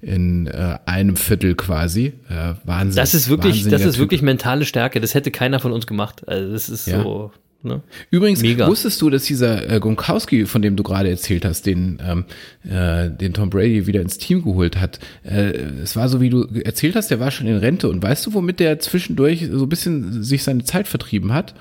in 0.00 0.46
äh, 0.46 0.78
einem 0.86 1.16
Viertel 1.16 1.54
quasi. 1.56 2.14
Äh, 2.30 2.54
Wahnsinn. 2.64 2.96
Das 2.96 3.12
ist 3.12 3.28
wirklich, 3.28 3.64
das 3.68 3.82
ist 3.82 3.94
typ. 3.94 4.00
wirklich 4.00 4.22
mentale 4.22 4.64
Stärke. 4.64 5.00
Das 5.00 5.14
hätte 5.14 5.30
keiner 5.30 5.60
von 5.60 5.72
uns 5.72 5.86
gemacht. 5.86 6.26
Also 6.26 6.52
das 6.52 6.70
ist 6.70 6.86
ja. 6.86 7.02
so 7.02 7.30
Ne? 7.62 7.82
Übrigens, 8.10 8.40
Mega. 8.40 8.66
wusstest 8.66 9.00
du, 9.02 9.10
dass 9.10 9.24
dieser 9.24 9.70
äh, 9.70 9.80
Gronkowski, 9.80 10.46
von 10.46 10.62
dem 10.62 10.76
du 10.76 10.82
gerade 10.82 11.10
erzählt 11.10 11.44
hast, 11.44 11.66
den, 11.66 12.00
ähm, 12.02 12.24
äh, 12.64 13.10
den 13.10 13.34
Tom 13.34 13.50
Brady 13.50 13.86
wieder 13.86 14.00
ins 14.00 14.16
Team 14.16 14.42
geholt 14.42 14.80
hat, 14.80 14.98
äh, 15.24 15.50
es 15.82 15.94
war 15.94 16.08
so, 16.08 16.20
wie 16.20 16.30
du 16.30 16.46
erzählt 16.64 16.96
hast, 16.96 17.10
der 17.10 17.20
war 17.20 17.30
schon 17.30 17.46
in 17.46 17.56
Rente. 17.56 17.88
Und 17.88 18.02
weißt 18.02 18.26
du, 18.26 18.34
womit 18.34 18.60
der 18.60 18.78
zwischendurch 18.78 19.46
so 19.50 19.64
ein 19.64 19.68
bisschen 19.68 20.22
sich 20.22 20.42
seine 20.42 20.64
Zeit 20.64 20.88
vertrieben 20.88 21.34
hat? 21.34 21.54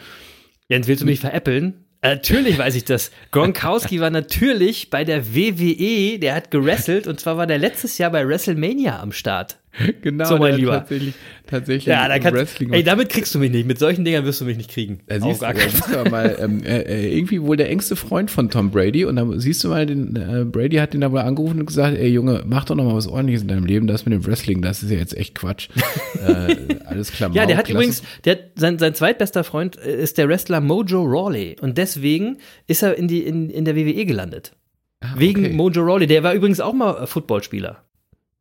Jens, 0.69 0.87
willst 0.87 1.01
du 1.01 1.05
mich 1.05 1.19
veräppeln? 1.19 1.73
Natürlich 2.01 2.57
weiß 2.57 2.75
ich 2.75 2.85
das. 2.85 3.11
Gronkowski 3.31 3.99
war 3.99 4.09
natürlich 4.09 4.89
bei 4.89 5.03
der 5.03 5.35
WWE, 5.35 6.17
der 6.17 6.33
hat 6.33 6.49
gewrestelt 6.49 7.07
und 7.07 7.19
zwar 7.19 7.35
war 7.35 7.45
der 7.45 7.57
letztes 7.57 7.97
Jahr 7.97 8.11
bei 8.11 8.25
WrestleMania 8.25 9.01
am 9.01 9.11
Start. 9.11 9.57
Genau, 10.01 10.25
so 10.25 10.37
mein 10.37 10.55
Lieber. 10.55 10.73
Tatsächlich, 10.73 11.13
tatsächlich 11.47 11.85
ja, 11.85 12.07
da 12.07 12.19
kannst, 12.19 12.39
Wrestling. 12.39 12.73
Ey, 12.73 12.83
damit 12.83 13.09
kriegst 13.09 13.33
du 13.35 13.39
mich 13.39 13.51
nicht. 13.51 13.67
Mit 13.67 13.79
solchen 13.79 14.05
Dingern 14.05 14.25
wirst 14.25 14.41
du 14.41 14.45
mich 14.45 14.57
nicht 14.57 14.69
kriegen. 14.69 14.99
Da 15.07 15.19
siehst, 15.19 15.41
du, 15.41 16.03
du 16.03 16.09
mal, 16.09 16.37
ähm, 16.39 16.63
äh, 16.63 16.81
äh, 16.81 17.17
irgendwie 17.17 17.41
wohl 17.41 17.57
der 17.57 17.69
engste 17.69 17.95
Freund 17.95 18.31
von 18.31 18.49
Tom 18.49 18.71
Brady 18.71 19.05
und 19.05 19.15
dann 19.15 19.39
siehst 19.39 19.63
du 19.63 19.69
mal, 19.69 19.85
den, 19.85 20.15
äh, 20.15 20.45
Brady 20.45 20.77
hat 20.77 20.93
ihn 20.93 21.01
da 21.01 21.11
wohl 21.11 21.19
angerufen 21.19 21.59
und 21.59 21.65
gesagt, 21.65 21.97
ey 21.97 22.07
Junge, 22.07 22.43
mach 22.45 22.65
doch 22.65 22.75
noch 22.75 22.85
mal 22.85 22.95
was 22.95 23.07
ordentliches 23.07 23.41
in 23.41 23.47
deinem 23.47 23.65
Leben. 23.65 23.87
Das 23.87 24.05
mit 24.05 24.13
dem 24.13 24.25
Wrestling, 24.25 24.61
das 24.61 24.83
ist 24.83 24.91
ja 24.91 24.97
jetzt 24.97 25.15
echt 25.17 25.35
Quatsch. 25.35 25.69
äh, 26.27 26.55
alles 26.85 27.11
klar. 27.11 27.31
Ja, 27.33 27.45
der 27.45 27.57
hat 27.57 27.69
übrigens, 27.69 28.03
der 28.25 28.33
hat, 28.33 28.39
sein, 28.55 28.79
sein 28.79 28.93
zweitbester 28.93 29.43
Freund 29.43 29.77
äh, 29.77 30.01
ist 30.01 30.17
der 30.17 30.27
Wrestler 30.27 30.61
Mojo 30.61 31.03
Rawley 31.03 31.57
und 31.61 31.77
deswegen 31.77 32.37
ist 32.67 32.83
er 32.83 32.97
in, 32.97 33.07
die, 33.07 33.23
in, 33.23 33.49
in 33.49 33.65
der 33.65 33.75
WWE 33.75 34.05
gelandet. 34.05 34.53
Ah, 35.01 35.13
Wegen 35.17 35.45
okay. 35.45 35.53
Mojo 35.53 35.81
Rawley. 35.81 36.07
Der 36.07 36.23
war 36.23 36.33
übrigens 36.33 36.59
auch 36.59 36.73
mal 36.73 37.07
Footballspieler. 37.07 37.83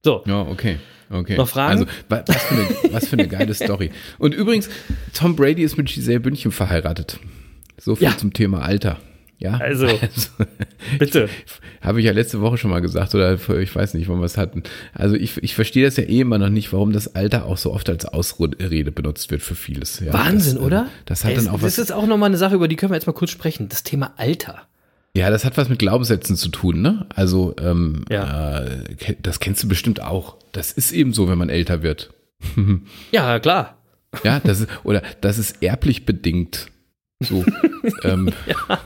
So. 0.05 0.23
Ja, 0.27 0.43
okay. 0.43 0.79
Okay. 1.11 1.37
Noch 1.37 1.49
Fragen? 1.49 1.81
Also, 1.81 2.27
was 2.27 2.43
für, 2.43 2.55
eine, 2.55 2.93
was 2.93 3.09
für 3.09 3.13
eine 3.15 3.29
geile 3.29 3.55
Story. 3.55 3.91
Und 4.19 4.35
übrigens, 4.35 4.69
Tom 5.15 5.37
Brady 5.37 5.63
ist 5.63 5.77
mit 5.77 5.89
Giselle 5.89 6.21
Bündchen 6.21 6.53
verheiratet. 6.53 7.19
So 7.79 7.95
viel 7.95 8.09
ja. 8.09 8.17
zum 8.17 8.33
Thema 8.33 8.63
Alter. 8.63 8.99
Ja. 9.39 9.57
Also, 9.57 9.87
also 9.87 10.01
bitte. 10.99 11.29
Habe 11.81 12.01
ich 12.01 12.07
ja 12.07 12.13
letzte 12.13 12.41
Woche 12.41 12.59
schon 12.59 12.71
mal 12.71 12.81
gesagt, 12.81 13.15
oder 13.15 13.35
ich 13.61 13.75
weiß 13.75 13.95
nicht, 13.95 14.09
wann 14.09 14.19
wir 14.19 14.25
es 14.25 14.37
hatten. 14.37 14.65
Also 14.93 15.15
ich, 15.15 15.41
ich 15.43 15.55
verstehe 15.55 15.85
das 15.85 15.97
ja 15.97 16.03
eh 16.03 16.21
immer 16.21 16.39
noch 16.39 16.49
nicht, 16.49 16.73
warum 16.73 16.93
das 16.93 17.15
Alter 17.15 17.47
auch 17.47 17.57
so 17.57 17.73
oft 17.73 17.89
als 17.89 18.05
Ausrede 18.05 18.91
benutzt 18.91 19.31
wird 19.31 19.43
für 19.43 19.55
vieles. 19.55 20.01
Ja, 20.01 20.13
Wahnsinn, 20.13 20.57
das, 20.57 20.65
oder? 20.65 20.89
Das 21.07 21.25
hat 21.25 21.31
Ey, 21.31 21.37
dann 21.37 21.49
auch 21.49 21.53
das 21.53 21.63
was. 21.63 21.77
Das 21.77 21.85
ist 21.87 21.93
auch 21.93 22.07
nochmal 22.07 22.31
eine 22.31 22.37
Sache, 22.37 22.57
über 22.57 22.67
die 22.67 22.75
können 22.75 22.91
wir 22.91 22.97
jetzt 22.97 23.07
mal 23.07 23.13
kurz 23.13 23.31
sprechen. 23.31 23.69
Das 23.69 23.85
Thema 23.85 24.13
Alter. 24.17 24.63
Ja, 25.17 25.31
das 25.31 25.45
hat 25.45 25.57
was 25.57 25.69
mit 25.69 25.79
Glaubenssätzen 25.79 26.37
zu 26.37 26.49
tun, 26.49 26.81
ne? 26.81 27.07
Also, 27.15 27.55
ähm, 27.61 28.05
ja. 28.11 28.61
äh, 28.61 28.85
das 29.21 29.41
kennst 29.41 29.63
du 29.63 29.69
bestimmt 29.69 30.03
auch. 30.03 30.37
Das 30.53 30.73
ist 30.73 30.93
eben 30.93 31.13
so, 31.13 31.29
wenn 31.29 31.39
man 31.39 31.49
älter 31.49 31.83
wird. 31.83 32.15
ja, 33.11 33.39
klar. 33.41 33.79
Ja, 34.23 34.41
das 34.41 34.61
ist, 34.61 34.69
oder 34.85 35.03
das 35.21 35.39
ist 35.39 35.63
erblich 35.63 36.07
bedingt. 36.07 36.69
So. 37.21 37.45
ähm, 38.05 38.31
ja. 38.47 38.81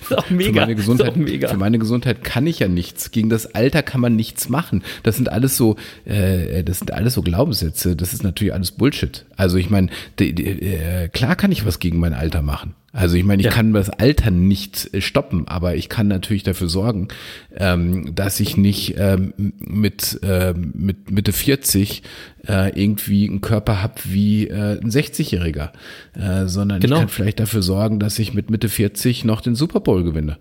Ist 0.00 0.16
auch 0.16 0.30
mega. 0.30 0.52
Für 0.52 0.60
meine, 0.60 0.74
Gesundheit, 0.74 1.16
mega. 1.16 1.48
für 1.48 1.56
meine 1.56 1.78
Gesundheit 1.78 2.22
kann 2.22 2.46
ich 2.46 2.60
ja 2.60 2.68
nichts. 2.68 3.10
Gegen 3.10 3.28
das 3.28 3.54
Alter 3.54 3.82
kann 3.82 4.00
man 4.00 4.14
nichts 4.16 4.48
machen. 4.48 4.82
Das 5.02 5.16
sind 5.16 5.30
alles 5.30 5.56
so, 5.56 5.76
äh, 6.04 6.62
das 6.62 6.78
sind 6.78 6.92
alles 6.92 7.14
so 7.14 7.22
Glaubenssätze. 7.22 7.96
Das 7.96 8.12
ist 8.12 8.22
natürlich 8.22 8.54
alles 8.54 8.72
Bullshit. 8.72 9.26
Also 9.36 9.56
ich 9.56 9.70
meine, 9.70 9.88
äh, 10.18 11.08
klar 11.08 11.36
kann 11.36 11.52
ich 11.52 11.66
was 11.66 11.80
gegen 11.80 11.98
mein 11.98 12.14
Alter 12.14 12.42
machen. 12.42 12.74
Also 12.92 13.16
ich 13.16 13.24
meine, 13.24 13.40
ich 13.40 13.46
ja. 13.46 13.52
kann 13.52 13.72
das 13.72 13.88
Alter 13.88 14.32
nicht 14.32 14.92
äh, 14.92 15.00
stoppen, 15.00 15.46
aber 15.46 15.76
ich 15.76 15.88
kann 15.88 16.08
natürlich 16.08 16.42
dafür 16.42 16.68
sorgen, 16.68 17.08
ähm, 17.56 18.14
dass 18.14 18.40
ich 18.40 18.56
nicht 18.56 18.96
ähm, 18.98 19.32
mit, 19.36 20.18
äh, 20.24 20.54
mit 20.54 21.10
Mitte 21.10 21.32
40 21.32 22.02
äh, 22.48 22.70
irgendwie 22.80 23.28
einen 23.28 23.40
Körper 23.40 23.80
habe 23.80 23.94
wie 24.04 24.48
äh, 24.48 24.80
ein 24.80 24.90
60-Jähriger, 24.90 25.70
äh, 26.14 26.46
sondern 26.46 26.80
genau. 26.80 26.96
ich 26.96 27.00
kann 27.02 27.08
vielleicht 27.08 27.38
dafür 27.38 27.62
sorgen, 27.62 28.00
dass 28.00 28.18
ich 28.18 28.34
mit 28.34 28.50
Mitte 28.50 28.68
40 28.68 29.24
noch 29.24 29.40
den 29.40 29.54
Super 29.54 29.80
Bowl 29.80 30.02
gewinne. 30.02 30.38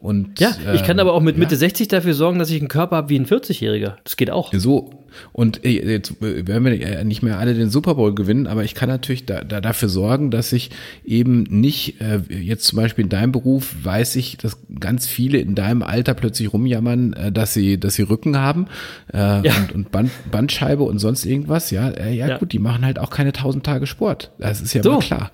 Und, 0.00 0.40
ja, 0.40 0.50
ich 0.74 0.82
kann 0.82 0.98
ähm, 0.98 1.06
aber 1.06 1.14
auch 1.14 1.22
mit 1.22 1.38
Mitte 1.38 1.54
ja. 1.54 1.60
60 1.60 1.86
dafür 1.86 2.14
sorgen, 2.14 2.40
dass 2.40 2.50
ich 2.50 2.58
einen 2.58 2.68
Körper 2.68 2.96
habe 2.96 3.10
wie 3.10 3.18
ein 3.18 3.26
40-Jähriger. 3.26 3.94
Das 4.02 4.16
geht 4.16 4.30
auch. 4.30 4.52
So, 4.52 5.01
und 5.32 5.64
äh, 5.64 5.92
jetzt 5.94 6.20
werden 6.20 6.64
wir 6.64 7.04
nicht 7.04 7.22
mehr 7.22 7.38
alle 7.38 7.54
den 7.54 7.70
Super 7.70 7.94
Bowl 7.94 8.14
gewinnen, 8.14 8.46
aber 8.46 8.64
ich 8.64 8.74
kann 8.74 8.88
natürlich 8.88 9.26
da, 9.26 9.42
da 9.42 9.60
dafür 9.60 9.88
sorgen, 9.88 10.30
dass 10.30 10.52
ich 10.52 10.70
eben 11.04 11.44
nicht, 11.44 12.00
äh, 12.00 12.20
jetzt 12.28 12.64
zum 12.64 12.76
Beispiel 12.76 13.04
in 13.04 13.08
deinem 13.08 13.32
Beruf, 13.32 13.74
weiß 13.82 14.16
ich, 14.16 14.36
dass 14.36 14.58
ganz 14.78 15.06
viele 15.06 15.38
in 15.38 15.54
deinem 15.54 15.82
Alter 15.82 16.14
plötzlich 16.14 16.52
rumjammern, 16.52 17.12
äh, 17.12 17.32
dass 17.32 17.54
sie, 17.54 17.78
dass 17.78 17.94
sie 17.94 18.02
Rücken 18.02 18.36
haben 18.36 18.66
äh, 19.12 19.18
ja. 19.18 19.56
und, 19.56 19.72
und 19.72 19.90
Band, 19.90 20.10
Bandscheibe 20.30 20.82
und 20.82 20.98
sonst 20.98 21.24
irgendwas. 21.24 21.70
Ja, 21.70 21.90
äh, 21.90 22.14
ja, 22.14 22.28
ja, 22.28 22.38
gut, 22.38 22.52
die 22.52 22.58
machen 22.58 22.84
halt 22.84 22.98
auch 22.98 23.10
keine 23.10 23.32
tausend 23.32 23.64
Tage 23.64 23.86
Sport. 23.86 24.30
Das 24.38 24.60
ist 24.60 24.74
ja 24.74 24.82
so. 24.82 24.98
klar. 24.98 25.30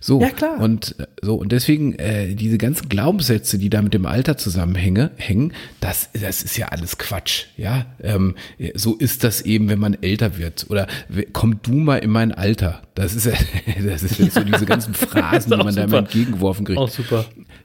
So. 0.00 0.20
Ja, 0.20 0.30
klar. 0.30 0.60
Und 0.60 0.96
äh, 0.98 1.06
so, 1.22 1.36
und 1.36 1.52
deswegen 1.52 1.94
äh, 1.94 2.34
diese 2.34 2.58
ganzen 2.58 2.88
Glaubenssätze, 2.88 3.58
die 3.58 3.70
da 3.70 3.82
mit 3.82 3.94
dem 3.94 4.06
Alter 4.06 4.36
zusammenhängen, 4.36 5.10
hängen, 5.16 5.52
das, 5.80 6.10
das 6.12 6.42
ist 6.42 6.56
ja 6.56 6.68
alles 6.68 6.98
Quatsch. 6.98 7.46
Ja, 7.56 7.86
ähm, 8.02 8.34
so 8.74 8.96
ist 8.96 9.21
das 9.24 9.42
eben, 9.42 9.68
wenn 9.68 9.78
man 9.78 9.94
älter 10.00 10.38
wird. 10.38 10.66
Oder 10.68 10.86
komm 11.32 11.60
du 11.62 11.72
mal 11.72 11.98
in 11.98 12.10
mein 12.10 12.32
Alter. 12.32 12.82
Das 12.94 13.14
ist, 13.14 13.26
das 13.84 14.02
ist 14.02 14.34
so 14.34 14.40
diese 14.42 14.66
ganzen 14.66 14.94
Phrasen, 14.94 15.50
die 15.50 15.56
man 15.56 15.68
super. 15.68 15.80
da 15.80 15.84
immer 15.84 15.98
entgegengeworfen 15.98 16.64
kriegt. 16.64 16.78
Auch 16.78 16.88
super. 16.88 17.24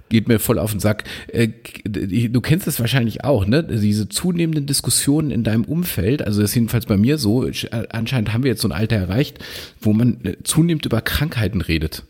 Geht 0.09 0.27
mir 0.27 0.39
voll 0.39 0.59
auf 0.59 0.71
den 0.71 0.79
Sack. 0.79 1.03
Äh, 1.27 1.49
du 1.85 2.41
kennst 2.41 2.67
das 2.67 2.79
wahrscheinlich 2.79 3.23
auch, 3.23 3.45
ne? 3.45 3.63
Diese 3.63 4.07
zunehmenden 4.07 4.65
Diskussionen 4.65 5.31
in 5.31 5.43
deinem 5.43 5.65
Umfeld, 5.65 6.21
also 6.21 6.41
das 6.41 6.51
ist 6.51 6.55
jedenfalls 6.55 6.85
bei 6.85 6.97
mir 6.97 7.17
so, 7.17 7.49
anscheinend 7.89 8.33
haben 8.33 8.43
wir 8.43 8.51
jetzt 8.51 8.61
so 8.61 8.69
ein 8.69 8.73
Alter 8.73 8.95
erreicht, 8.95 9.39
wo 9.81 9.93
man 9.93 10.23
äh, 10.23 10.37
zunehmend 10.43 10.85
über 10.85 11.01
Krankheiten 11.01 11.61
redet. 11.61 12.03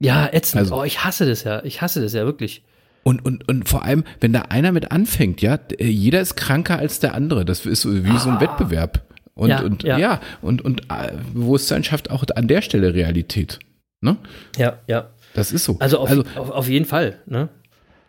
Ja, 0.00 0.28
ätzend. 0.32 0.60
Also, 0.60 0.80
oh, 0.80 0.84
ich 0.84 1.04
hasse 1.04 1.26
das 1.26 1.44
ja. 1.44 1.62
Ich 1.64 1.80
hasse 1.80 2.00
das 2.00 2.12
ja 2.12 2.24
wirklich. 2.24 2.64
Und, 3.04 3.24
und, 3.24 3.48
und 3.48 3.68
vor 3.68 3.84
allem, 3.84 4.04
wenn 4.20 4.32
da 4.32 4.42
einer 4.42 4.72
mit 4.72 4.92
anfängt, 4.92 5.42
ja, 5.42 5.58
äh, 5.78 5.86
jeder 5.86 6.20
ist 6.20 6.36
kranker 6.36 6.78
als 6.78 7.00
der 7.00 7.14
andere. 7.14 7.44
Das 7.44 7.66
ist 7.66 7.84
wie 7.86 8.10
ah. 8.10 8.18
so 8.18 8.30
ein 8.30 8.36
ah. 8.36 8.40
Wettbewerb. 8.40 9.02
Und 9.34 9.48
ja, 9.48 9.62
und, 9.62 9.82
ja. 9.82 9.98
ja, 9.98 10.20
und, 10.40 10.62
und 10.62 10.82
äh, 10.82 11.12
Bewusstsein 11.32 11.84
schafft 11.84 12.10
auch 12.10 12.24
an 12.34 12.48
der 12.48 12.62
Stelle 12.62 12.94
Realität. 12.94 13.58
Ne? 14.00 14.16
Ja, 14.56 14.78
ja. 14.86 15.10
Das 15.34 15.52
ist 15.52 15.64
so. 15.64 15.78
Also 15.78 15.98
auf, 15.98 16.10
also, 16.10 16.24
auf, 16.36 16.50
auf 16.50 16.68
jeden 16.68 16.84
Fall. 16.84 17.18
Ne? 17.26 17.48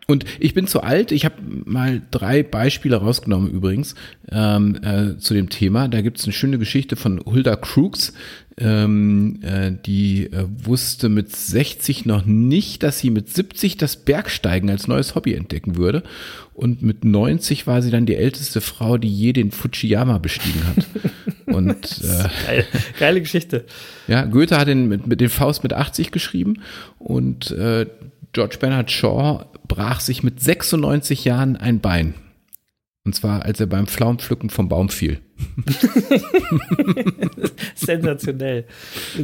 Und 0.06 0.24
ich 0.38 0.52
bin 0.52 0.66
zu 0.66 0.82
alt. 0.82 1.12
Ich 1.12 1.24
habe 1.24 1.36
mal 1.64 2.02
drei 2.10 2.42
Beispiele 2.42 2.96
rausgenommen 2.96 3.50
übrigens 3.50 3.94
ähm, 4.30 4.78
äh, 4.82 5.16
zu 5.18 5.32
dem 5.32 5.48
Thema. 5.48 5.88
Da 5.88 6.02
gibt 6.02 6.18
es 6.18 6.24
eine 6.24 6.32
schöne 6.32 6.58
Geschichte 6.58 6.96
von 6.96 7.20
Hulda 7.24 7.56
Crooks. 7.56 8.12
Ähm, 8.56 9.40
äh, 9.42 9.72
die 9.84 10.26
äh, 10.26 10.44
wusste 10.46 11.08
mit 11.08 11.34
60 11.34 12.06
noch 12.06 12.24
nicht, 12.24 12.82
dass 12.84 13.00
sie 13.00 13.10
mit 13.10 13.28
70 13.28 13.78
das 13.78 13.96
Bergsteigen 13.96 14.70
als 14.70 14.86
neues 14.86 15.14
Hobby 15.14 15.34
entdecken 15.34 15.76
würde. 15.76 16.02
Und 16.52 16.82
mit 16.82 17.04
90 17.04 17.66
war 17.66 17.82
sie 17.82 17.90
dann 17.90 18.06
die 18.06 18.14
älteste 18.14 18.60
Frau, 18.60 18.96
die 18.96 19.12
je 19.12 19.32
den 19.32 19.50
Fujiyama 19.50 20.18
bestiegen 20.18 20.62
hat. 20.66 20.86
Und 21.46 22.00
äh, 22.02 22.28
Geil. 22.46 22.66
geile 22.98 23.20
Geschichte. 23.20 23.64
Ja, 24.06 24.24
Goethe 24.24 24.58
hat 24.58 24.68
den 24.68 24.88
mit, 24.88 25.06
mit 25.06 25.20
den 25.20 25.28
Faust 25.28 25.62
mit 25.62 25.72
80 25.72 26.10
geschrieben 26.10 26.60
und 26.98 27.50
äh, 27.52 27.86
George 28.34 28.58
Bernard 28.60 28.90
Shaw 28.90 29.46
brach 29.66 30.00
sich 30.00 30.22
mit 30.22 30.40
96 30.40 31.24
Jahren 31.24 31.56
ein 31.56 31.80
Bein. 31.80 32.14
Und 33.04 33.14
zwar, 33.14 33.44
als 33.44 33.60
er 33.60 33.66
beim 33.66 33.86
Pflaumenpflücken 33.86 34.50
vom 34.50 34.68
Baum 34.68 34.88
fiel. 34.88 35.20
Sensationell. 37.74 38.64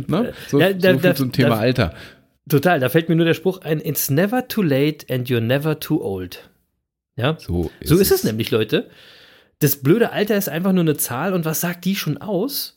Ne? 0.07 0.33
So, 0.49 0.61
ja, 0.61 0.73
da, 0.73 0.95
so 0.95 1.01
da, 1.01 1.15
zum 1.15 1.33
Thema 1.33 1.57
da, 1.57 1.57
Alter. 1.57 1.95
Total, 2.49 2.79
da 2.79 2.89
fällt 2.89 3.09
mir 3.09 3.17
nur 3.17 3.25
der 3.25 3.35
Spruch 3.35 3.63
ein, 3.63 3.81
it's 3.81 4.11
never 4.11 4.49
too 4.49 4.63
late 4.63 5.07
and 5.13 5.29
you're 5.29 5.41
never 5.41 5.81
too 5.81 6.03
old. 6.03 6.51
Ja, 7.17 7.37
so 7.39 7.71
ist, 7.81 7.89
so 7.89 7.97
ist 7.97 8.11
es. 8.11 8.19
es 8.19 8.25
nämlich, 8.25 8.51
Leute. 8.51 8.91
Das 9.61 9.77
blöde 9.77 10.13
Alter 10.13 10.37
ist 10.37 10.49
einfach 10.49 10.73
nur 10.73 10.85
eine 10.85 10.97
Zahl 10.97 11.33
und 11.33 11.45
was 11.45 11.61
sagt 11.61 11.85
die 11.85 11.97
schon 11.97 12.19
aus? 12.19 12.77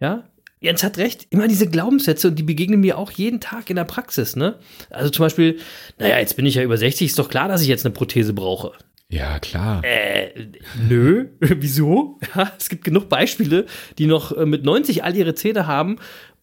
Ja, 0.00 0.24
Jens 0.66 0.82
hat 0.82 0.98
recht, 0.98 1.28
immer 1.30 1.46
diese 1.46 1.68
Glaubenssätze 1.68 2.28
und 2.28 2.36
die 2.36 2.42
begegnen 2.42 2.80
mir 2.80 2.98
auch 2.98 3.12
jeden 3.12 3.40
Tag 3.40 3.70
in 3.70 3.76
der 3.76 3.84
Praxis, 3.84 4.34
ne? 4.34 4.58
Also 4.90 5.10
zum 5.10 5.24
Beispiel, 5.24 5.60
naja, 5.98 6.18
jetzt 6.18 6.36
bin 6.36 6.44
ich 6.44 6.56
ja 6.56 6.62
über 6.62 6.76
60, 6.76 7.06
ist 7.06 7.18
doch 7.20 7.28
klar, 7.28 7.46
dass 7.46 7.62
ich 7.62 7.68
jetzt 7.68 7.86
eine 7.86 7.94
Prothese 7.94 8.32
brauche. 8.32 8.72
Ja, 9.08 9.38
klar. 9.38 9.84
Äh, 9.84 10.48
nö, 10.88 11.28
wieso? 11.40 12.18
Ja, 12.34 12.52
es 12.58 12.68
gibt 12.68 12.82
genug 12.82 13.08
Beispiele, 13.08 13.66
die 13.98 14.06
noch 14.06 14.36
äh, 14.36 14.44
mit 14.44 14.64
90 14.64 15.04
all 15.04 15.16
ihre 15.16 15.36
Zähne 15.36 15.68
haben 15.68 15.98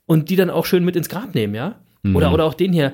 und 0.05 0.29
die 0.29 0.37
dann 0.37 0.49
auch 0.49 0.65
schön 0.65 0.85
mit 0.85 0.95
ins 0.95 1.09
Grab 1.09 1.35
nehmen, 1.35 1.53
ja? 1.53 1.81
Mhm. 2.03 2.15
Oder, 2.15 2.33
oder 2.33 2.45
auch 2.45 2.53
den 2.53 2.71
hier, 2.71 2.93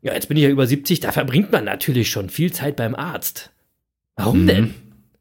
ja, 0.00 0.14
jetzt 0.14 0.28
bin 0.28 0.38
ich 0.38 0.42
ja 0.44 0.48
über 0.48 0.66
70, 0.66 1.00
da 1.00 1.12
verbringt 1.12 1.52
man 1.52 1.64
natürlich 1.64 2.10
schon 2.10 2.30
viel 2.30 2.50
Zeit 2.50 2.76
beim 2.76 2.94
Arzt. 2.94 3.52
Warum 4.16 4.42
mhm. 4.42 4.46
denn? 4.46 4.74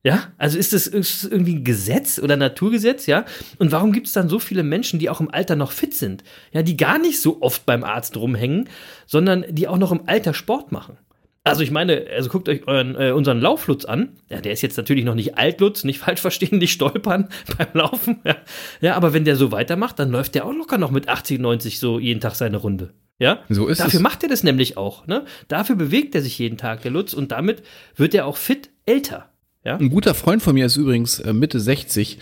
Ja, 0.03 0.31
also 0.37 0.57
ist 0.57 0.73
das, 0.73 0.87
ist 0.87 1.23
das 1.23 1.31
irgendwie 1.31 1.55
ein 1.55 1.63
Gesetz 1.63 2.17
oder 2.17 2.35
Naturgesetz, 2.35 3.05
ja? 3.05 3.23
Und 3.59 3.71
warum 3.71 3.91
gibt 3.91 4.07
es 4.07 4.13
dann 4.13 4.29
so 4.29 4.39
viele 4.39 4.63
Menschen, 4.63 4.97
die 4.97 5.09
auch 5.11 5.19
im 5.19 5.29
Alter 5.31 5.55
noch 5.55 5.71
fit 5.71 5.93
sind? 5.93 6.23
Ja, 6.51 6.63
die 6.63 6.75
gar 6.75 6.97
nicht 6.97 7.21
so 7.21 7.41
oft 7.41 7.67
beim 7.67 7.83
Arzt 7.83 8.17
rumhängen, 8.17 8.67
sondern 9.05 9.45
die 9.49 9.67
auch 9.67 9.77
noch 9.77 9.91
im 9.91 10.01
Alter 10.07 10.33
Sport 10.33 10.71
machen. 10.71 10.97
Also 11.43 11.63
ich 11.63 11.71
meine, 11.71 12.05
also 12.15 12.29
guckt 12.29 12.49
euch 12.49 12.67
euren, 12.67 12.95
äh, 12.95 13.11
unseren 13.11 13.39
Lauflutz 13.41 13.85
an. 13.85 14.17
Ja, 14.29 14.41
der 14.41 14.51
ist 14.51 14.61
jetzt 14.61 14.77
natürlich 14.77 15.05
noch 15.05 15.15
nicht 15.15 15.37
Altlutz, 15.37 15.83
nicht 15.83 15.99
falsch 15.99 16.21
verstehen, 16.21 16.59
nicht 16.59 16.71
stolpern 16.73 17.29
beim 17.57 17.67
Laufen. 17.73 18.19
Ja. 18.23 18.37
ja, 18.79 18.95
aber 18.95 19.13
wenn 19.13 19.25
der 19.25 19.35
so 19.35 19.51
weitermacht, 19.51 19.97
dann 19.97 20.11
läuft 20.11 20.35
der 20.35 20.45
auch 20.45 20.53
locker 20.53 20.77
noch 20.77 20.91
mit 20.91 21.09
80, 21.09 21.39
90 21.39 21.79
so 21.79 21.99
jeden 21.99 22.21
Tag 22.21 22.35
seine 22.35 22.57
Runde. 22.57 22.93
Ja, 23.17 23.39
so 23.49 23.67
ist 23.67 23.79
Dafür 23.81 23.99
es. 23.99 24.03
macht 24.03 24.23
er 24.23 24.29
das 24.29 24.43
nämlich 24.43 24.77
auch. 24.77 25.05
Ne? 25.07 25.25
Dafür 25.47 25.75
bewegt 25.75 26.15
er 26.15 26.21
sich 26.21 26.37
jeden 26.39 26.57
Tag, 26.57 26.81
der 26.81 26.91
Lutz, 26.91 27.13
und 27.13 27.31
damit 27.31 27.63
wird 27.95 28.15
er 28.15 28.25
auch 28.25 28.37
fit 28.37 28.69
älter. 28.85 29.30
Ja? 29.63 29.77
Ein 29.77 29.89
guter 29.89 30.13
Freund 30.13 30.41
von 30.41 30.55
mir 30.55 30.65
ist 30.65 30.77
übrigens 30.77 31.19
äh, 31.19 31.33
Mitte 31.33 31.59
60 31.59 32.17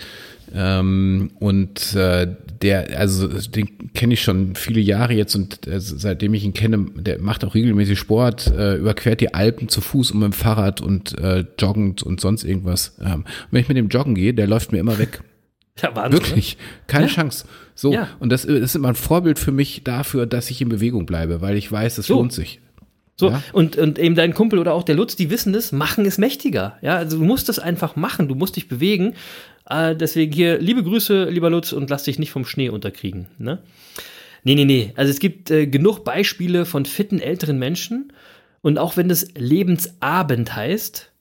ähm, 0.53 1.31
und 1.39 1.95
äh, 1.95 2.27
der, 2.61 2.99
also 2.99 3.27
den 3.27 3.93
kenne 3.93 4.15
ich 4.15 4.21
schon 4.21 4.55
viele 4.55 4.81
Jahre 4.81 5.13
jetzt 5.13 5.35
und 5.35 5.65
äh, 5.67 5.79
seitdem 5.79 6.33
ich 6.33 6.43
ihn 6.43 6.53
kenne, 6.53 6.87
der 6.95 7.19
macht 7.19 7.45
auch 7.45 7.55
regelmäßig 7.55 7.97
Sport, 7.97 8.47
äh, 8.47 8.75
überquert 8.75 9.21
die 9.21 9.33
Alpen 9.33 9.69
zu 9.69 9.79
Fuß 9.79 10.11
und 10.11 10.19
mit 10.19 10.33
dem 10.33 10.33
Fahrrad 10.33 10.81
und 10.81 11.17
äh, 11.17 11.45
joggend 11.57 12.03
und 12.03 12.19
sonst 12.19 12.43
irgendwas. 12.43 12.97
Ähm, 13.01 13.25
wenn 13.51 13.61
ich 13.61 13.69
mit 13.69 13.77
dem 13.77 13.87
Joggen 13.87 14.15
gehe, 14.15 14.33
der 14.33 14.47
läuft 14.47 14.71
mir 14.71 14.79
immer 14.79 14.97
weg. 14.97 15.21
Ja, 15.81 15.95
Wahnsinn, 15.95 16.19
Wirklich, 16.19 16.57
keine 16.87 17.05
ja. 17.05 17.13
Chance. 17.13 17.45
So, 17.73 17.93
ja. 17.93 18.09
und 18.19 18.33
das, 18.33 18.41
das 18.41 18.53
ist 18.53 18.75
immer 18.75 18.89
ein 18.89 18.95
Vorbild 18.95 19.39
für 19.39 19.53
mich 19.53 19.85
dafür, 19.85 20.25
dass 20.25 20.49
ich 20.49 20.59
in 20.59 20.67
Bewegung 20.67 21.05
bleibe, 21.05 21.39
weil 21.39 21.55
ich 21.55 21.71
weiß, 21.71 21.99
es 21.99 22.07
so. 22.07 22.15
lohnt 22.15 22.33
sich. 22.33 22.59
So, 23.19 23.31
ja. 23.31 23.43
und, 23.51 23.75
und 23.75 23.99
eben 23.99 24.15
dein 24.15 24.33
Kumpel 24.33 24.59
oder 24.59 24.73
auch 24.73 24.83
der 24.83 24.95
Lutz, 24.95 25.17
die 25.17 25.29
wissen 25.29 25.53
es, 25.53 25.73
machen 25.73 26.05
es 26.05 26.17
mächtiger. 26.17 26.77
Ja, 26.81 26.95
also 26.95 27.17
du 27.17 27.25
musst 27.25 27.49
es 27.49 27.59
einfach 27.59 27.97
machen, 27.97 28.29
du 28.29 28.35
musst 28.35 28.55
dich 28.55 28.69
bewegen. 28.69 29.13
Äh, 29.69 29.93
deswegen 29.97 30.31
hier, 30.31 30.57
liebe 30.57 30.81
Grüße, 30.83 31.25
lieber 31.25 31.49
Lutz, 31.49 31.73
und 31.73 31.89
lass 31.89 32.03
dich 32.03 32.17
nicht 32.17 32.31
vom 32.31 32.45
Schnee 32.45 32.69
unterkriegen. 32.69 33.27
Ne? 33.37 33.59
Nee, 34.45 34.55
nee, 34.55 34.63
nee. 34.63 34.93
Also 34.95 35.11
es 35.11 35.19
gibt 35.19 35.51
äh, 35.51 35.67
genug 35.67 36.05
Beispiele 36.05 36.65
von 36.65 36.85
fitten 36.85 37.19
älteren 37.19 37.59
Menschen. 37.59 38.13
Und 38.61 38.77
auch 38.77 38.95
wenn 38.95 39.09
es 39.09 39.33
Lebensabend 39.35 40.55
heißt, 40.55 41.11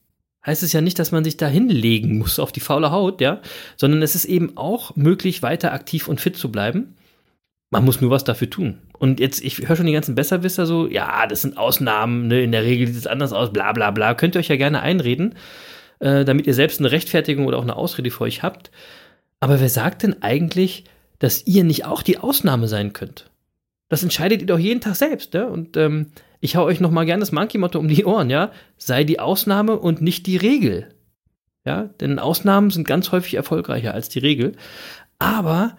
heißt 0.47 0.63
es 0.63 0.73
ja 0.73 0.81
nicht, 0.81 1.01
dass 1.01 1.11
man 1.11 1.25
sich 1.25 1.37
da 1.37 1.49
hinlegen 1.49 2.19
muss 2.19 2.39
auf 2.39 2.53
die 2.53 2.61
faule 2.61 2.93
Haut, 2.93 3.21
ja, 3.21 3.41
sondern 3.77 4.03
es 4.03 4.15
ist 4.15 4.25
eben 4.25 4.57
auch 4.57 4.95
möglich, 4.95 5.43
weiter 5.43 5.73
aktiv 5.73 6.07
und 6.07 6.21
fit 6.21 6.37
zu 6.37 6.53
bleiben. 6.53 6.95
Man 7.71 7.85
muss 7.85 8.01
nur 8.01 8.11
was 8.11 8.25
dafür 8.25 8.49
tun. 8.49 8.79
Und 8.99 9.21
jetzt, 9.21 9.43
ich 9.43 9.69
höre 9.69 9.77
schon 9.77 9.87
die 9.87 9.93
ganzen 9.93 10.15
Besserwisser 10.15 10.65
so, 10.65 10.87
ja, 10.87 11.27
das 11.27 11.43
sind 11.43 11.59
Ausnahmen, 11.59 12.27
ne, 12.27 12.43
in 12.43 12.53
der 12.53 12.63
Regel 12.63 12.87
sieht 12.87 12.97
es 12.97 13.07
anders 13.07 13.33
aus, 13.33 13.53
bla 13.53 13.73
bla 13.73 13.91
bla. 13.91 14.15
Könnt 14.15 14.37
ihr 14.37 14.39
euch 14.39 14.49
ja 14.49 14.57
gerne 14.57 14.81
einreden, 14.81 15.35
äh, 15.99 16.25
damit 16.25 16.47
ihr 16.47 16.55
selbst 16.55 16.81
eine 16.81 16.91
Rechtfertigung 16.91 17.47
oder 17.47 17.59
auch 17.59 17.63
eine 17.63 17.77
Ausrede 17.77 18.11
für 18.11 18.25
euch 18.25 18.43
habt. 18.43 18.71
Aber 19.41 19.61
wer 19.61 19.69
sagt 19.69 20.03
denn 20.03 20.23
eigentlich, 20.23 20.85
dass 21.19 21.47
ihr 21.47 21.65
nicht 21.65 21.85
auch 21.85 22.03
die 22.03 22.19
Ausnahme 22.19 22.69
sein 22.69 22.93
könnt? 22.93 23.31
Das 23.89 24.03
entscheidet 24.03 24.41
ihr 24.41 24.47
doch 24.47 24.59
jeden 24.59 24.81
Tag 24.81 24.97
selbst, 24.97 25.35
ne? 25.35 25.47
Und 25.49 25.77
ähm, 25.77 26.09
ich 26.41 26.57
hau 26.57 26.65
euch 26.65 26.81
noch 26.81 26.91
mal 26.91 27.05
gerne 27.05 27.21
das 27.21 27.33
Monkey-Motto 27.33 27.79
um 27.79 27.89
die 27.89 28.05
Ohren, 28.05 28.31
ja? 28.31 28.51
Sei 28.77 29.05
die 29.05 29.21
Ausnahme 29.21 29.77
und 29.77 30.01
nicht 30.01 30.27
die 30.27 30.37
Regel. 30.37 30.95
Ja, 31.65 31.91
denn 32.01 32.19
Ausnahmen 32.19 32.71
sind 32.71 32.87
ganz 32.87 33.13
häufig 33.13 33.35
erfolgreicher 33.35 33.93
als 33.93 34.09
die 34.09 34.21
Regel. 34.21 34.53
Aber 35.19 35.77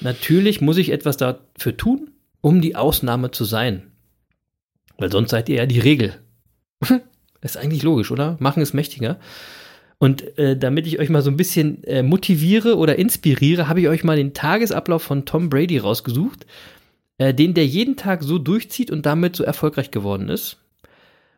Natürlich 0.00 0.60
muss 0.60 0.78
ich 0.78 0.90
etwas 0.90 1.16
dafür 1.16 1.76
tun, 1.76 2.10
um 2.40 2.60
die 2.60 2.76
Ausnahme 2.76 3.30
zu 3.30 3.44
sein. 3.44 3.90
Weil 4.98 5.12
sonst 5.12 5.30
seid 5.30 5.48
ihr 5.48 5.56
ja 5.56 5.66
die 5.66 5.80
Regel. 5.80 6.14
ist 7.40 7.56
eigentlich 7.56 7.82
logisch, 7.82 8.10
oder? 8.10 8.36
Machen 8.40 8.62
ist 8.62 8.74
mächtiger. 8.74 9.18
Und 9.98 10.38
äh, 10.38 10.56
damit 10.56 10.86
ich 10.86 10.98
euch 10.98 11.10
mal 11.10 11.20
so 11.20 11.30
ein 11.30 11.36
bisschen 11.36 11.84
äh, 11.84 12.02
motiviere 12.02 12.76
oder 12.76 12.98
inspiriere, 12.98 13.68
habe 13.68 13.82
ich 13.82 13.88
euch 13.88 14.02
mal 14.02 14.16
den 14.16 14.32
Tagesablauf 14.32 15.02
von 15.02 15.26
Tom 15.26 15.50
Brady 15.50 15.76
rausgesucht, 15.76 16.46
äh, 17.18 17.34
den 17.34 17.52
der 17.52 17.66
jeden 17.66 17.96
Tag 17.96 18.22
so 18.22 18.38
durchzieht 18.38 18.90
und 18.90 19.04
damit 19.04 19.36
so 19.36 19.44
erfolgreich 19.44 19.90
geworden 19.90 20.30
ist. 20.30 20.58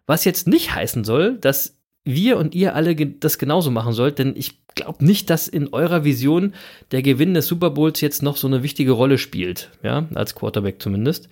Was 0.07 0.25
jetzt 0.25 0.47
nicht 0.47 0.75
heißen 0.75 1.03
soll, 1.03 1.39
dass 1.39 1.77
wir 2.05 2.37
und 2.37 2.55
ihr 2.55 2.77
alle 2.77 2.95
das 2.95 3.39
genauso 3.39 3.71
machen 3.73 3.93
sollt, 3.93 4.19
denn 4.19 4.35
ich 4.37 4.62
glaube 4.75 5.05
nicht, 5.05 5.31
dass 5.31 5.49
in 5.49 5.69
eurer 5.73 6.05
Vision 6.05 6.55
der 6.91 7.03
Gewinn 7.03 7.35
des 7.35 7.47
Super 7.47 7.71
Bowls 7.71 8.01
jetzt 8.01 8.23
noch 8.23 8.37
so 8.37 8.47
eine 8.47 8.63
wichtige 8.63 8.93
Rolle 8.93 9.19
spielt, 9.19 9.71
ja, 9.83 10.07
als 10.15 10.35
Quarterback 10.35 10.81
zumindest. 10.81 11.29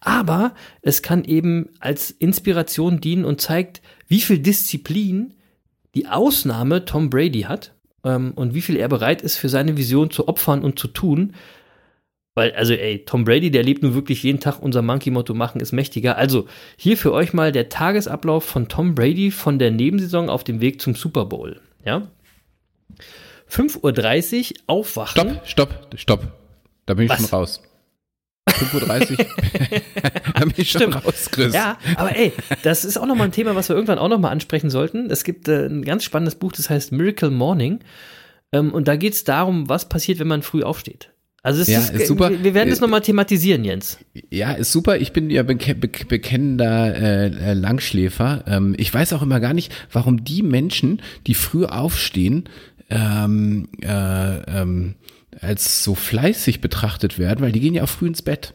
Aber 0.00 0.54
es 0.80 1.02
kann 1.02 1.24
eben 1.24 1.70
als 1.80 2.10
Inspiration 2.10 3.00
dienen 3.00 3.24
und 3.24 3.40
zeigt, 3.40 3.82
wie 4.08 4.20
viel 4.20 4.38
Disziplin 4.38 5.34
die 5.94 6.06
Ausnahme 6.08 6.84
Tom 6.84 7.10
Brady 7.10 7.42
hat 7.42 7.74
ähm, 8.04 8.32
und 8.34 8.54
wie 8.54 8.62
viel 8.62 8.76
er 8.76 8.88
bereit 8.88 9.22
ist, 9.22 9.36
für 9.36 9.48
seine 9.48 9.76
Vision 9.76 10.10
zu 10.10 10.28
opfern 10.28 10.62
und 10.62 10.78
zu 10.78 10.88
tun, 10.88 11.34
weil, 12.34 12.52
also, 12.52 12.72
ey, 12.72 13.04
Tom 13.04 13.24
Brady, 13.24 13.50
der 13.50 13.62
lebt 13.62 13.82
nun 13.82 13.94
wirklich 13.94 14.22
jeden 14.22 14.40
Tag 14.40 14.62
unser 14.62 14.80
Monkey-Motto 14.80 15.34
machen 15.34 15.60
ist 15.60 15.72
mächtiger. 15.72 16.16
Also, 16.16 16.46
hier 16.78 16.96
für 16.96 17.12
euch 17.12 17.34
mal 17.34 17.52
der 17.52 17.68
Tagesablauf 17.68 18.44
von 18.44 18.68
Tom 18.68 18.94
Brady 18.94 19.30
von 19.30 19.58
der 19.58 19.70
Nebensaison 19.70 20.30
auf 20.30 20.42
dem 20.42 20.62
Weg 20.62 20.80
zum 20.80 20.94
Super 20.94 21.26
Bowl. 21.26 21.60
Ja? 21.84 22.08
5.30 23.52 24.52
Uhr 24.52 24.56
aufwachen. 24.66 25.38
Stopp, 25.44 25.46
stopp, 25.46 25.88
stopp. 25.96 26.22
Da 26.86 26.94
bin 26.94 27.04
ich 27.04 27.10
Was? 27.10 27.18
schon 27.18 27.26
raus. 27.26 27.60
5.30 28.48 29.10
Uhr. 29.10 29.16
da 30.34 30.40
bin 30.40 30.54
ich 30.56 30.70
schon 30.70 30.92
raus, 30.92 31.28
Chris. 31.30 31.52
Ja, 31.52 31.78
aber 31.96 32.16
ey, 32.16 32.32
das 32.62 32.84
ist 32.84 32.96
auch 32.96 33.06
nochmal 33.06 33.28
ein 33.28 33.32
Thema, 33.32 33.54
was 33.54 33.68
wir 33.68 33.76
irgendwann 33.76 33.98
auch 33.98 34.08
nochmal 34.08 34.32
ansprechen 34.32 34.70
sollten. 34.70 35.10
Es 35.10 35.22
gibt 35.22 35.48
äh, 35.48 35.66
ein 35.66 35.84
ganz 35.84 36.02
spannendes 36.04 36.34
Buch, 36.34 36.52
das 36.52 36.70
heißt 36.70 36.92
Miracle 36.92 37.30
Morning. 37.30 37.80
Ähm, 38.52 38.72
und 38.72 38.88
da 38.88 38.96
geht 38.96 39.12
es 39.12 39.24
darum, 39.24 39.68
was 39.68 39.88
passiert, 39.88 40.18
wenn 40.18 40.28
man 40.28 40.42
früh 40.42 40.62
aufsteht. 40.62 41.12
Also 41.44 41.68
ja, 41.70 41.80
ist, 41.80 41.90
ist 41.90 42.06
super. 42.06 42.30
Wir 42.42 42.54
werden 42.54 42.70
das 42.70 42.80
nochmal 42.80 43.00
thematisieren, 43.00 43.64
Jens. 43.64 43.98
Ja, 44.30 44.52
ist 44.52 44.70
super. 44.70 44.98
Ich 44.98 45.12
bin 45.12 45.28
ja 45.28 45.42
beke 45.42 45.74
bekennender 45.74 46.94
äh, 46.94 47.26
äh, 47.26 47.52
Langschläfer. 47.54 48.44
Ähm, 48.46 48.76
ich 48.78 48.94
weiß 48.94 49.12
auch 49.12 49.22
immer 49.22 49.40
gar 49.40 49.52
nicht, 49.52 49.72
warum 49.90 50.22
die 50.22 50.44
Menschen, 50.44 51.02
die 51.26 51.34
früh 51.34 51.64
aufstehen, 51.64 52.48
ähm, 52.92 53.68
äh, 53.80 54.60
ähm, 54.60 54.94
als 55.40 55.82
so 55.82 55.94
fleißig 55.94 56.60
betrachtet 56.60 57.18
werden, 57.18 57.40
weil 57.40 57.52
die 57.52 57.60
gehen 57.60 57.74
ja 57.74 57.84
auch 57.84 57.88
früh 57.88 58.06
ins 58.06 58.22
Bett. 58.22 58.52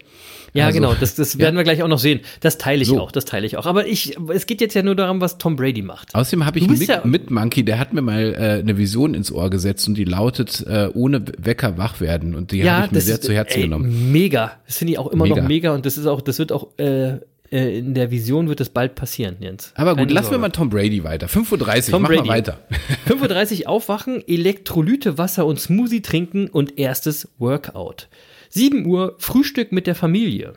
Ja, 0.53 0.67
also, 0.67 0.79
genau, 0.79 0.93
das, 0.93 1.15
das 1.15 1.37
werden 1.39 1.55
ja. 1.55 1.59
wir 1.59 1.63
gleich 1.63 1.83
auch 1.83 1.87
noch 1.87 1.99
sehen. 1.99 2.21
Das 2.39 2.57
teile 2.57 2.81
ich 2.81 2.87
so. 2.87 2.99
auch, 2.99 3.11
das 3.11 3.25
teile 3.25 3.45
ich 3.45 3.57
auch. 3.57 3.65
Aber 3.65 3.87
ich, 3.87 4.17
es 4.33 4.45
geht 4.45 4.61
jetzt 4.61 4.73
ja 4.73 4.83
nur 4.83 4.95
darum, 4.95 5.21
was 5.21 5.37
Tom 5.37 5.55
Brady 5.55 5.81
macht. 5.81 6.15
Außerdem 6.15 6.45
habe 6.45 6.59
ich 6.59 6.67
einen 6.67 6.81
ja 6.81 7.01
mit 7.03 7.29
Monkey, 7.29 7.63
der 7.63 7.79
hat 7.79 7.93
mir 7.93 8.01
mal 8.01 8.33
äh, 8.33 8.59
eine 8.59 8.77
Vision 8.77 9.13
ins 9.13 9.31
Ohr 9.31 9.49
gesetzt 9.49 9.87
und 9.87 9.95
die 9.95 10.05
lautet, 10.05 10.65
äh, 10.67 10.89
ohne 10.93 11.23
Wecker 11.37 11.77
wach 11.77 11.99
werden. 11.99 12.35
Und 12.35 12.51
die 12.51 12.59
ja, 12.59 12.77
habe 12.77 12.85
ich 12.87 12.91
mir 12.93 13.01
sehr 13.01 13.15
ist, 13.15 13.23
zu 13.23 13.33
Herzen 13.33 13.57
ey, 13.57 13.63
genommen. 13.63 14.11
Mega. 14.11 14.53
Das 14.65 14.77
finde 14.77 14.93
ich 14.93 14.99
auch 14.99 15.07
immer 15.07 15.25
mega. 15.25 15.41
noch 15.41 15.47
mega 15.47 15.73
und 15.73 15.85
das 15.85 15.97
ist 15.97 16.05
auch, 16.05 16.21
das 16.21 16.39
wird 16.39 16.51
auch, 16.51 16.77
äh, 16.77 17.17
äh 17.51 17.77
in 17.79 17.93
der 17.93 18.11
Vision 18.11 18.49
wird 18.49 18.61
es 18.61 18.69
bald 18.69 18.95
passieren, 18.95 19.37
Jens. 19.39 19.71
Aber 19.75 19.95
gut, 19.95 20.11
lassen 20.11 20.31
wir 20.31 20.37
mal 20.37 20.49
Tom 20.49 20.69
Brady 20.69 21.03
weiter. 21.03 21.27
5.30 21.27 21.51
Uhr, 21.51 21.91
Tom 21.91 22.01
mach 22.01 22.09
Brady. 22.09 22.21
mal 22.21 22.27
weiter. 22.29 22.59
5.30 23.07 23.61
Uhr 23.61 23.69
aufwachen, 23.69 24.23
Elektrolyte, 24.27 25.17
Wasser 25.17 25.45
und 25.45 25.59
Smoothie 25.59 26.01
trinken 26.01 26.47
und 26.47 26.77
erstes 26.77 27.29
Workout. 27.37 28.07
7 28.49 28.85
Uhr 28.85 29.15
Frühstück 29.19 29.71
mit 29.71 29.87
der 29.87 29.95
Familie. 29.95 30.53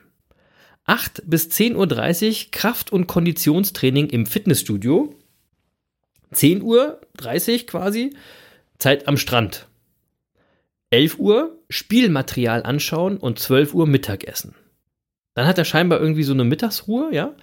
8 0.87 1.23
bis 1.27 1.49
10.30 1.49 1.77
Uhr 1.77 2.51
Kraft- 2.51 2.93
und 2.93 3.07
Konditionstraining 3.07 4.09
im 4.09 4.27
Fitnessstudio. 4.27 5.15
10 6.33 6.63
Uhr 6.63 7.01
30 7.17 7.67
quasi 7.67 8.17
Zeit 8.79 9.07
am 9.09 9.17
Strand. 9.17 9.67
11 10.91 11.19
Uhr 11.19 11.59
Spielmaterial 11.69 12.65
anschauen 12.65 13.17
und 13.17 13.39
12 13.39 13.75
Uhr 13.75 13.87
Mittagessen. 13.87 14.55
Dann 15.35 15.47
hat 15.47 15.59
er 15.59 15.65
scheinbar 15.65 16.01
irgendwie 16.01 16.23
so 16.23 16.33
eine 16.33 16.45
Mittagsruhe, 16.45 17.11
ja. 17.13 17.35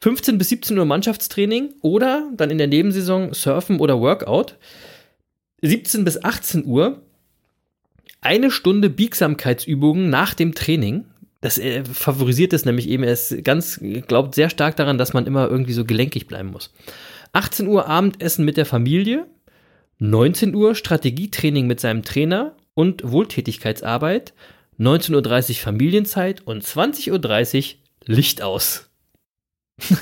15 0.00 0.38
bis 0.38 0.48
17 0.50 0.78
Uhr 0.78 0.84
Mannschaftstraining 0.84 1.74
oder 1.82 2.30
dann 2.36 2.50
in 2.50 2.58
der 2.58 2.68
Nebensaison 2.68 3.34
Surfen 3.34 3.80
oder 3.80 4.00
Workout. 4.00 4.56
17 5.62 6.04
bis 6.04 6.22
18 6.22 6.64
Uhr 6.64 7.02
eine 8.20 8.50
Stunde 8.50 8.90
Biegsamkeitsübungen 8.90 10.10
nach 10.10 10.34
dem 10.34 10.54
Training. 10.54 11.04
Das 11.40 11.58
äh, 11.58 11.84
favorisiert 11.84 12.52
es 12.52 12.64
nämlich 12.64 12.88
eben. 12.88 13.02
Er 13.04 13.16
ganz, 13.42 13.80
glaubt 14.06 14.34
sehr 14.34 14.50
stark 14.50 14.76
daran, 14.76 14.98
dass 14.98 15.12
man 15.12 15.26
immer 15.26 15.48
irgendwie 15.48 15.72
so 15.72 15.84
gelenkig 15.84 16.26
bleiben 16.26 16.50
muss. 16.50 16.72
18 17.32 17.66
Uhr 17.66 17.86
Abendessen 17.86 18.44
mit 18.44 18.56
der 18.56 18.66
Familie. 18.66 19.26
19 19.98 20.54
Uhr 20.54 20.74
Strategietraining 20.74 21.66
mit 21.66 21.80
seinem 21.80 22.02
Trainer 22.02 22.54
und 22.74 23.10
Wohltätigkeitsarbeit. 23.10 24.32
19.30 24.78 25.50
Uhr 25.50 25.56
Familienzeit 25.56 26.46
und 26.46 26.64
20.30 26.64 27.74
Uhr 27.74 27.78
Licht 28.06 28.42
aus. 28.42 28.90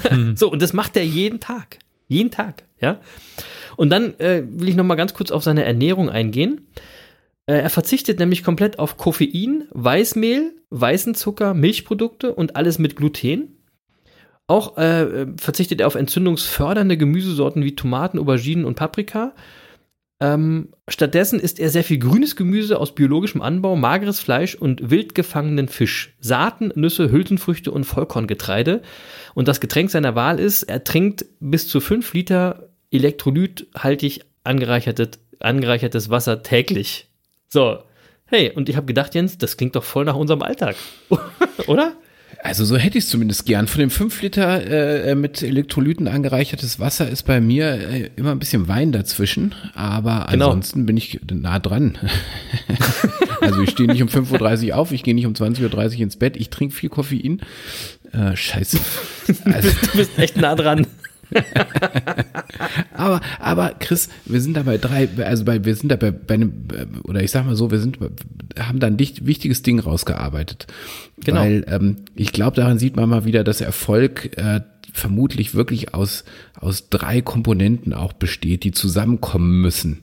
Hm. 0.02 0.36
so, 0.36 0.50
und 0.50 0.62
das 0.62 0.72
macht 0.72 0.96
er 0.96 1.04
jeden 1.04 1.40
Tag. 1.40 1.78
Jeden 2.08 2.30
Tag, 2.30 2.64
ja. 2.80 3.00
Und 3.76 3.90
dann 3.90 4.18
äh, 4.20 4.42
will 4.46 4.68
ich 4.68 4.76
noch 4.76 4.84
mal 4.84 4.94
ganz 4.94 5.12
kurz 5.14 5.30
auf 5.30 5.42
seine 5.42 5.64
Ernährung 5.64 6.08
eingehen. 6.08 6.66
Äh, 7.46 7.58
er 7.58 7.70
verzichtet 7.70 8.18
nämlich 8.18 8.44
komplett 8.44 8.78
auf 8.78 8.96
Koffein, 8.96 9.64
Weißmehl, 9.70 10.52
weißen 10.70 11.14
Zucker, 11.14 11.54
Milchprodukte 11.54 12.34
und 12.34 12.56
alles 12.56 12.78
mit 12.78 12.96
Gluten. 12.96 13.56
Auch 14.46 14.78
äh, 14.78 15.26
verzichtet 15.36 15.80
er 15.80 15.88
auf 15.88 15.96
entzündungsfördernde 15.96 16.96
Gemüsesorten 16.96 17.64
wie 17.64 17.74
Tomaten, 17.74 18.18
Auberginen 18.18 18.64
und 18.64 18.76
Paprika. 18.76 19.34
Ähm, 20.18 20.70
stattdessen 20.88 21.38
isst 21.38 21.60
er 21.60 21.68
sehr 21.68 21.84
viel 21.84 21.98
grünes 21.98 22.36
Gemüse 22.36 22.78
aus 22.78 22.94
biologischem 22.94 23.42
Anbau, 23.42 23.76
mageres 23.76 24.18
Fleisch 24.18 24.54
und 24.54 24.90
wild 24.90 25.14
gefangenen 25.14 25.68
Fisch, 25.68 26.16
Saaten, 26.20 26.72
Nüsse, 26.74 27.10
Hülsenfrüchte 27.10 27.70
und 27.70 27.84
Vollkorngetreide. 27.84 28.80
Und 29.34 29.46
das 29.46 29.60
Getränk 29.60 29.90
seiner 29.90 30.14
Wahl 30.14 30.40
ist, 30.40 30.62
er 30.62 30.84
trinkt 30.84 31.26
bis 31.40 31.68
zu 31.68 31.80
5 31.80 32.14
Liter 32.14 32.70
elektrolythaltig 32.90 34.20
angereichertes, 34.42 35.18
angereichertes 35.40 36.08
Wasser 36.08 36.42
täglich. 36.42 37.08
So, 37.48 37.80
hey, 38.24 38.52
und 38.54 38.70
ich 38.70 38.76
habe 38.76 38.86
gedacht, 38.86 39.14
Jens, 39.14 39.36
das 39.36 39.58
klingt 39.58 39.76
doch 39.76 39.84
voll 39.84 40.06
nach 40.06 40.16
unserem 40.16 40.42
Alltag, 40.42 40.76
oder? 41.66 41.92
Also 42.46 42.64
so 42.64 42.76
hätte 42.76 42.96
ich 42.96 43.04
es 43.04 43.10
zumindest 43.10 43.44
gern. 43.44 43.66
Von 43.66 43.80
dem 43.80 43.90
5 43.90 44.22
Liter 44.22 45.04
äh, 45.04 45.16
mit 45.16 45.42
Elektrolyten 45.42 46.06
angereichertes 46.06 46.78
Wasser 46.78 47.08
ist 47.08 47.24
bei 47.24 47.40
mir 47.40 47.72
äh, 47.72 48.10
immer 48.14 48.30
ein 48.30 48.38
bisschen 48.38 48.68
Wein 48.68 48.92
dazwischen, 48.92 49.52
aber 49.74 50.28
genau. 50.30 50.46
ansonsten 50.46 50.86
bin 50.86 50.96
ich 50.96 51.18
nah 51.28 51.58
dran. 51.58 51.98
also 53.40 53.62
ich 53.62 53.70
stehe 53.70 53.90
nicht 53.90 54.00
um 54.00 54.08
5.30 54.08 54.68
Uhr 54.68 54.76
auf, 54.76 54.92
ich 54.92 55.02
gehe 55.02 55.14
nicht 55.14 55.26
um 55.26 55.32
20.30 55.32 55.94
Uhr 55.94 56.00
ins 56.02 56.16
Bett, 56.16 56.36
ich 56.36 56.48
trinke 56.50 56.72
viel 56.72 56.88
Koffein. 56.88 57.40
Äh, 58.12 58.36
scheiße. 58.36 58.78
Also, 59.44 59.68
du 59.92 59.98
bist 59.98 60.16
echt 60.16 60.36
nah 60.36 60.54
dran. 60.54 60.86
aber, 62.94 63.20
aber 63.38 63.74
Chris, 63.78 64.08
wir 64.24 64.40
sind 64.40 64.56
da 64.56 64.62
bei 64.62 64.78
drei, 64.78 65.08
also 65.18 65.44
bei, 65.44 65.64
wir 65.64 65.74
sind 65.74 65.90
da 65.90 65.96
bei, 65.96 66.10
bei 66.10 66.34
einem, 66.34 66.52
oder 67.04 67.22
ich 67.22 67.30
sag 67.30 67.46
mal 67.46 67.56
so, 67.56 67.70
wir 67.70 67.78
sind, 67.78 67.98
haben 68.58 68.80
da 68.80 68.86
ein 68.86 68.98
wichtiges 68.98 69.62
Ding 69.62 69.78
rausgearbeitet. 69.78 70.66
Genau. 71.24 71.40
Weil 71.40 71.64
ähm, 71.68 71.96
ich 72.14 72.32
glaube, 72.32 72.56
daran 72.56 72.78
sieht 72.78 72.96
man 72.96 73.08
mal 73.08 73.24
wieder, 73.24 73.44
dass 73.44 73.60
Erfolg 73.60 74.36
äh, 74.36 74.60
vermutlich 74.92 75.54
wirklich 75.54 75.94
aus, 75.94 76.24
aus 76.58 76.88
drei 76.88 77.20
Komponenten 77.20 77.92
auch 77.92 78.12
besteht, 78.14 78.64
die 78.64 78.72
zusammenkommen 78.72 79.60
müssen. 79.60 80.02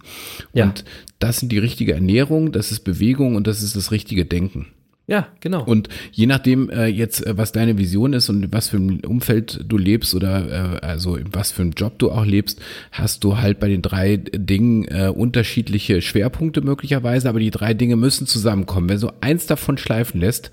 Ja. 0.54 0.66
Und 0.66 0.86
das 1.20 1.40
sind 1.40 1.52
die 1.52 1.58
richtige 1.58 1.94
Ernährung, 1.94 2.52
das 2.52 2.72
ist 2.72 2.82
Bewegung 2.82 3.36
und 3.36 3.48
das 3.48 3.64
ist 3.64 3.76
das 3.76 3.92
richtige 3.92 4.26
Denken. 4.26 4.68
Ja, 5.06 5.28
genau. 5.42 5.66
Und 5.66 5.90
je 6.12 6.28
nachdem 6.28 6.70
äh, 6.70 6.86
jetzt, 6.86 7.26
äh, 7.26 7.38
was 7.38 7.52
deine 7.52 7.78
Vision 7.78 8.14
ist 8.14 8.30
und 8.30 8.54
was 8.54 8.70
für 8.70 8.78
ein 8.78 9.04
Umfeld 9.04 9.66
du 9.68 9.78
lebst 9.78 10.16
oder 10.16 10.80
äh, 10.82 10.86
also 10.86 11.20
was 11.30 11.52
für 11.52 11.62
einen 11.62 11.72
Job 11.72 12.00
du 12.00 12.10
auch 12.10 12.26
lebst, 12.26 12.62
hast 12.92 13.24
du 13.26 13.38
halt 13.38 13.60
bei 13.60 13.68
den 13.68 13.82
drei 13.82 14.18
Dingen 14.18 14.86
äh, 14.86 15.12
unterschiedliche 15.14 16.02
Schwerpunkte 16.02 16.62
möglicherweise, 16.62 17.28
aber 17.28 17.40
die 17.40 17.52
drei 17.52 17.74
Dinge 17.74 17.98
müssen 17.98 18.28
zusammenkommen. 18.28 18.88
Wenn 18.88 18.98
so 18.98 19.12
eins 19.20 19.46
davon 19.46 19.78
schleifen 19.78 20.22
lässt, 20.22 20.52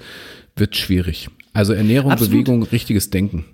wird 0.56 0.74
schwierig. 0.76 1.28
Also 1.52 1.72
Ernährung, 1.72 2.10
absolut. 2.10 2.32
Bewegung, 2.32 2.62
richtiges 2.64 3.10
Denken. 3.10 3.44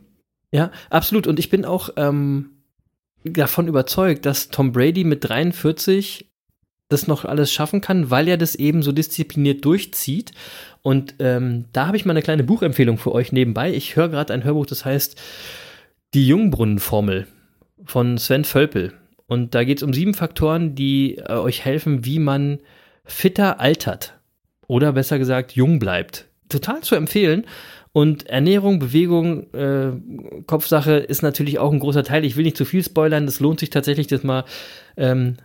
Ja, 0.51 0.70
absolut. 0.88 1.26
Und 1.26 1.38
ich 1.38 1.51
bin 1.51 1.66
auch 1.66 1.90
ähm, 1.97 2.51
davon 3.24 3.68
überzeugt, 3.68 4.24
dass 4.24 4.49
Tom 4.49 4.72
Brady 4.72 5.05
mit 5.05 5.28
43 5.28 6.26
das 6.89 7.07
noch 7.07 7.24
alles 7.24 7.53
schaffen 7.53 7.80
kann, 7.80 8.11
weil 8.11 8.28
er 8.28 8.37
das 8.37 8.55
eben 8.55 8.82
so 8.82 8.93
diszipliniert 8.93 9.64
durchzieht. 9.64 10.32
Und 10.82 11.14
ähm, 11.18 11.64
da 11.72 11.87
habe 11.89 11.97
ich 11.97 12.05
mal 12.05 12.12
eine 12.12 12.22
kleine 12.22 12.45
Buchempfehlung 12.45 12.99
für 12.99 13.12
euch 13.12 13.32
nebenbei. 13.32 13.72
Ich 13.72 13.97
höre 13.97 14.09
gerade 14.09 14.32
ein 14.32 14.45
Hörbuch, 14.45 14.66
das 14.66 14.84
heißt 14.84 15.20
Die 16.14 16.26
Jungbrunnenformel 16.28 17.26
von 17.84 18.18
Sven 18.18 18.45
Völpel. 18.45 18.93
Und 19.26 19.55
da 19.55 19.64
geht 19.64 19.78
es 19.78 19.82
um 19.82 19.93
sieben 19.93 20.14
Faktoren, 20.14 20.74
die 20.76 21.16
äh, 21.16 21.32
euch 21.32 21.64
helfen, 21.64 22.05
wie 22.05 22.20
man 22.20 22.61
fitter 23.05 23.61
altert. 23.61 24.18
Oder 24.68 24.93
besser 24.93 25.18
gesagt, 25.18 25.53
jung 25.53 25.78
bleibt. 25.78 26.26
Total 26.49 26.80
zu 26.82 26.95
empfehlen. 26.95 27.47
Und 27.93 28.26
Ernährung, 28.26 28.78
Bewegung, 28.78 29.53
äh, 29.55 29.93
Kopfsache 30.47 30.97
ist 30.97 31.22
natürlich 31.22 31.59
auch 31.59 31.72
ein 31.72 31.80
großer 31.80 32.05
Teil. 32.05 32.24
Ich 32.24 32.37
will 32.37 32.45
nicht 32.45 32.57
zu 32.57 32.64
viel 32.64 32.84
spoilern. 32.84 33.24
Es 33.24 33.41
lohnt 33.41 33.59
sich 33.59 33.70
tatsächlich, 33.70 34.07
das 34.07 34.22
mal 34.22 34.45
ähm, 34.97 35.37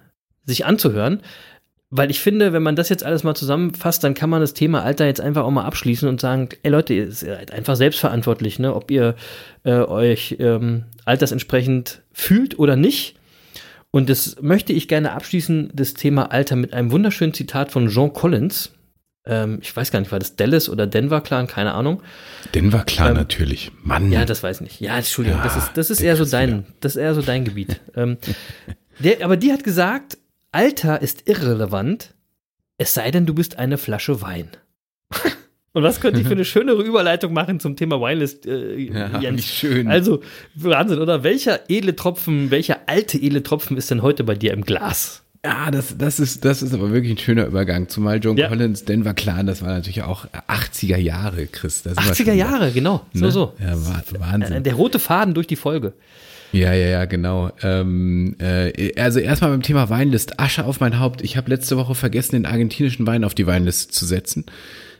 sich 0.45 0.65
anzuhören. 0.65 1.21
Weil 1.93 2.09
ich 2.09 2.21
finde, 2.21 2.53
wenn 2.53 2.63
man 2.63 2.77
das 2.77 2.87
jetzt 2.87 3.03
alles 3.03 3.23
mal 3.23 3.35
zusammenfasst, 3.35 4.01
dann 4.05 4.13
kann 4.13 4.29
man 4.29 4.39
das 4.39 4.53
Thema 4.53 4.81
Alter 4.81 5.05
jetzt 5.05 5.19
einfach 5.19 5.43
auch 5.43 5.51
mal 5.51 5.65
abschließen 5.65 6.07
und 6.07 6.21
sagen, 6.21 6.47
ey 6.63 6.71
Leute, 6.71 6.93
ihr 6.93 7.11
seid 7.11 7.51
einfach 7.51 7.75
selbstverantwortlich, 7.75 8.59
ne? 8.59 8.73
ob 8.73 8.89
ihr 8.91 9.15
äh, 9.65 9.73
euch 9.73 10.37
ähm, 10.39 10.85
altersentsprechend 11.03 12.01
fühlt 12.13 12.57
oder 12.57 12.77
nicht. 12.77 13.17
Und 13.91 14.09
das 14.09 14.37
möchte 14.41 14.71
ich 14.71 14.87
gerne 14.87 15.11
abschließen, 15.11 15.71
das 15.73 15.93
Thema 15.93 16.31
Alter, 16.31 16.55
mit 16.55 16.73
einem 16.73 16.91
wunderschönen 16.91 17.33
Zitat 17.33 17.73
von 17.73 17.89
Jean 17.89 18.13
Collins. 18.13 18.71
Ähm, 19.25 19.59
ich 19.61 19.75
weiß 19.75 19.91
gar 19.91 19.99
nicht, 19.99 20.13
war 20.13 20.19
das 20.19 20.37
Dallas 20.37 20.69
oder 20.69 20.87
Denver 20.87 21.19
Clan, 21.19 21.45
keine 21.45 21.73
Ahnung. 21.73 22.01
Denver 22.55 22.85
Clan 22.85 23.09
ähm, 23.09 23.15
natürlich, 23.15 23.69
Mann. 23.83 24.13
Ja, 24.13 24.23
das 24.23 24.43
weiß 24.43 24.57
ich 24.57 24.61
nicht. 24.61 24.79
Ja, 24.79 24.95
Entschuldigung, 24.95 25.39
ja, 25.39 25.43
das 25.43 25.57
ist, 25.57 25.71
das 25.75 25.89
ist 25.89 25.99
eher 25.99 26.15
so 26.15 26.23
dein, 26.23 26.65
das 26.79 26.95
ist 26.95 27.01
eher 27.01 27.13
so 27.13 27.21
dein 27.21 27.43
Gebiet. 27.43 27.81
ähm, 27.97 28.17
der, 28.99 29.25
aber 29.25 29.35
die 29.35 29.51
hat 29.51 29.65
gesagt, 29.65 30.17
Alter 30.51 31.01
ist 31.01 31.29
irrelevant, 31.29 32.13
es 32.77 32.93
sei 32.93 33.09
denn, 33.11 33.25
du 33.25 33.33
bist 33.33 33.57
eine 33.57 33.77
Flasche 33.77 34.21
Wein. 34.21 34.49
Und 35.73 35.83
was 35.83 36.01
könnte 36.01 36.19
ich 36.19 36.27
für 36.27 36.33
eine 36.33 36.43
schönere 36.43 36.81
Überleitung 36.83 37.31
machen 37.31 37.61
zum 37.61 37.77
Thema 37.77 38.01
Winelist, 38.01 38.45
äh, 38.45 38.75
ja, 38.75 39.21
Jens? 39.21 39.45
schön. 39.45 39.87
Also, 39.87 40.21
Wahnsinn, 40.55 40.99
oder? 40.99 41.23
Welcher 41.23 41.69
edle 41.69 41.95
Tropfen, 41.95 42.51
welcher 42.51 42.79
alte 42.87 43.17
edle 43.17 43.41
Tropfen 43.41 43.77
ist 43.77 43.89
denn 43.89 44.01
heute 44.01 44.25
bei 44.25 44.35
dir 44.35 44.51
im 44.51 44.65
Glas? 44.65 45.23
Ja, 45.45 45.71
das, 45.71 45.97
das, 45.97 46.19
ist, 46.19 46.43
das 46.43 46.61
ist 46.61 46.73
aber 46.73 46.91
wirklich 46.91 47.13
ein 47.13 47.17
schöner 47.17 47.45
Übergang. 47.45 47.87
Zumal 47.87 48.19
John 48.21 48.35
ja. 48.35 48.49
Collins, 48.49 48.83
Denver 48.83 49.13
Clan, 49.13 49.47
das 49.47 49.61
war 49.61 49.69
natürlich 49.69 50.03
auch 50.03 50.25
80er 50.49 50.97
Jahre, 50.97 51.47
Chris. 51.47 51.85
80er 51.85 52.33
Jahre, 52.33 52.71
genau. 52.71 53.05
So, 53.13 53.25
ne? 53.25 53.31
so. 53.31 53.53
Ja, 53.57 53.73
Wahnsinn. 54.19 54.63
Der 54.63 54.73
rote 54.73 54.99
Faden 54.99 55.33
durch 55.33 55.47
die 55.47 55.55
Folge. 55.55 55.93
Ja, 56.51 56.73
ja, 56.73 56.87
ja, 56.87 57.05
genau. 57.05 57.51
Ähm, 57.63 58.35
äh, 58.39 58.99
also 58.99 59.19
erstmal 59.19 59.51
beim 59.51 59.61
Thema 59.61 59.89
Weinlist. 59.89 60.39
Asche 60.39 60.65
auf 60.65 60.79
mein 60.79 60.99
Haupt. 60.99 61.21
Ich 61.21 61.37
habe 61.37 61.49
letzte 61.49 61.77
Woche 61.77 61.95
vergessen, 61.95 62.33
den 62.33 62.45
argentinischen 62.45 63.07
Wein 63.07 63.23
auf 63.23 63.33
die 63.33 63.47
Weinliste 63.47 63.91
zu 63.91 64.05
setzen. 64.05 64.45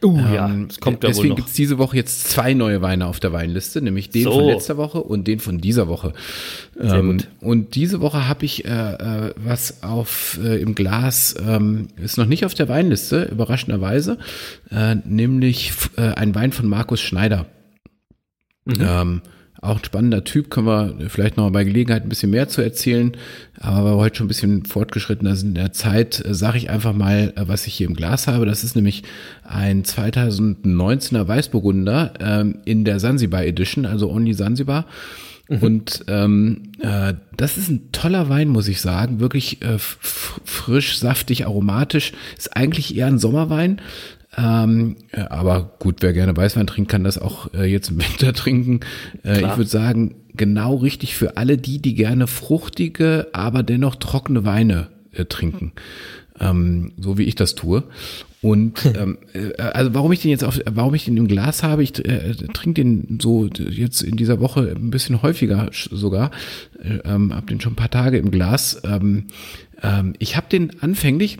Uh, 0.04 0.18
ähm, 0.18 0.34
ja, 0.34 0.48
das 0.66 0.80
kommt 0.80 1.04
ja 1.04 1.10
Deswegen 1.10 1.36
gibt 1.36 1.48
es 1.48 1.54
diese 1.54 1.78
Woche 1.78 1.96
jetzt 1.96 2.28
zwei 2.28 2.54
neue 2.54 2.82
Weine 2.82 3.06
auf 3.06 3.20
der 3.20 3.32
Weinliste, 3.32 3.80
nämlich 3.80 4.10
den 4.10 4.24
so. 4.24 4.32
von 4.32 4.44
letzter 4.46 4.76
Woche 4.76 5.00
und 5.00 5.28
den 5.28 5.38
von 5.38 5.60
dieser 5.60 5.86
Woche. 5.86 6.12
Sehr 6.74 6.94
ähm, 6.94 7.18
gut. 7.18 7.28
Und 7.40 7.74
diese 7.76 8.00
Woche 8.00 8.26
habe 8.26 8.44
ich 8.44 8.64
äh, 8.64 8.68
äh, 8.68 9.34
was 9.36 9.82
auf 9.84 10.40
äh, 10.42 10.60
im 10.60 10.74
Glas, 10.74 11.36
ähm, 11.46 11.88
ist 12.02 12.18
noch 12.18 12.26
nicht 12.26 12.44
auf 12.44 12.54
der 12.54 12.68
Weinliste, 12.68 13.28
überraschenderweise, 13.30 14.18
äh, 14.70 14.96
nämlich 15.04 15.72
äh, 15.96 16.14
ein 16.14 16.34
Wein 16.34 16.50
von 16.52 16.66
Markus 16.68 17.00
Schneider. 17.00 17.46
Mhm. 18.64 19.22
Auch 19.62 19.76
ein 19.76 19.84
spannender 19.84 20.24
Typ, 20.24 20.50
können 20.50 20.66
wir 20.66 21.08
vielleicht 21.08 21.36
noch 21.36 21.48
bei 21.50 21.62
Gelegenheit 21.62 22.02
ein 22.02 22.08
bisschen 22.08 22.30
mehr 22.30 22.48
zu 22.48 22.62
erzählen. 22.62 23.12
Aber 23.60 23.84
weil 23.84 23.92
wir 23.92 23.98
heute 23.98 24.16
schon 24.16 24.24
ein 24.24 24.28
bisschen 24.28 24.64
fortgeschrittener 24.64 25.36
sind 25.36 25.50
in 25.50 25.54
der 25.54 25.72
Zeit, 25.72 26.20
äh, 26.26 26.34
sage 26.34 26.58
ich 26.58 26.68
einfach 26.68 26.92
mal, 26.92 27.32
äh, 27.36 27.46
was 27.46 27.68
ich 27.68 27.74
hier 27.74 27.86
im 27.86 27.94
Glas 27.94 28.26
habe. 28.26 28.44
Das 28.44 28.64
ist 28.64 28.74
nämlich 28.74 29.04
ein 29.44 29.84
2019er 29.84 31.28
Weißburgunder 31.28 32.14
ähm, 32.18 32.58
in 32.64 32.84
der 32.84 32.98
Sansibar 32.98 33.44
Edition, 33.44 33.86
also 33.86 34.10
Only 34.10 34.34
Sansibar. 34.34 34.84
Mhm. 35.48 35.58
Und 35.58 36.04
ähm, 36.08 36.72
äh, 36.80 37.14
das 37.36 37.56
ist 37.56 37.68
ein 37.68 37.92
toller 37.92 38.28
Wein, 38.28 38.48
muss 38.48 38.66
ich 38.66 38.80
sagen. 38.80 39.20
Wirklich 39.20 39.62
äh, 39.62 39.78
frisch, 39.78 40.98
saftig, 40.98 41.46
aromatisch. 41.46 42.12
Ist 42.36 42.56
eigentlich 42.56 42.96
eher 42.96 43.06
ein 43.06 43.20
Sommerwein, 43.20 43.80
ähm, 44.36 44.96
äh, 45.10 45.20
aber 45.20 45.72
gut, 45.78 45.96
wer 46.00 46.12
gerne 46.12 46.36
Weißwein 46.36 46.66
trinkt, 46.66 46.90
kann 46.90 47.04
das 47.04 47.18
auch 47.18 47.52
äh, 47.52 47.64
jetzt 47.64 47.90
im 47.90 47.98
Winter 47.98 48.32
trinken. 48.32 48.80
Äh, 49.24 49.40
ich 49.40 49.56
würde 49.56 49.70
sagen, 49.70 50.14
genau 50.34 50.76
richtig 50.76 51.14
für 51.14 51.36
alle 51.36 51.58
die, 51.58 51.80
die 51.80 51.94
gerne 51.94 52.26
fruchtige, 52.26 53.28
aber 53.32 53.62
dennoch 53.62 53.96
trockene 53.96 54.44
Weine 54.44 54.88
äh, 55.12 55.26
trinken. 55.26 55.72
Ähm, 56.40 56.92
so 56.98 57.18
wie 57.18 57.24
ich 57.24 57.34
das 57.34 57.54
tue. 57.54 57.84
Und 58.40 58.84
ähm, 58.96 59.18
äh, 59.34 59.60
also 59.60 59.92
warum 59.94 60.12
ich 60.12 60.22
den 60.22 60.30
jetzt 60.30 60.44
auf, 60.44 60.58
warum 60.70 60.94
ich 60.94 61.04
den 61.04 61.16
im 61.18 61.28
Glas 61.28 61.62
habe, 61.62 61.82
ich 61.82 62.04
äh, 62.04 62.34
trinke 62.54 62.82
den 62.82 63.18
so 63.20 63.46
jetzt 63.46 64.02
in 64.02 64.16
dieser 64.16 64.40
Woche 64.40 64.74
ein 64.74 64.90
bisschen 64.90 65.22
häufiger 65.22 65.68
sogar, 65.72 66.30
äh, 66.82 66.98
ähm, 67.04 67.34
habe 67.34 67.46
den 67.46 67.60
schon 67.60 67.74
ein 67.74 67.76
paar 67.76 67.90
Tage 67.90 68.16
im 68.16 68.30
Glas. 68.30 68.80
Ähm, 68.84 69.26
ähm, 69.82 70.14
ich 70.18 70.36
habe 70.36 70.46
den 70.50 70.80
anfänglich 70.80 71.38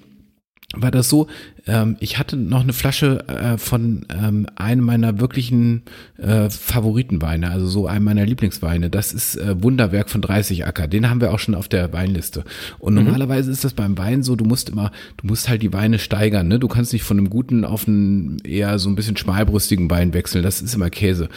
war 0.74 0.90
das 0.90 1.08
so, 1.08 1.26
ähm, 1.66 1.96
ich 2.00 2.18
hatte 2.18 2.36
noch 2.36 2.62
eine 2.62 2.72
Flasche 2.72 3.26
äh, 3.28 3.58
von 3.58 4.06
ähm, 4.10 4.46
einem 4.56 4.84
meiner 4.84 5.20
wirklichen 5.20 5.82
äh, 6.18 6.50
Favoritenweine, 6.50 7.50
also 7.50 7.66
so 7.66 7.86
einem 7.86 8.04
meiner 8.04 8.26
Lieblingsweine. 8.26 8.90
Das 8.90 9.12
ist 9.12 9.36
äh, 9.36 9.62
Wunderwerk 9.62 10.10
von 10.10 10.22
30 10.22 10.66
Acker. 10.66 10.88
Den 10.88 11.08
haben 11.08 11.20
wir 11.20 11.32
auch 11.32 11.38
schon 11.38 11.54
auf 11.54 11.68
der 11.68 11.92
Weinliste. 11.92 12.44
Und 12.78 12.94
mhm. 12.94 13.04
normalerweise 13.04 13.50
ist 13.50 13.64
das 13.64 13.74
beim 13.74 13.96
Wein 13.98 14.22
so, 14.22 14.34
du 14.34 14.44
musst 14.44 14.70
immer, 14.70 14.90
du 15.18 15.26
musst 15.26 15.48
halt 15.48 15.62
die 15.62 15.72
Weine 15.72 15.98
steigern. 15.98 16.48
Ne? 16.48 16.58
Du 16.58 16.68
kannst 16.68 16.92
nicht 16.92 17.04
von 17.04 17.18
einem 17.18 17.30
guten 17.30 17.64
auf 17.64 17.86
einen 17.86 18.38
eher 18.44 18.78
so 18.78 18.88
ein 18.88 18.94
bisschen 18.94 19.16
schmalbrüstigen 19.16 19.90
Wein 19.90 20.14
wechseln. 20.14 20.42
Das 20.42 20.62
ist 20.62 20.74
immer 20.74 20.90
Käse. 20.90 21.28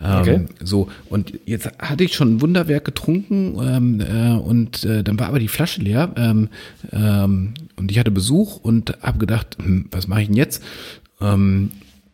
Ähm, 0.00 0.20
okay. 0.20 0.40
So, 0.62 0.88
und 1.08 1.32
jetzt 1.46 1.70
hatte 1.78 2.04
ich 2.04 2.14
schon 2.14 2.34
ein 2.34 2.40
Wunderwerk 2.40 2.84
getrunken 2.84 3.56
ähm, 3.62 4.00
äh, 4.00 4.32
und 4.36 4.84
äh, 4.84 5.02
dann 5.02 5.18
war 5.18 5.28
aber 5.28 5.38
die 5.38 5.48
Flasche 5.48 5.80
leer 5.80 6.12
ähm, 6.16 6.48
ähm, 6.92 7.54
und 7.80 7.90
ich 7.90 7.98
hatte 7.98 8.10
Besuch 8.10 8.56
und 8.56 8.98
habe 9.02 9.18
gedacht, 9.18 9.56
hm, 9.60 9.86
was 9.90 10.06
mache 10.06 10.22
ich 10.22 10.26
denn 10.28 10.36
jetzt? 10.36 10.62
Ähm, 11.20 11.70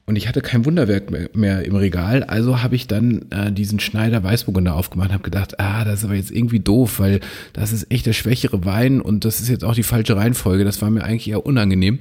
und 0.08 0.14
ich 0.14 0.28
hatte 0.28 0.40
kein 0.40 0.64
Wunderwerk 0.64 1.10
mehr, 1.34 1.64
im 1.64 1.74
Regal, 1.74 2.22
also 2.22 2.62
habe 2.62 2.76
ich 2.76 2.86
dann 2.86 3.26
äh, 3.30 3.50
diesen 3.50 3.80
Schneider 3.80 4.22
Weißburgunder 4.22 4.76
aufgemacht 4.76 5.08
und 5.08 5.14
habe 5.14 5.24
gedacht, 5.24 5.58
ah, 5.58 5.84
das 5.84 5.98
ist 5.98 6.04
aber 6.04 6.14
jetzt 6.14 6.30
irgendwie 6.30 6.60
doof, 6.60 7.00
weil 7.00 7.18
das 7.52 7.72
ist 7.72 7.90
echt 7.90 8.06
der 8.06 8.12
schwächere 8.12 8.64
Wein 8.64 9.00
und 9.00 9.24
das 9.24 9.40
ist 9.40 9.48
jetzt 9.48 9.64
auch 9.64 9.74
die 9.74 9.82
falsche 9.82 10.16
Reihenfolge. 10.16 10.64
Das 10.64 10.80
war 10.80 10.90
mir 10.90 11.02
eigentlich 11.02 11.28
eher 11.28 11.44
unangenehm. 11.44 11.98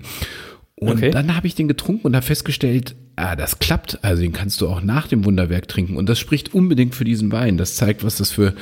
Und 0.77 0.97
okay. 0.97 1.09
dann 1.09 1.35
habe 1.35 1.47
ich 1.47 1.55
den 1.55 1.69
getrunken 1.69 2.07
und 2.07 2.15
habe 2.15 2.25
festgestellt, 2.25 2.95
ah, 3.15 3.35
das 3.37 3.59
klappt. 3.59 4.03
Also 4.03 4.21
den 4.21 4.33
kannst 4.33 4.59
du 4.59 4.67
auch 4.67 4.81
nach 4.81 5.07
dem 5.07 5.23
Wunderwerk 5.23 5.69
trinken. 5.69 5.95
Und 5.95 6.09
das 6.09 6.19
spricht 6.19 6.53
unbedingt 6.53 6.95
für 6.95 7.05
diesen 7.05 7.31
Wein. 7.31 7.57
Das 7.57 7.75
zeigt, 7.75 8.03
was 8.03 8.17
das 8.17 8.31
für, 8.31 8.53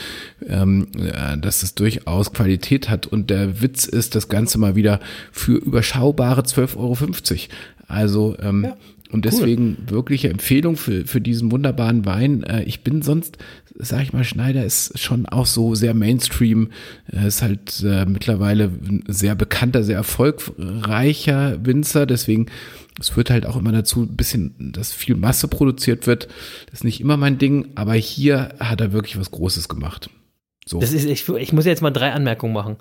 ähm, 0.47 0.89
äh, 0.95 1.37
dass 1.39 1.63
es 1.63 1.73
durchaus 1.73 2.31
Qualität 2.31 2.89
hat. 2.89 3.07
Und 3.07 3.31
der 3.31 3.61
Witz 3.61 3.85
ist, 3.85 4.13
das 4.13 4.29
Ganze 4.29 4.59
mal 4.59 4.75
wieder 4.75 4.99
für 5.31 5.57
überschaubare 5.57 6.41
12,50 6.41 6.77
Euro. 6.77 6.97
Also 7.87 8.37
ähm, 8.39 8.63
ja. 8.65 8.77
Und 9.13 9.25
deswegen 9.25 9.77
cool. 9.79 9.95
wirkliche 9.95 10.29
Empfehlung 10.29 10.75
für, 10.75 11.05
für 11.05 11.21
diesen 11.21 11.51
wunderbaren 11.51 12.03
Wein. 12.03 12.41
Äh, 12.43 12.63
ich 12.63 12.83
bin 12.83 13.03
sonst, 13.03 13.37
sag 13.75 14.01
ich 14.01 14.11
mal, 14.11 14.23
Schneider 14.23 14.65
ist 14.65 14.97
schon 14.97 15.27
auch 15.27 15.45
so 15.45 15.75
sehr 15.75 15.93
Mainstream. 15.93 16.69
Er 17.05 17.27
ist 17.27 17.43
halt 17.43 17.83
äh, 17.85 18.05
mittlerweile 18.05 18.63
ein 18.65 19.03
sehr 19.07 19.35
bekannter, 19.35 19.83
sehr 19.83 19.97
erfolgreicher 19.97 21.63
Winzer. 21.63 22.07
Deswegen, 22.07 22.47
es 22.99 23.09
führt 23.09 23.29
halt 23.29 23.45
auch 23.45 23.55
immer 23.55 23.71
dazu, 23.71 24.01
ein 24.01 24.17
bisschen, 24.17 24.71
dass 24.73 24.91
viel 24.91 25.15
Masse 25.15 25.47
produziert 25.47 26.07
wird. 26.07 26.27
Das 26.71 26.79
ist 26.79 26.83
nicht 26.83 26.99
immer 26.99 27.15
mein 27.15 27.37
Ding, 27.37 27.67
aber 27.75 27.93
hier 27.93 28.55
hat 28.59 28.81
er 28.81 28.93
wirklich 28.93 29.19
was 29.19 29.29
Großes 29.29 29.69
gemacht. 29.69 30.09
So. 30.65 30.79
Das 30.79 30.91
ist, 30.91 31.05
ich, 31.05 31.29
ich 31.29 31.53
muss 31.53 31.65
jetzt 31.65 31.83
mal 31.83 31.91
drei 31.91 32.13
Anmerkungen 32.13 32.53
machen. 32.53 32.77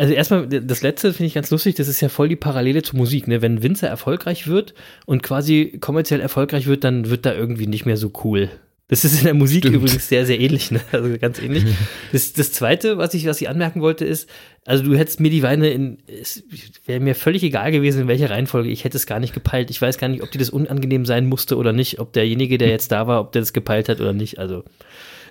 Also 0.00 0.14
erstmal, 0.14 0.46
das 0.46 0.80
letzte 0.80 1.12
finde 1.12 1.26
ich 1.26 1.34
ganz 1.34 1.50
lustig, 1.50 1.74
das 1.74 1.86
ist 1.86 2.00
ja 2.00 2.08
voll 2.08 2.30
die 2.30 2.36
Parallele 2.36 2.82
zur 2.82 2.96
Musik, 2.96 3.28
ne? 3.28 3.42
Wenn 3.42 3.62
Winzer 3.62 3.86
erfolgreich 3.86 4.48
wird 4.48 4.72
und 5.04 5.22
quasi 5.22 5.76
kommerziell 5.78 6.22
erfolgreich 6.22 6.66
wird, 6.66 6.84
dann 6.84 7.10
wird 7.10 7.26
da 7.26 7.34
irgendwie 7.34 7.66
nicht 7.66 7.84
mehr 7.84 7.98
so 7.98 8.10
cool. 8.24 8.48
Das 8.88 9.04
ist 9.04 9.18
in 9.18 9.24
der 9.24 9.34
Musik 9.34 9.58
Stimmt. 9.58 9.76
übrigens 9.76 10.08
sehr, 10.08 10.24
sehr 10.24 10.40
ähnlich, 10.40 10.70
ne? 10.70 10.80
Also 10.90 11.18
ganz 11.18 11.38
ähnlich. 11.38 11.64
Das, 12.12 12.32
das 12.32 12.50
zweite, 12.50 12.96
was 12.96 13.12
ich, 13.12 13.26
was 13.26 13.42
ich 13.42 13.50
anmerken 13.50 13.82
wollte, 13.82 14.06
ist, 14.06 14.26
also 14.64 14.82
du 14.82 14.96
hättest 14.96 15.20
mir 15.20 15.28
die 15.28 15.42
Weine 15.42 15.68
in, 15.68 15.98
es 16.06 16.44
wäre 16.86 17.00
mir 17.00 17.14
völlig 17.14 17.42
egal 17.42 17.70
gewesen, 17.70 18.00
in 18.00 18.08
welcher 18.08 18.30
Reihenfolge, 18.30 18.70
ich 18.70 18.84
hätte 18.84 18.96
es 18.96 19.04
gar 19.04 19.20
nicht 19.20 19.34
gepeilt. 19.34 19.68
Ich 19.68 19.82
weiß 19.82 19.98
gar 19.98 20.08
nicht, 20.08 20.22
ob 20.22 20.30
dir 20.30 20.38
das 20.38 20.48
unangenehm 20.48 21.04
sein 21.04 21.26
musste 21.26 21.58
oder 21.58 21.74
nicht, 21.74 21.98
ob 21.98 22.14
derjenige, 22.14 22.56
der 22.56 22.70
jetzt 22.70 22.90
da 22.90 23.06
war, 23.06 23.20
ob 23.20 23.32
der 23.32 23.42
das 23.42 23.52
gepeilt 23.52 23.90
hat 23.90 24.00
oder 24.00 24.14
nicht. 24.14 24.38
Also 24.38 24.64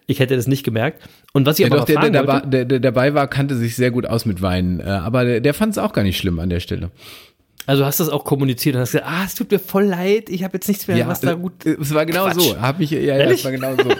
ich 0.10 0.20
hätte 0.20 0.36
das 0.36 0.47
nicht 0.47 0.64
gemerkt. 0.64 1.07
Und 1.34 1.45
was 1.45 1.60
ich 1.60 1.68
ja, 1.68 1.72
aber 1.72 1.82
doch, 1.82 1.86
der, 1.86 2.10
der, 2.10 2.24
der, 2.24 2.41
der, 2.41 2.66
der 2.66 2.80
dabei 2.80 3.14
war, 3.14 3.28
kannte 3.28 3.55
sich 3.55 3.76
sehr 3.76 3.91
gut 3.91 4.07
aus 4.07 4.26
mit 4.26 4.41
Weinen. 4.41 4.80
Äh, 4.80 4.86
aber 4.86 5.24
der, 5.24 5.39
der 5.39 5.53
fand 5.53 5.74
es 5.74 5.78
auch 5.78 5.93
gar 5.93 6.01
nicht 6.01 6.18
schlimm 6.18 6.39
an 6.39 6.49
der 6.49 6.60
Stelle. 6.60 6.89
Also 7.68 7.86
hast 7.86 7.99
du 7.99 8.05
das 8.05 8.12
auch 8.12 8.24
kommuniziert 8.24 8.74
und 8.76 8.82
hast 8.82 8.93
gesagt, 8.93 9.07
ah, 9.07 9.24
es 9.24 9.36
tut 9.36 9.51
mir 9.51 9.60
voll 9.60 9.84
leid, 9.86 10.30
ich 10.30 10.43
habe 10.43 10.57
jetzt 10.57 10.68
nichts 10.68 10.88
mehr, 10.88 10.97
ja, 10.97 11.07
was 11.07 11.22
da 11.22 11.36
gut. 11.36 11.64
Äh, 11.64 11.78
es 11.80 11.93
war 11.93 12.07
genau 12.07 12.26
Quatsch. 12.26 12.41
so. 12.41 12.60
Hab 12.60 12.80
ich, 12.80 12.89
ja, 12.89 12.99
ja, 12.99 13.18
es 13.18 13.45
war 13.45 13.51
genau 13.51 13.76
so. 13.76 13.84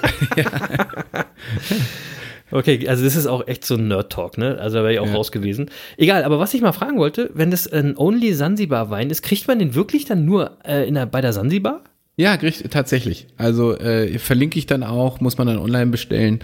Okay, 2.51 2.88
also 2.88 3.03
das 3.03 3.16
ist 3.16 3.28
auch 3.28 3.47
echt 3.47 3.64
so 3.64 3.76
ein 3.76 3.88
Nerd-Talk, 3.89 4.39
ne? 4.39 4.57
Also 4.60 4.78
da 4.78 4.84
wäre 4.84 4.93
ich 4.93 4.99
auch 4.99 5.05
ja. 5.05 5.14
raus 5.14 5.32
gewesen. 5.32 5.70
Egal, 5.97 6.24
aber 6.24 6.39
was 6.39 6.51
ich 6.55 6.62
mal 6.62 6.72
fragen 6.72 6.97
wollte, 6.97 7.30
wenn 7.36 7.51
das 7.51 7.72
ein 7.72 7.95
Only 7.95 8.34
Sansibar-Wein 8.34 9.12
ist, 9.12 9.22
kriegt 9.22 9.47
man 9.47 9.60
den 9.60 9.76
wirklich 9.76 10.05
dann 10.05 10.26
nur 10.26 10.57
äh, 10.66 10.88
in 10.88 10.95
der, 10.95 11.05
bei 11.05 11.22
der 11.22 11.32
Sansibar? 11.32 11.84
Ja, 12.20 12.36
tatsächlich. 12.36 13.28
Also 13.38 13.78
äh, 13.78 14.20
verlinke 14.20 14.60
ich 14.60 14.66
dann 14.66 14.84
auch, 14.84 15.22
muss 15.22 15.38
man 15.38 15.48
dann 15.48 15.58
online 15.58 15.90
bestellen. 15.90 16.40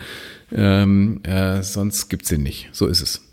Ähm, 0.53 1.21
äh, 1.23 1.63
sonst 1.63 2.07
gibt's 2.07 2.29
den 2.29 2.43
nicht. 2.43 2.69
So 2.71 2.87
ist 2.87 3.01
es. 3.01 3.27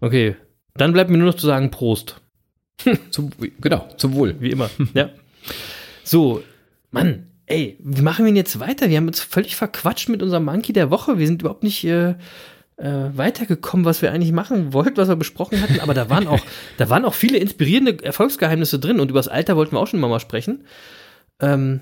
Okay, 0.00 0.36
dann 0.74 0.92
bleibt 0.92 1.10
mir 1.10 1.18
nur 1.18 1.26
noch 1.26 1.34
zu 1.34 1.48
sagen 1.48 1.72
Prost. 1.72 2.20
zum, 3.10 3.30
genau, 3.60 3.88
zum 3.96 4.14
Wohl. 4.14 4.36
Wie 4.38 4.52
immer. 4.52 4.70
ja. 4.94 5.10
So, 6.04 6.44
Mann, 6.92 7.26
ey, 7.46 7.76
wie 7.80 8.02
machen 8.02 8.24
wir 8.24 8.30
denn 8.30 8.36
jetzt 8.36 8.60
weiter? 8.60 8.88
Wir 8.88 8.98
haben 8.98 9.08
uns 9.08 9.18
völlig 9.18 9.56
verquatscht 9.56 10.08
mit 10.08 10.22
unserem 10.22 10.44
Monkey 10.44 10.72
der 10.72 10.90
Woche. 10.90 11.18
Wir 11.18 11.26
sind 11.26 11.42
überhaupt 11.42 11.64
nicht 11.64 11.82
äh, 11.82 12.10
äh, 12.76 13.10
weitergekommen, 13.14 13.84
was 13.84 14.00
wir 14.00 14.12
eigentlich 14.12 14.30
machen 14.30 14.72
wollten, 14.72 14.96
was 14.96 15.08
wir 15.08 15.16
besprochen 15.16 15.60
hatten. 15.60 15.80
Aber 15.80 15.94
da 15.94 16.08
waren 16.08 16.28
auch, 16.28 16.40
da 16.76 16.88
waren 16.88 17.04
auch 17.04 17.14
viele 17.14 17.38
inspirierende 17.38 18.04
Erfolgsgeheimnisse 18.04 18.78
drin. 18.78 19.00
Und 19.00 19.10
über 19.10 19.18
das 19.18 19.26
Alter 19.26 19.56
wollten 19.56 19.72
wir 19.72 19.80
auch 19.80 19.88
schon 19.88 19.98
mal 19.98 20.20
sprechen. 20.20 20.64
Ähm, 21.40 21.80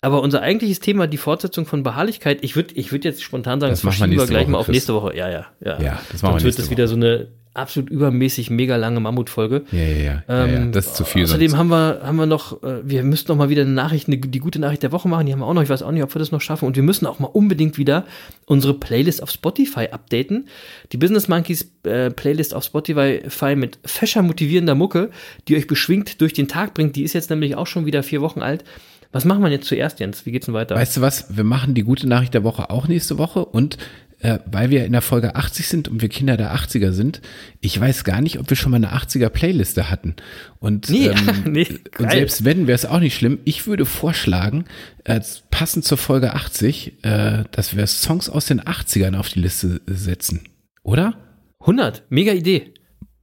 aber 0.00 0.22
unser 0.22 0.42
eigentliches 0.42 0.78
Thema, 0.78 1.06
die 1.08 1.16
Fortsetzung 1.16 1.66
von 1.66 1.82
Beharrlichkeit, 1.82 2.38
ich 2.42 2.54
würde 2.54 2.74
ich 2.74 2.92
würd 2.92 3.04
jetzt 3.04 3.22
spontan 3.22 3.60
sagen, 3.60 3.72
das, 3.72 3.82
das 3.82 3.96
verschieben 3.96 4.18
wir 4.18 4.26
gleich 4.26 4.44
Woche, 4.44 4.50
mal 4.52 4.58
auf 4.58 4.68
nächste 4.68 4.94
Woche. 4.94 5.16
Ja, 5.16 5.28
ja, 5.28 5.46
ja. 5.60 5.80
Ja, 5.80 6.00
das 6.12 6.22
machen 6.22 6.32
Sonst 6.32 6.42
wir 6.42 6.44
wird 6.44 6.58
das 6.58 6.70
wieder 6.70 6.86
so 6.86 6.94
eine 6.94 7.28
absolut 7.58 7.90
übermäßig 7.90 8.50
mega 8.50 8.76
lange 8.76 9.00
Mammutfolge. 9.00 9.64
Ja, 9.72 9.78
ja, 9.82 9.96
ja. 9.96 10.22
Ähm, 10.28 10.50
ja, 10.50 10.58
ja. 10.60 10.66
Das 10.66 10.86
ist 10.86 10.96
zu 10.96 11.04
viel. 11.04 11.24
Außerdem 11.24 11.50
sonst. 11.50 11.58
haben 11.58 11.68
wir, 11.68 12.00
haben 12.02 12.16
wir 12.16 12.26
noch, 12.26 12.62
äh, 12.62 12.80
wir 12.82 13.02
müssten 13.02 13.30
noch 13.30 13.36
mal 13.36 13.48
wieder 13.48 13.62
eine 13.62 13.72
Nachricht, 13.72 14.08
eine, 14.08 14.18
die 14.18 14.38
gute 14.38 14.58
Nachricht 14.58 14.82
der 14.82 14.92
Woche 14.92 15.08
machen. 15.08 15.26
Die 15.26 15.32
haben 15.32 15.40
wir 15.40 15.46
auch 15.46 15.54
noch. 15.54 15.62
Ich 15.62 15.68
weiß 15.68 15.82
auch 15.82 15.90
nicht, 15.90 16.02
ob 16.02 16.14
wir 16.14 16.18
das 16.18 16.32
noch 16.32 16.40
schaffen. 16.40 16.66
Und 16.66 16.76
wir 16.76 16.82
müssen 16.82 17.06
auch 17.06 17.18
mal 17.18 17.26
unbedingt 17.26 17.78
wieder 17.78 18.04
unsere 18.46 18.74
Playlist 18.74 19.22
auf 19.22 19.30
Spotify 19.30 19.88
updaten. 19.90 20.48
Die 20.92 20.96
Business 20.96 21.28
Monkeys 21.28 21.70
äh, 21.82 22.10
Playlist 22.10 22.54
auf 22.54 22.64
Spotify 22.64 23.56
mit 23.56 23.78
fescher 23.84 24.22
motivierender 24.22 24.74
Mucke, 24.74 25.10
die 25.48 25.56
euch 25.56 25.66
beschwingt 25.66 26.20
durch 26.20 26.32
den 26.32 26.48
Tag 26.48 26.74
bringt. 26.74 26.96
Die 26.96 27.02
ist 27.02 27.12
jetzt 27.12 27.30
nämlich 27.30 27.56
auch 27.56 27.66
schon 27.66 27.86
wieder 27.86 28.02
vier 28.02 28.20
Wochen 28.20 28.40
alt. 28.40 28.64
Was 29.10 29.24
machen 29.24 29.42
wir 29.42 29.50
jetzt 29.50 29.66
zuerst, 29.66 30.00
Jens? 30.00 30.26
Wie 30.26 30.32
geht's 30.32 30.46
denn 30.46 30.54
weiter? 30.54 30.74
Weißt 30.74 30.98
du 30.98 31.00
was? 31.00 31.34
Wir 31.34 31.44
machen 31.44 31.74
die 31.74 31.82
gute 31.82 32.06
Nachricht 32.06 32.34
der 32.34 32.44
Woche 32.44 32.68
auch 32.68 32.88
nächste 32.88 33.16
Woche 33.16 33.44
und 33.44 33.78
äh, 34.20 34.38
weil 34.46 34.70
wir 34.70 34.84
in 34.84 34.92
der 34.92 35.02
Folge 35.02 35.36
80 35.36 35.68
sind 35.68 35.88
und 35.88 36.02
wir 36.02 36.08
Kinder 36.08 36.36
der 36.36 36.54
80er 36.54 36.92
sind, 36.92 37.20
ich 37.60 37.78
weiß 37.78 38.04
gar 38.04 38.20
nicht, 38.20 38.38
ob 38.38 38.50
wir 38.50 38.56
schon 38.56 38.72
mal 38.72 38.76
eine 38.76 38.92
80er 38.92 39.28
Playliste 39.28 39.90
hatten. 39.90 40.16
Und, 40.58 40.90
nee, 40.90 41.08
ähm, 41.08 41.44
nee, 41.52 41.68
und 41.98 42.10
selbst 42.10 42.44
wenn, 42.44 42.66
wäre 42.66 42.74
es 42.74 42.86
auch 42.86 43.00
nicht 43.00 43.14
schlimm. 43.14 43.38
Ich 43.44 43.66
würde 43.66 43.84
vorschlagen, 43.84 44.64
äh, 45.04 45.20
passend 45.50 45.84
zur 45.84 45.98
Folge 45.98 46.34
80, 46.34 47.04
äh, 47.04 47.44
dass 47.52 47.76
wir 47.76 47.86
Songs 47.86 48.28
aus 48.28 48.46
den 48.46 48.60
80ern 48.60 49.16
auf 49.16 49.28
die 49.28 49.40
Liste 49.40 49.80
setzen. 49.86 50.48
Oder? 50.82 51.14
100, 51.60 52.04
mega 52.08 52.32
Idee. 52.32 52.74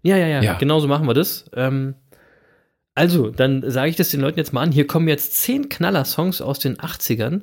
Ja, 0.03 0.17
ja, 0.17 0.27
ja, 0.27 0.41
ja. 0.41 0.53
genau 0.53 0.79
so 0.79 0.87
machen 0.87 1.07
wir 1.07 1.13
das. 1.13 1.49
Ähm, 1.55 1.95
also, 2.93 3.29
dann 3.29 3.69
sage 3.69 3.89
ich 3.89 3.97
das 3.97 4.11
den 4.11 4.21
Leuten 4.21 4.39
jetzt 4.39 4.53
mal 4.53 4.61
an. 4.61 4.71
Hier 4.71 4.87
kommen 4.87 5.09
jetzt 5.09 5.33
zehn 5.33 5.67
Knaller-Songs 5.67 6.41
aus 6.41 6.59
den 6.59 6.77
80ern 6.77 7.41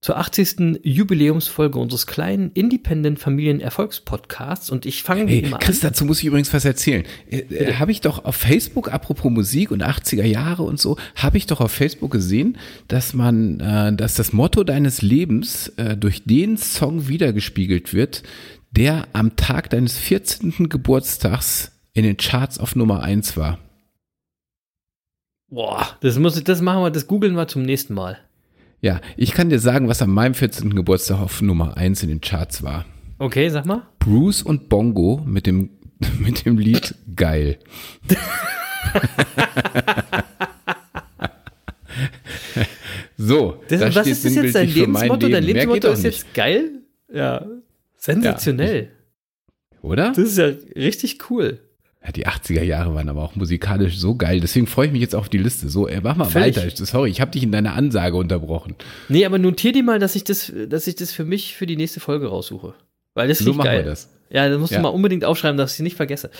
zur 0.00 0.16
80. 0.16 0.80
Jubiläumsfolge 0.82 1.78
unseres 1.78 2.06
kleinen 2.06 2.50
Independent 2.52 3.18
Familien 3.18 3.60
Erfolgspodcasts 3.60 4.70
und 4.70 4.86
ich 4.86 5.02
fange 5.02 5.26
hey, 5.26 5.46
mal 5.46 5.58
Chris, 5.58 5.84
an. 5.84 5.90
dazu 5.90 6.06
muss 6.06 6.20
ich 6.20 6.24
übrigens 6.24 6.52
was 6.54 6.64
erzählen. 6.64 7.04
Äh, 7.28 7.74
habe 7.74 7.92
ich 7.92 8.00
doch 8.00 8.24
auf 8.24 8.34
Facebook, 8.34 8.92
apropos 8.92 9.30
Musik 9.30 9.70
und 9.70 9.84
80er 9.84 10.24
Jahre 10.24 10.62
und 10.62 10.80
so, 10.80 10.96
habe 11.16 11.36
ich 11.36 11.46
doch 11.46 11.60
auf 11.60 11.70
Facebook 11.70 12.10
gesehen, 12.12 12.56
dass 12.88 13.12
man, 13.12 13.60
äh, 13.60 13.94
dass 13.94 14.14
das 14.14 14.32
Motto 14.32 14.64
deines 14.64 15.02
Lebens 15.02 15.68
äh, 15.76 15.98
durch 15.98 16.24
den 16.24 16.56
Song 16.56 17.08
wiedergespiegelt 17.08 17.92
wird, 17.92 18.22
der 18.70 19.06
am 19.12 19.36
Tag 19.36 19.68
deines 19.68 19.98
14. 19.98 20.70
Geburtstags 20.70 21.72
in 21.92 22.04
den 22.04 22.16
Charts 22.16 22.58
auf 22.58 22.74
Nummer 22.74 23.02
1 23.02 23.36
war. 23.36 23.58
Boah, 25.48 25.86
das 26.00 26.18
muss 26.18 26.38
ich, 26.38 26.44
das 26.44 26.62
machen 26.62 26.82
wir, 26.82 26.90
das 26.90 27.06
googeln 27.06 27.34
wir 27.34 27.48
zum 27.48 27.62
nächsten 27.62 27.92
Mal. 27.92 28.18
Ja, 28.82 29.00
ich 29.16 29.32
kann 29.32 29.50
dir 29.50 29.58
sagen, 29.58 29.88
was 29.88 30.00
an 30.00 30.10
meinem 30.10 30.32
14. 30.34 30.74
Geburtstag 30.74 31.20
auf 31.20 31.42
Nummer 31.42 31.76
1 31.76 32.02
in 32.02 32.08
den 32.08 32.22
Charts 32.22 32.62
war. 32.62 32.86
Okay, 33.18 33.50
sag 33.50 33.66
mal. 33.66 33.82
Bruce 33.98 34.42
und 34.42 34.70
Bongo 34.70 35.20
mit 35.26 35.46
dem, 35.46 35.70
mit 36.18 36.46
dem 36.46 36.56
Lied 36.56 36.94
Geil. 37.14 37.58
so. 43.18 43.62
Das, 43.68 43.94
was 43.94 44.06
ist 44.06 44.24
das 44.24 44.34
jetzt 44.34 44.54
dein 44.54 44.68
Lebensmotto? 44.68 45.26
Leben. 45.26 45.32
Dein 45.32 45.44
Lebensmotto 45.44 45.92
ist 45.92 46.04
jetzt 46.04 46.32
geil? 46.32 46.80
Ja. 47.12 47.44
Sensationell. 47.98 48.84
Ja, 48.84 48.88
oder? 49.82 50.12
Das 50.12 50.18
ist 50.18 50.38
ja 50.38 50.46
richtig 50.74 51.30
cool. 51.30 51.60
Ja, 52.04 52.12
die 52.12 52.26
80er 52.26 52.62
Jahre 52.62 52.94
waren 52.94 53.08
aber 53.10 53.22
auch 53.22 53.36
musikalisch 53.36 53.98
so 53.98 54.14
geil. 54.14 54.40
Deswegen 54.40 54.66
freue 54.66 54.86
ich 54.86 54.92
mich 54.92 55.02
jetzt 55.02 55.14
auf 55.14 55.28
die 55.28 55.36
Liste. 55.38 55.68
So, 55.68 55.86
äh, 55.86 56.00
mach 56.02 56.16
mal 56.16 56.24
Völlig. 56.24 56.56
weiter. 56.56 56.86
Sorry, 56.86 57.10
ich 57.10 57.20
habe 57.20 57.30
dich 57.30 57.42
in 57.42 57.52
deiner 57.52 57.74
Ansage 57.74 58.16
unterbrochen. 58.16 58.74
Nee, 59.10 59.26
aber 59.26 59.38
notier 59.38 59.72
dir 59.72 59.82
mal, 59.82 59.98
dass 59.98 60.16
ich 60.16 60.24
das, 60.24 60.50
dass 60.68 60.86
ich 60.86 60.94
das 60.96 61.12
für 61.12 61.24
mich 61.24 61.56
für 61.56 61.66
die 61.66 61.76
nächste 61.76 62.00
Folge 62.00 62.28
raussuche. 62.28 62.72
Weil 63.14 63.28
das 63.28 63.38
So 63.40 63.52
machen 63.52 63.66
geil. 63.66 63.78
wir 63.84 63.90
das. 63.90 64.08
Ja, 64.30 64.48
das 64.48 64.58
musst 64.58 64.72
Ja. 64.72 64.78
du 64.78 64.82
mal 64.84 64.88
unbedingt 64.90 65.24
aufschreiben, 65.26 65.58
dass 65.58 65.72
ich 65.72 65.80
es 65.80 65.82
nicht 65.82 65.96
vergesse. 65.96 66.30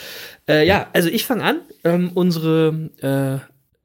Äh, 0.49 0.67
ja, 0.67 0.89
also 0.95 1.09
ich 1.11 1.27
fange 1.27 1.43
an. 1.43 1.57
Ähm, 1.85 2.13
unsere 2.15 2.91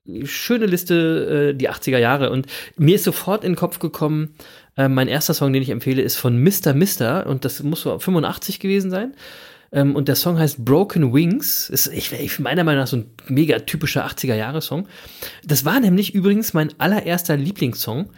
äh, 0.08 0.26
schöne 0.26 0.68
Liste, 0.68 1.50
äh, 1.54 1.58
die 1.58 1.70
80er 1.70 1.98
Jahre. 1.98 2.30
Und 2.30 2.46
mir 2.78 2.96
ist 2.96 3.04
sofort 3.04 3.44
in 3.44 3.52
den 3.54 3.58
Kopf 3.58 3.80
gekommen, 3.80 4.36
äh, 4.78 4.88
mein 4.88 5.08
erster 5.08 5.34
Song, 5.34 5.52
den 5.52 5.62
ich 5.64 5.70
empfehle, 5.72 6.02
ist 6.04 6.16
von 6.16 6.42
Mr. 6.42 6.74
Mister. 6.74 7.26
Und 7.28 7.44
das 7.44 7.62
muss 7.64 7.82
so 7.82 7.98
85 8.00 8.60
gewesen 8.60 8.92
sein. 8.92 9.14
Ähm, 9.72 9.96
und 9.96 10.08
der 10.08 10.16
Song 10.16 10.38
heißt 10.38 10.64
Broken 10.64 11.14
Wings. 11.14 11.70
Ist, 11.70 11.88
ich, 11.88 12.12
ich 12.14 12.40
meiner 12.40 12.64
Meinung 12.64 12.82
nach 12.82 12.88
so 12.88 12.98
ein 12.98 13.12
mega 13.28 13.60
typischer 13.60 14.06
80er-Jahre-Song. 14.08 14.88
Das 15.44 15.66
war 15.66 15.80
nämlich 15.80 16.14
übrigens 16.14 16.54
mein 16.54 16.72
allererster 16.78 17.38
Lieblingssong. 17.38 18.10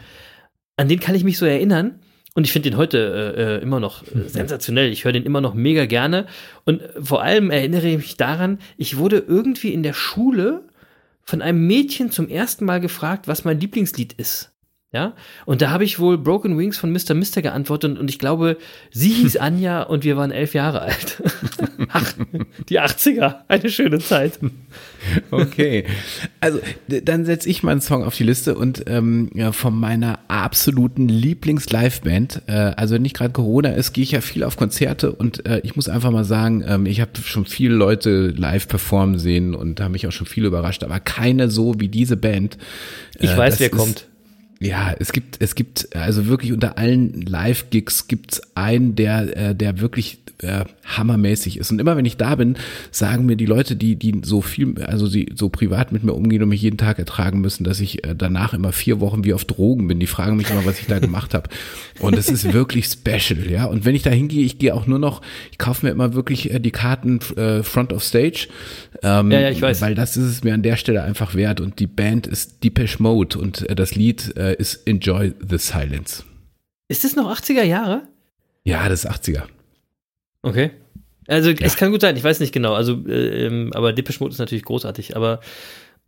An 0.76 0.88
den 0.88 1.00
kann 1.00 1.14
ich 1.14 1.24
mich 1.24 1.38
so 1.38 1.46
erinnern. 1.46 2.00
Und 2.34 2.44
ich 2.44 2.52
finde 2.52 2.70
den 2.70 2.78
heute 2.78 3.34
äh, 3.36 3.56
äh, 3.56 3.62
immer 3.62 3.80
noch 3.80 4.04
äh, 4.04 4.22
sensationell. 4.28 4.92
Ich 4.92 5.04
höre 5.04 5.12
den 5.12 5.24
immer 5.24 5.40
noch 5.40 5.54
mega 5.54 5.86
gerne. 5.86 6.26
Und 6.64 6.82
vor 7.00 7.22
allem 7.22 7.50
erinnere 7.50 7.88
ich 7.88 7.96
mich 7.96 8.16
daran, 8.16 8.58
ich 8.76 8.96
wurde 8.96 9.18
irgendwie 9.18 9.72
in 9.72 9.82
der 9.82 9.94
Schule 9.94 10.62
von 11.24 11.42
einem 11.42 11.66
Mädchen 11.66 12.10
zum 12.10 12.28
ersten 12.28 12.64
Mal 12.64 12.80
gefragt, 12.80 13.28
was 13.28 13.44
mein 13.44 13.58
Lieblingslied 13.58 14.12
ist. 14.12 14.52
Ja, 14.90 15.12
und 15.44 15.60
da 15.60 15.68
habe 15.68 15.84
ich 15.84 15.98
wohl 15.98 16.16
Broken 16.16 16.56
Wings 16.56 16.78
von 16.78 16.90
Mr. 16.90 17.12
Mister 17.12 17.42
geantwortet 17.42 17.90
und, 17.90 17.98
und 17.98 18.08
ich 18.08 18.18
glaube, 18.18 18.56
sie 18.90 19.10
hieß 19.10 19.36
Anja 19.40 19.82
und 19.82 20.02
wir 20.02 20.16
waren 20.16 20.30
elf 20.30 20.54
Jahre 20.54 20.80
alt. 20.80 21.22
Ach, 21.92 22.10
die 22.70 22.80
80er, 22.80 23.34
eine 23.48 23.68
schöne 23.68 23.98
Zeit. 23.98 24.38
Okay. 25.30 25.84
Also, 26.40 26.60
dann 26.88 27.26
setze 27.26 27.50
ich 27.50 27.62
mal 27.62 27.72
einen 27.72 27.82
Song 27.82 28.02
auf 28.02 28.14
die 28.16 28.24
Liste 28.24 28.54
und 28.54 28.84
ähm, 28.86 29.28
ja, 29.34 29.52
von 29.52 29.78
meiner 29.78 30.20
absoluten 30.28 31.06
Lieblings-Liveband, 31.10 32.42
äh, 32.46 32.52
also 32.52 32.94
wenn 32.94 33.02
nicht 33.02 33.14
gerade 33.16 33.32
Corona 33.34 33.68
ist, 33.72 33.92
gehe 33.92 34.04
ich 34.04 34.12
ja 34.12 34.22
viel 34.22 34.42
auf 34.42 34.56
Konzerte 34.56 35.12
und 35.12 35.44
äh, 35.46 35.60
ich 35.64 35.76
muss 35.76 35.90
einfach 35.90 36.10
mal 36.10 36.24
sagen, 36.24 36.64
ähm, 36.66 36.86
ich 36.86 37.02
habe 37.02 37.10
schon 37.22 37.44
viele 37.44 37.74
Leute 37.74 38.28
live 38.28 38.68
performen 38.68 39.18
sehen 39.18 39.54
und 39.54 39.80
da 39.80 39.84
haben 39.84 39.92
mich 39.92 40.06
auch 40.06 40.12
schon 40.12 40.26
viele 40.26 40.46
überrascht, 40.48 40.82
aber 40.82 40.98
keine 40.98 41.50
so 41.50 41.74
wie 41.78 41.88
diese 41.88 42.16
Band. 42.16 42.56
Ich 43.18 43.32
Äh, 43.32 43.36
weiß, 43.36 43.54
das 43.54 43.60
wer 43.60 43.66
ist- 43.72 43.76
kommt. 43.78 44.08
Ja, 44.60 44.92
es 44.98 45.12
gibt, 45.12 45.40
es 45.40 45.54
gibt, 45.54 45.94
also 45.94 46.26
wirklich 46.26 46.52
unter 46.52 46.78
allen 46.78 47.22
Live-Gigs 47.22 48.08
gibt's 48.08 48.40
einen, 48.56 48.96
der, 48.96 49.36
äh, 49.36 49.54
der 49.54 49.80
wirklich 49.80 50.18
äh, 50.42 50.64
hammermäßig 50.84 51.58
ist. 51.58 51.70
Und 51.70 51.80
immer 51.80 51.96
wenn 51.96 52.04
ich 52.04 52.16
da 52.16 52.34
bin, 52.34 52.56
sagen 52.90 53.26
mir 53.26 53.36
die 53.36 53.46
Leute, 53.46 53.76
die, 53.76 53.96
die 53.96 54.20
so 54.24 54.40
viel, 54.40 54.82
also 54.84 55.06
sie 55.06 55.32
so 55.34 55.48
privat 55.48 55.92
mit 55.92 56.04
mir 56.04 56.14
umgehen 56.14 56.42
und 56.42 56.48
mich 56.48 56.62
jeden 56.62 56.78
Tag 56.78 56.98
ertragen 56.98 57.40
müssen, 57.40 57.64
dass 57.64 57.80
ich 57.80 58.04
äh, 58.04 58.14
danach 58.16 58.54
immer 58.54 58.72
vier 58.72 59.00
Wochen 59.00 59.24
wie 59.24 59.32
auf 59.32 59.44
Drogen 59.44 59.88
bin. 59.88 60.00
Die 60.00 60.06
fragen 60.06 60.36
mich 60.36 60.50
immer, 60.50 60.64
was 60.64 60.80
ich 60.80 60.86
da 60.86 60.98
gemacht 60.98 61.34
habe. 61.34 61.50
Und 62.00 62.16
es 62.16 62.28
ist 62.28 62.52
wirklich 62.52 62.86
special, 62.86 63.50
ja. 63.50 63.66
Und 63.66 63.84
wenn 63.84 63.94
ich 63.94 64.02
da 64.02 64.10
hingehe, 64.10 64.44
ich 64.44 64.58
gehe 64.58 64.74
auch 64.74 64.86
nur 64.86 64.98
noch, 64.98 65.22
ich 65.50 65.58
kaufe 65.58 65.86
mir 65.86 65.92
immer 65.92 66.14
wirklich 66.14 66.52
äh, 66.52 66.60
die 66.60 66.70
Karten 66.70 67.20
äh, 67.36 67.62
Front 67.62 67.92
of 67.92 68.02
Stage. 68.02 68.48
Ähm, 69.02 69.30
Ja, 69.30 69.40
ja, 69.40 69.50
ich 69.50 69.62
weiß. 69.62 69.80
Weil 69.80 69.94
das 69.94 70.16
ist 70.16 70.24
es 70.24 70.44
mir 70.44 70.54
an 70.54 70.62
der 70.62 70.76
Stelle 70.76 71.02
einfach 71.02 71.34
wert. 71.34 71.60
Und 71.60 71.78
die 71.78 71.86
Band 71.86 72.26
ist 72.26 72.64
Depeche 72.64 73.02
Mode 73.02 73.38
und 73.38 73.68
äh, 73.68 73.74
das 73.74 73.94
Lied 73.94 74.36
äh, 74.36 74.54
ist 74.54 74.86
Enjoy 74.86 75.34
the 75.48 75.58
Silence. 75.58 76.24
Ist 76.88 77.04
das 77.04 77.16
noch 77.16 77.30
80er 77.30 77.62
Jahre? 77.62 78.02
Ja, 78.64 78.88
das 78.88 79.04
ist 79.04 79.10
80er. 79.10 79.42
Okay. 80.42 80.70
Also 81.26 81.50
es 81.50 81.76
kann 81.76 81.90
gut 81.90 82.00
sein, 82.00 82.16
ich 82.16 82.24
weiß 82.24 82.40
nicht 82.40 82.52
genau. 82.52 82.72
Also, 82.72 83.06
äh, 83.06 83.46
ähm, 83.46 83.70
aber 83.74 83.92
Depeche 83.92 84.18
Mode 84.20 84.32
ist 84.32 84.38
natürlich 84.38 84.64
großartig. 84.64 85.14
Aber 85.14 85.40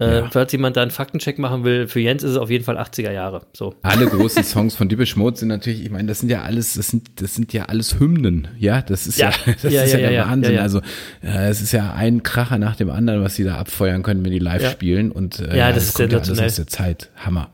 äh, 0.01 0.20
Ja. 0.20 0.30
falls 0.30 0.51
jemand 0.53 0.76
da 0.76 0.82
einen 0.82 0.90
Faktencheck 0.90 1.38
machen 1.38 1.62
will, 1.62 1.86
für 1.86 2.01
Jens 2.01 2.22
ist 2.22 2.32
es 2.32 2.36
auf 2.36 2.51
jeden 2.51 2.64
Fall 2.64 2.78
80er 2.78 3.12
Jahre. 3.12 3.46
So. 3.53 3.74
Alle 3.82 4.07
großen 4.09 4.42
Songs 4.42 4.74
von 4.74 4.88
Depeche 4.88 5.18
Mode 5.18 5.36
sind 5.36 5.48
natürlich, 5.48 5.82
ich 5.84 5.90
meine, 5.90 6.09
das 6.09 6.20
sind 6.20 6.28
ja 6.30 6.42
alles, 6.42 6.74
das 6.74 6.88
sind, 6.88 7.20
das 7.22 7.34
sind 7.34 7.53
ja 7.53 7.66
alles 7.66 8.01
Hymnen, 8.01 8.48
ja, 8.59 8.82
das 8.82 9.07
ist 9.07 9.18
ja, 9.18 9.30
Ja. 9.30 9.53
das 9.62 9.72
Ja, 9.72 9.82
ist 9.82 9.92
ja, 9.92 9.98
der. 9.98 10.24
Wahnsinn. 10.26 10.59
Also 10.59 10.80
äh, 11.22 11.48
es 11.48 11.61
ist 11.61 11.72
ja 11.72 11.92
ein 11.92 12.22
Kracher 12.22 12.59
nach 12.59 12.76
dem 12.76 12.90
anderen, 12.90 13.22
was 13.22 13.34
sie 13.36 13.44
da 13.44 13.57
abfeuern 13.57 14.03
können, 14.03 14.24
wenn 14.24 14.32
die 14.32 14.38
live 14.38 14.68
spielen 14.70 15.12
und 15.12 15.38
äh, 15.40 15.57
Ja, 15.57 15.70
das 15.72 15.84
ist 15.84 15.94
kommt 15.94 16.12
ja 16.12 16.18
alles 16.18 16.38
aus 16.40 16.57
der 16.57 16.66
Zeit, 16.66 17.11
Hammer. 17.16 17.51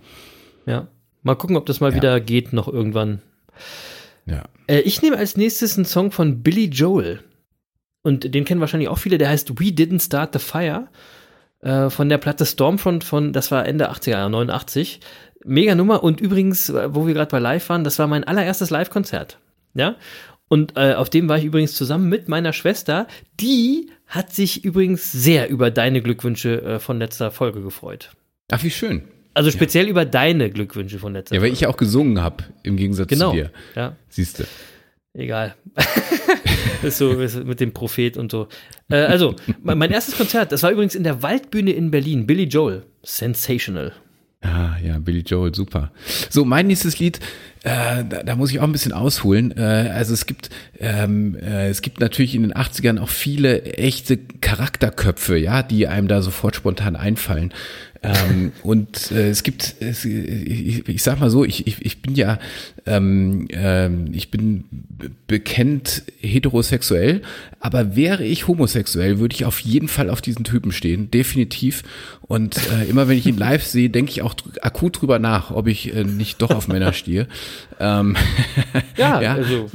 Ja. 0.65 0.89
Mal 1.23 1.35
gucken, 1.35 1.57
ob 1.57 1.67
das 1.67 1.81
mal 1.81 1.95
wieder 1.95 2.21
geht 2.21 2.53
noch 2.53 2.69
irgendwann. 2.69 3.21
Ja. 4.27 4.45
Äh, 4.69 4.81
ich 4.81 5.03
nehme 5.03 5.17
als 5.17 5.37
nächstes 5.37 5.77
einen 5.77 5.85
Song 5.85 6.11
von 6.13 6.43
Billy 6.43 6.67
Joel. 6.67 7.21
Und 8.03 8.33
den 8.35 8.45
kennen 8.45 8.61
wahrscheinlich 8.61 8.89
auch 8.89 8.99
viele, 8.99 9.19
der 9.19 9.29
heißt 9.31 9.59
We 9.59 9.71
Didn't 9.71 10.05
Start 10.05 10.33
the 10.33 10.39
Fire. 10.39 10.87
Äh, 11.67 11.91
von 11.91 12.09
der 12.09 12.19
Platte 12.19 12.47
Stormfront 12.47 13.03
von, 13.03 13.33
das 13.33 13.51
war 13.51 13.67
Ende 13.67 13.91
80er, 13.91 14.11
Jahre, 14.11 14.31
89. 14.31 15.01
Mega 15.45 15.75
Nummer. 15.75 16.05
Und 16.05 16.21
übrigens, 16.21 16.69
äh, 16.69 16.95
wo 16.95 17.07
wir 17.09 17.15
gerade 17.15 17.31
bei 17.31 17.41
Live 17.41 17.69
waren, 17.69 17.83
das 17.83 17.99
war 17.99 18.07
mein 18.07 18.23
allererstes 18.25 18.71
Live-Konzert. 18.71 19.39
Ja. 19.75 19.97
Und 20.49 20.75
äh, 20.77 20.95
auf 20.95 21.11
dem 21.11 21.29
war 21.29 21.39
ich 21.39 21.45
übrigens 21.45 21.75
zusammen 21.75 22.09
mit 22.09 22.29
meiner 22.29 22.53
Schwester. 22.53 23.09
Die 23.41 23.91
hat 24.07 24.33
sich 24.33 24.65
übrigens 24.65 25.11
sehr 25.11 25.49
über 25.51 25.73
deine 25.73 26.03
Glückwünsche 26.03 26.63
äh, 26.63 26.79
von 26.79 26.99
letzter 27.01 27.33
Folge 27.33 27.61
gefreut. 27.63 28.13
Ach, 28.53 28.63
wie 28.63 28.71
schön. 28.71 29.03
Also 29.35 29.51
speziell 29.51 29.89
über 29.89 30.05
deine 30.05 30.51
Glückwünsche 30.51 31.01
von 31.01 31.15
letzter 31.15 31.35
Ja, 31.35 31.41
weil 31.41 31.49
Folge. 31.49 31.55
ich 31.55 31.61
ja 31.63 31.69
auch 31.69 31.77
gesungen 31.77 32.23
habe, 32.23 32.45
im 32.63 32.77
Gegensatz 32.77 33.09
Genau. 33.09 33.31
zu 33.31 33.37
dir. 33.37 33.51
Ja. 33.75 33.97
Siehst 34.09 34.39
du. 34.39 34.45
Egal. 35.17 35.55
ist 36.83 36.99
so 36.99 37.15
mit 37.15 37.61
dem 37.61 37.73
Prophet 37.73 38.17
und 38.17 38.31
so. 38.31 38.49
Äh, 38.91 38.97
also, 38.97 39.35
mein 39.63 39.79
mein 39.79 39.91
erstes 39.91 40.17
Konzert, 40.17 40.53
das 40.53 40.63
war 40.63 40.71
übrigens 40.71 40.95
in 40.95 41.05
der 41.05 41.23
Waldbühne 41.23 41.73
in 41.73 41.91
Berlin. 41.91 42.27
Billy 42.27 42.45
Joel. 42.45 42.85
Sensational. 43.03 43.93
Ah, 44.43 44.77
ja, 44.85 44.99
Billy 44.99 45.21
Joel, 45.21 45.55
super. 45.55 45.91
So, 46.29 46.45
mein 46.45 46.67
nächstes 46.67 46.99
Lied, 46.99 47.19
äh, 47.65 48.05
da, 48.05 48.23
da 48.23 48.37
muss 48.37 48.51
ich 48.51 48.61
auch 48.61 48.65
ein 48.65 48.73
bisschen 48.73 48.93
ausholen. 48.93 49.57
Äh, 49.57 49.91
also 49.93 50.13
es 50.13 50.27
gibt, 50.27 50.51
ähm, 50.79 51.35
äh, 51.37 51.69
es 51.69 51.81
gibt 51.83 52.01
natürlich 52.01 52.35
in 52.35 52.43
den 52.43 52.53
80ern 52.53 53.01
auch 53.01 53.09
viele 53.09 53.63
echte 53.63 54.19
Charakterköpfe, 54.19 55.39
ja, 55.39 55.63
die 55.63 55.89
einem 55.89 56.09
da 56.09 56.21
sofort 56.21 56.55
spontan 56.55 56.95
einfallen. 56.95 57.53
Ähm, 58.07 58.53
und 58.63 59.11
äh, 59.11 59.31
es 59.31 59.43
gibt, 59.43 59.75
es, 59.81 60.05
ich, 60.05 60.89
ich 60.89 61.03
sag 61.03 61.19
mal 61.19 61.31
so, 61.31 61.45
ich, 61.45 61.67
ich, 61.67 61.85
ich 61.85 62.03
bin 62.03 62.15
ja, 62.15 62.39
ähm, 62.87 63.49
ähm, 63.51 64.07
ich 64.13 64.31
bin 64.31 64.65
bekennt 65.27 66.05
heterosexuell, 66.21 67.23
aber 67.59 67.97
wäre 67.97 68.25
ich 68.25 68.47
homosexuell, 68.47 69.19
würde 69.19 69.35
ich 69.35 69.45
auf 69.45 69.59
jeden 69.61 69.89
Fall 69.89 70.09
auf 70.11 70.21
diesen 70.21 70.45
Typen 70.45 70.71
stehen, 70.73 71.11
definitiv. 71.11 71.83
Und 72.23 72.57
äh, 72.71 72.85
immer 72.89 73.09
wenn 73.09 73.19
ich 73.19 73.27
ihn 73.27 73.37
live 73.39 73.65
sehe, 73.65 73.91
denke 73.91 74.11
ich 74.13 74.23
auch 74.23 74.35
akut 74.63 75.01
drüber 75.01 75.19
nach, 75.19 75.51
ob 75.51 75.67
ich 75.67 75.95
äh, 75.95 76.05
nicht 76.05 76.41
doch 76.43 76.51
auf 76.51 76.69
Männer 76.69 76.93
stehe. 76.93 77.27
Ähm, 77.81 78.17
Ja, 78.97 79.21
Ja. 79.27 79.35
also. 79.35 79.69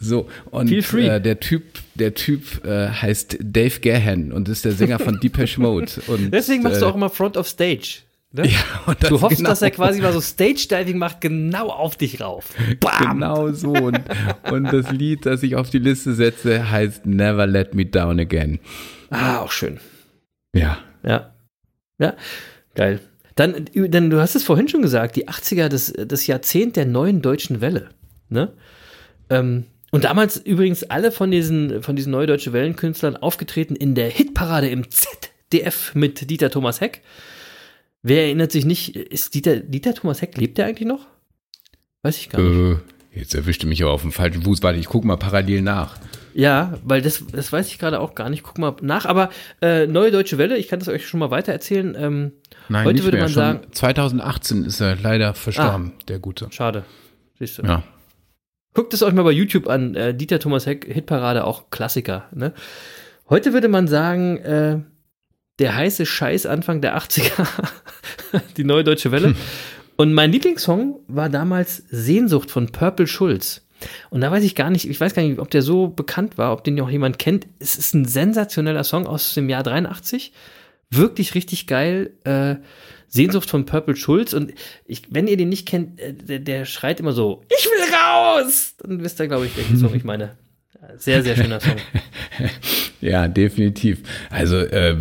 So, 0.00 0.28
und 0.52 0.70
äh, 0.70 1.20
der 1.20 1.40
Typ, 1.40 1.64
der 1.96 2.14
Typ 2.14 2.64
äh, 2.64 2.88
heißt 2.88 3.38
Dave 3.40 3.80
Gahan 3.80 4.30
und 4.30 4.48
ist 4.48 4.64
der 4.64 4.72
Sänger 4.72 5.00
von 5.00 5.18
Depeche 5.20 5.60
Mode. 5.60 5.90
Und, 6.06 6.32
Deswegen 6.32 6.62
machst 6.62 6.80
du 6.80 6.86
äh, 6.86 6.88
auch 6.88 6.94
immer 6.94 7.10
Front 7.10 7.36
of 7.36 7.48
Stage. 7.48 8.02
Ne? 8.30 8.46
ja, 8.46 8.94
du 8.94 9.20
hoffst, 9.20 9.38
genau, 9.38 9.48
dass 9.50 9.62
er 9.62 9.70
quasi 9.72 10.00
mal 10.00 10.12
so 10.12 10.20
Stage-Diving 10.22 10.98
macht, 10.98 11.20
genau 11.20 11.70
auf 11.70 11.96
dich 11.96 12.20
rauf. 12.20 12.54
Bam! 12.78 13.14
Genau 13.14 13.52
so. 13.52 13.72
Und, 13.72 14.00
und 14.50 14.64
das 14.64 14.92
Lied, 14.92 15.26
das 15.26 15.42
ich 15.42 15.56
auf 15.56 15.70
die 15.70 15.78
Liste 15.78 16.14
setze, 16.14 16.70
heißt 16.70 17.06
Never 17.06 17.46
Let 17.46 17.74
Me 17.74 17.84
Down 17.84 18.20
Again. 18.20 18.60
Ah, 19.10 19.40
auch 19.40 19.50
schön. 19.50 19.80
Ja. 20.54 20.78
Ja. 21.02 21.32
Ja, 21.98 22.14
geil. 22.74 23.00
Dann, 23.34 23.66
dann, 23.74 24.10
du 24.10 24.20
hast 24.20 24.36
es 24.36 24.44
vorhin 24.44 24.68
schon 24.68 24.82
gesagt, 24.82 25.16
die 25.16 25.28
80er, 25.28 25.68
das, 25.68 25.92
das 25.92 26.26
Jahrzehnt 26.26 26.76
der 26.76 26.86
neuen 26.86 27.22
deutschen 27.22 27.60
Welle. 27.60 27.90
Ne? 28.28 28.52
Ähm, 29.30 29.64
und 29.90 30.04
damals 30.04 30.36
übrigens 30.36 30.84
alle 30.84 31.10
von 31.12 31.30
diesen, 31.30 31.82
von 31.82 31.96
diesen 31.96 32.12
neuen 32.12 32.26
deutschen 32.26 32.52
Wellenkünstlern 32.52 33.16
aufgetreten 33.16 33.74
in 33.76 33.94
der 33.94 34.08
Hitparade 34.10 34.68
im 34.68 34.84
ZDF 34.90 35.94
mit 35.94 36.28
Dieter 36.30 36.50
Thomas 36.50 36.80
Heck. 36.80 37.02
Wer 38.02 38.24
erinnert 38.24 38.52
sich 38.52 38.64
nicht, 38.64 38.94
ist 38.96 39.34
Dieter, 39.34 39.56
Dieter 39.56 39.94
Thomas 39.94 40.22
Heck, 40.22 40.36
lebt 40.36 40.58
der 40.58 40.66
eigentlich 40.66 40.88
noch? 40.88 41.06
Weiß 42.02 42.16
ich 42.16 42.28
gar 42.28 42.40
nicht. 42.40 42.78
Äh, 43.14 43.18
jetzt 43.18 43.34
erwischte 43.34 43.66
mich 43.66 43.82
aber 43.82 43.92
auf 43.92 44.02
dem 44.02 44.12
falschen 44.12 44.42
Fuß. 44.42 44.62
Warte, 44.62 44.78
ich 44.78 44.86
gucke 44.86 45.06
mal 45.06 45.16
parallel 45.16 45.62
nach. 45.62 45.98
Ja, 46.34 46.78
weil 46.84 47.02
das, 47.02 47.24
das 47.32 47.50
weiß 47.50 47.66
ich 47.66 47.78
gerade 47.78 47.98
auch 47.98 48.14
gar 48.14 48.30
nicht. 48.30 48.44
Guck 48.44 48.58
mal 48.58 48.76
nach. 48.82 49.04
Aber 49.06 49.30
äh, 49.60 49.88
Neue 49.88 50.12
Deutsche 50.12 50.38
Welle, 50.38 50.56
ich 50.56 50.68
kann 50.68 50.78
das 50.78 50.86
euch 50.88 51.08
schon 51.08 51.18
mal 51.18 51.32
weiter 51.32 51.50
erzählen. 51.52 51.96
Ähm, 51.98 52.32
Nein, 52.68 52.84
Heute 52.84 52.94
nicht 52.94 53.04
würde 53.04 53.16
mehr. 53.16 53.24
man 53.24 53.32
Schon 53.32 53.42
sagen- 53.42 53.60
2018 53.72 54.64
ist 54.64 54.80
er 54.80 54.94
leider 54.94 55.34
verstorben, 55.34 55.92
der 56.06 56.20
Gute. 56.20 56.46
schade. 56.52 56.84
Siehst 57.40 57.58
du. 57.58 57.62
Ja. 57.62 57.82
Guckt 58.78 58.94
es 58.94 59.02
euch 59.02 59.12
mal 59.12 59.24
bei 59.24 59.32
YouTube 59.32 59.66
an. 59.66 59.96
Äh, 59.96 60.14
Dieter 60.14 60.38
Thomas 60.38 60.64
Heck, 60.64 60.86
Hitparade, 60.88 61.42
auch 61.42 61.68
Klassiker. 61.68 62.28
Ne? 62.32 62.52
Heute 63.28 63.52
würde 63.52 63.66
man 63.66 63.88
sagen, 63.88 64.36
äh, 64.36 64.78
der 65.58 65.74
heiße 65.74 66.06
Scheiß 66.06 66.46
Anfang 66.46 66.80
der 66.80 66.96
80er. 66.96 67.44
die 68.56 68.62
neue 68.62 68.84
deutsche 68.84 69.10
Welle. 69.10 69.34
Und 69.96 70.14
mein 70.14 70.30
Lieblingssong 70.30 71.00
war 71.08 71.28
damals 71.28 71.82
Sehnsucht 71.90 72.52
von 72.52 72.68
Purple 72.68 73.08
Schulz. 73.08 73.66
Und 74.10 74.20
da 74.20 74.30
weiß 74.30 74.44
ich 74.44 74.54
gar 74.54 74.70
nicht, 74.70 74.88
ich 74.88 75.00
weiß 75.00 75.12
gar 75.12 75.22
nicht, 75.22 75.40
ob 75.40 75.50
der 75.50 75.62
so 75.62 75.88
bekannt 75.88 76.38
war, 76.38 76.52
ob 76.52 76.62
den 76.62 76.76
noch 76.76 76.88
jemand 76.88 77.18
kennt. 77.18 77.48
Es 77.58 77.74
ist 77.74 77.94
ein 77.94 78.04
sensationeller 78.04 78.84
Song 78.84 79.08
aus 79.08 79.34
dem 79.34 79.48
Jahr 79.48 79.64
83. 79.64 80.32
Wirklich 80.88 81.34
richtig 81.34 81.66
geil. 81.66 82.12
Äh, 82.22 82.58
Sehnsucht 83.08 83.50
von 83.50 83.64
Purple 83.64 83.96
Schulz. 83.96 84.32
Und 84.32 84.52
ich, 84.86 85.02
wenn 85.10 85.26
ihr 85.26 85.36
den 85.36 85.48
nicht 85.48 85.66
kennt, 85.66 86.00
äh, 86.00 86.14
der, 86.14 86.38
der 86.38 86.64
schreit 86.64 87.00
immer 87.00 87.12
so, 87.12 87.42
ich 87.48 87.66
will 87.66 87.94
raus! 87.94 88.74
Dann 88.78 89.02
wisst 89.02 89.20
ihr, 89.20 89.28
glaube 89.28 89.46
ich, 89.46 89.56
welchen 89.56 89.76
Song 89.78 89.94
ich 89.94 90.04
meine. 90.04 90.36
Sehr, 90.96 91.22
sehr 91.22 91.36
schöner 91.36 91.60
Song. 91.60 91.76
ja, 93.00 93.28
definitiv. 93.28 94.00
Also 94.30 94.56
äh, 94.56 94.96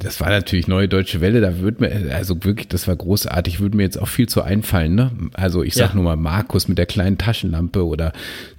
das 0.00 0.20
war 0.20 0.30
natürlich 0.30 0.66
neue 0.66 0.88
deutsche 0.88 1.20
Welle. 1.20 1.40
Da 1.40 1.58
würde 1.58 1.82
mir 1.82 2.14
also 2.14 2.42
wirklich, 2.42 2.68
das 2.68 2.88
war 2.88 2.96
großartig. 2.96 3.60
Würde 3.60 3.76
mir 3.76 3.82
jetzt 3.82 4.00
auch 4.00 4.08
viel 4.08 4.28
zu 4.28 4.42
einfallen. 4.42 4.94
Ne? 4.94 5.10
Also 5.34 5.62
ich 5.62 5.74
sag 5.74 5.90
ja. 5.90 5.94
nur 5.94 6.04
mal 6.04 6.16
Markus 6.16 6.68
mit 6.68 6.78
der 6.78 6.86
kleinen 6.86 7.18
Taschenlampe 7.18 7.86
oder 7.86 8.12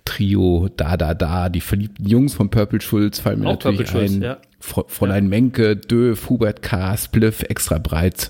Trio, 0.06 0.70
da 0.76 0.98
da 0.98 1.14
da. 1.14 1.50
Die 1.50 1.62
verliebten 1.62 2.08
Jungs 2.08 2.34
von 2.36 2.50
Purple 2.50 2.82
Schulz 2.82 3.20
fallen 3.20 3.40
mir 3.40 3.48
auch 3.48 3.54
natürlich 3.54 3.92
Purple 3.92 4.02
ein. 4.02 4.10
Schulz, 4.10 4.24
ja. 4.24 4.38
Fräulein 4.60 5.26
ja. 5.26 5.30
Menke, 5.30 5.76
Döf, 5.76 6.30
Hubert 6.30 6.62
K., 6.62 6.96
Spliff, 6.96 7.44
extra 7.44 7.80
breit. 7.80 8.30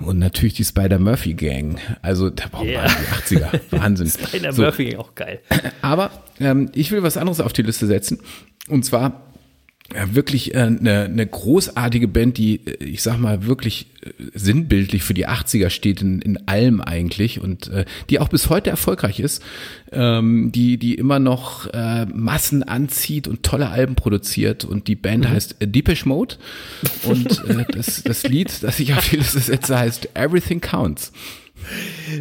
Und 0.00 0.18
natürlich 0.18 0.54
die 0.54 0.64
Spider-Murphy 0.64 1.34
Gang. 1.34 1.78
Also, 2.02 2.30
da 2.30 2.46
braucht 2.50 2.66
yeah. 2.66 2.82
man 2.82 2.90
die 3.28 3.36
80er. 3.36 3.60
Wahnsinn. 3.70 4.08
Spider-Murphy 4.28 4.90
Gang 4.90 5.00
auch 5.00 5.14
geil. 5.14 5.40
Aber 5.82 6.10
ähm, 6.40 6.70
ich 6.74 6.90
will 6.90 7.02
was 7.02 7.16
anderes 7.16 7.40
auf 7.40 7.52
die 7.52 7.62
Liste 7.62 7.86
setzen. 7.86 8.20
Und 8.68 8.84
zwar 8.84 9.29
ja, 9.94 10.14
wirklich 10.14 10.54
äh, 10.54 10.58
eine, 10.58 11.04
eine 11.04 11.26
großartige 11.26 12.06
Band, 12.06 12.38
die, 12.38 12.60
äh, 12.66 12.84
ich 12.84 13.02
sag 13.02 13.18
mal, 13.18 13.46
wirklich 13.46 13.86
äh, 14.02 14.10
sinnbildlich 14.34 15.02
für 15.02 15.14
die 15.14 15.26
80er 15.26 15.70
steht 15.70 16.00
in, 16.00 16.20
in 16.22 16.46
allem 16.48 16.80
eigentlich 16.80 17.40
und 17.40 17.68
äh, 17.68 17.84
die 18.08 18.20
auch 18.20 18.28
bis 18.28 18.48
heute 18.50 18.70
erfolgreich 18.70 19.18
ist, 19.18 19.42
ähm, 19.90 20.52
die, 20.52 20.78
die 20.78 20.94
immer 20.94 21.18
noch 21.18 21.66
äh, 21.72 22.06
Massen 22.06 22.62
anzieht 22.62 23.26
und 23.26 23.42
tolle 23.42 23.70
Alben 23.70 23.96
produziert 23.96 24.64
und 24.64 24.86
die 24.86 24.96
Band 24.96 25.24
mhm. 25.24 25.30
heißt 25.30 25.56
Deepish 25.60 26.06
Mode 26.06 26.36
und 27.04 27.44
äh, 27.48 27.64
das, 27.72 28.02
das 28.04 28.22
Lied, 28.22 28.62
das 28.62 28.78
ich 28.78 28.94
auf 28.94 29.08
die 29.08 29.16
Liste 29.16 29.40
setze, 29.40 29.78
heißt 29.78 30.10
Everything 30.14 30.60
Counts. 30.60 31.12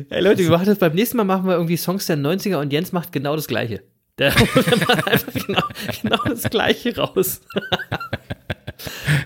Hey 0.10 0.22
Leute, 0.22 0.40
wir 0.44 0.50
machen 0.50 0.66
das 0.66 0.80
beim 0.80 0.94
nächsten 0.94 1.18
Mal 1.18 1.24
machen 1.24 1.46
wir 1.46 1.54
irgendwie 1.54 1.78
Songs 1.78 2.08
der 2.08 2.18
90er 2.18 2.58
und 2.58 2.74
Jens 2.74 2.92
macht 2.92 3.12
genau 3.12 3.36
das 3.36 3.48
gleiche. 3.48 3.82
Der 4.20 4.34
macht 4.88 5.08
einfach 5.08 5.34
genau, 5.34 5.64
genau 6.02 6.24
das 6.26 6.44
Gleiche 6.44 6.96
raus. 6.98 7.42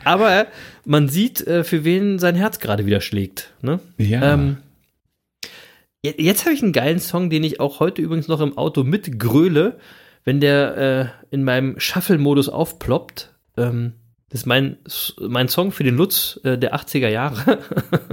Aber 0.03 0.47
man 0.85 1.09
sieht, 1.09 1.45
äh, 1.45 1.63
für 1.63 1.83
wen 1.83 2.19
sein 2.19 2.35
Herz 2.35 2.59
gerade 2.59 2.85
wieder 2.85 3.01
schlägt. 3.01 3.53
Ne? 3.61 3.79
Ja. 3.97 4.33
Ähm, 4.33 4.57
jetzt 6.03 6.45
habe 6.45 6.53
ich 6.53 6.61
einen 6.61 6.73
geilen 6.73 6.99
Song, 6.99 7.29
den 7.29 7.43
ich 7.43 7.59
auch 7.59 7.79
heute 7.79 8.01
übrigens 8.01 8.27
noch 8.27 8.41
im 8.41 8.57
Auto 8.57 8.83
mitgröle, 8.83 9.79
wenn 10.23 10.39
der 10.39 10.77
äh, 10.77 11.33
in 11.33 11.43
meinem 11.43 11.79
Shuffle-Modus 11.79 12.49
aufploppt. 12.49 13.33
Ähm, 13.57 13.93
das 14.29 14.41
ist 14.41 14.45
mein, 14.45 14.77
mein 15.19 15.47
Song 15.47 15.71
für 15.71 15.83
den 15.83 15.95
Lutz 15.95 16.39
äh, 16.43 16.57
der 16.57 16.75
80er 16.75 17.09
Jahre. 17.09 17.59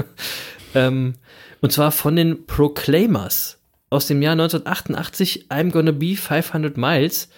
ähm, 0.74 1.14
und 1.61 1.72
zwar 1.72 1.93
von 1.93 2.16
den 2.16 2.47
Proclaimers 2.47 3.59
aus 3.91 4.07
dem 4.07 4.22
Jahr 4.22 4.32
1988, 4.32 5.47
I'm 5.51 5.70
Gonna 5.70 5.93
Be 5.93 6.16
500 6.16 6.76
Miles. 6.76 7.28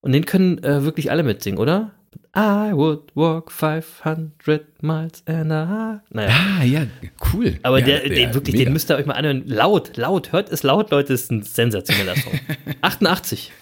Und 0.00 0.12
den 0.12 0.24
können 0.24 0.62
äh, 0.64 0.82
wirklich 0.82 1.10
alle 1.10 1.22
mitsingen, 1.22 1.58
oder? 1.58 1.92
I 2.34 2.72
would 2.72 3.14
walk 3.14 3.50
500 3.50 4.82
miles 4.82 5.22
and 5.26 5.52
I. 5.52 6.00
Naja. 6.10 6.30
Ah, 6.30 6.64
ja, 6.64 6.86
cool. 7.32 7.58
Aber 7.62 7.80
ja, 7.80 7.86
der, 7.86 8.00
der, 8.00 8.08
den, 8.10 8.34
wirklich, 8.34 8.54
mega. 8.54 8.64
den 8.66 8.72
müsst 8.72 8.90
ihr 8.90 8.96
euch 8.96 9.06
mal 9.06 9.14
anhören. 9.14 9.42
Laut, 9.46 9.96
laut, 9.96 10.32
hört 10.32 10.50
es 10.50 10.62
laut, 10.62 10.90
Leute, 10.90 11.12
ist 11.12 11.30
ein 11.30 11.42
sensationeller 11.42 12.16
Song. 12.16 12.32
88. 12.80 13.52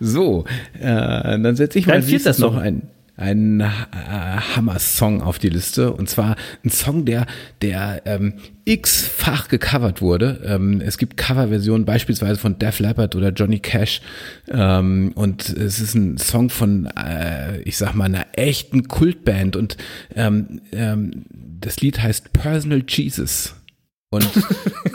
so, 0.00 0.44
äh, 0.78 0.82
dann 0.82 1.56
setze 1.56 1.78
ich 1.78 1.86
mal 1.86 2.02
das 2.02 2.38
noch 2.38 2.56
ein 2.56 2.90
einen 3.16 3.60
äh, 3.60 3.66
Hammer-Song 4.56 5.22
auf 5.22 5.38
die 5.38 5.48
Liste. 5.48 5.92
Und 5.92 6.08
zwar 6.08 6.36
ein 6.64 6.70
Song, 6.70 7.04
der, 7.04 7.26
der 7.60 8.02
ähm, 8.06 8.34
x-fach 8.64 9.48
gecovert 9.48 10.00
wurde. 10.00 10.42
Ähm, 10.44 10.80
es 10.80 10.98
gibt 10.98 11.16
Coverversionen 11.16 11.84
beispielsweise 11.84 12.40
von 12.40 12.58
Def 12.58 12.78
Leppard 12.78 13.14
oder 13.14 13.30
Johnny 13.30 13.58
Cash. 13.58 14.00
Ähm, 14.48 15.12
und 15.14 15.48
es 15.50 15.80
ist 15.80 15.94
ein 15.94 16.18
Song 16.18 16.50
von, 16.50 16.86
äh, 16.96 17.60
ich 17.62 17.76
sag 17.76 17.94
mal, 17.94 18.04
einer 18.04 18.26
echten 18.32 18.88
Kultband. 18.88 19.56
Und 19.56 19.76
ähm, 20.14 20.62
ähm, 20.72 21.24
das 21.60 21.80
Lied 21.80 22.02
heißt 22.02 22.32
Personal 22.32 22.82
Jesus 22.88 23.54
und 24.12 24.28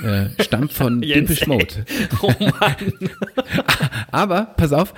äh, 0.03 0.27
stammt 0.43 0.71
von 0.71 1.01
Dimpish 1.01 1.47
Mode. 1.47 1.65
Oh 2.21 2.31
Mann. 2.39 3.09
Aber 4.11 4.53
pass 4.57 4.71
auf, 4.71 4.93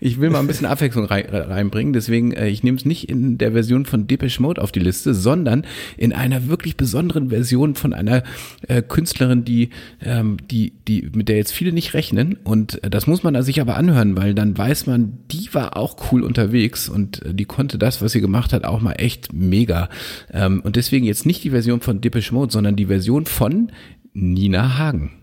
ich 0.00 0.20
will 0.20 0.30
mal 0.30 0.40
ein 0.40 0.46
bisschen 0.46 0.66
Abwechslung 0.66 1.06
rein, 1.06 1.26
reinbringen, 1.26 1.92
deswegen 1.92 2.32
äh, 2.32 2.48
ich 2.48 2.62
nehme 2.62 2.76
es 2.76 2.84
nicht 2.84 3.08
in 3.08 3.38
der 3.38 3.52
Version 3.52 3.86
von 3.86 4.06
Depeche 4.06 4.42
Mode 4.42 4.60
auf 4.60 4.72
die 4.72 4.80
Liste, 4.80 5.14
sondern 5.14 5.64
in 5.96 6.12
einer 6.12 6.48
wirklich 6.48 6.76
besonderen 6.76 7.30
Version 7.30 7.76
von 7.76 7.92
einer 7.92 8.24
äh, 8.66 8.82
Künstlerin, 8.82 9.44
die 9.44 9.70
ähm, 10.02 10.36
die 10.50 10.72
die 10.88 11.08
mit 11.14 11.28
der 11.28 11.36
jetzt 11.36 11.52
viele 11.52 11.72
nicht 11.72 11.94
rechnen 11.94 12.38
und 12.42 12.82
äh, 12.82 12.90
das 12.90 13.06
muss 13.06 13.22
man 13.22 13.40
sich 13.42 13.60
aber 13.60 13.76
anhören, 13.76 14.16
weil 14.16 14.34
dann 14.34 14.58
weiß 14.58 14.86
man, 14.86 15.18
die 15.30 15.48
war 15.52 15.76
auch 15.76 16.12
cool 16.12 16.22
unterwegs 16.24 16.88
und 16.88 17.24
äh, 17.24 17.34
die 17.34 17.44
konnte 17.44 17.78
das, 17.78 18.02
was 18.02 18.12
sie 18.12 18.20
gemacht 18.20 18.52
hat, 18.52 18.64
auch 18.64 18.80
mal 18.80 18.94
echt 18.94 19.32
mega. 19.32 19.88
Ähm, 20.32 20.60
und 20.64 20.74
deswegen 20.76 21.06
jetzt 21.06 21.24
nicht 21.24 21.44
die 21.44 21.50
Version 21.50 21.80
von 21.80 22.00
Depeche 22.00 22.34
Mode, 22.34 22.52
sondern 22.52 22.74
die 22.74 22.86
Version 22.86 23.26
von 23.28 23.72
Nina 24.12 24.78
Hagen. 24.78 25.22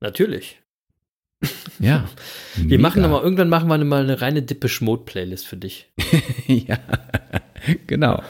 Natürlich. 0.00 0.60
Ja. 1.78 2.08
wir 2.56 2.78
machen 2.78 3.02
nochmal, 3.02 3.22
irgendwann 3.22 3.48
machen 3.48 3.68
wir 3.68 3.78
mal 3.84 4.02
eine 4.02 4.20
reine 4.20 4.42
Dippe-Schmod-Playlist 4.42 5.46
für 5.46 5.56
dich. 5.56 5.90
ja, 6.46 6.78
genau. 7.86 8.22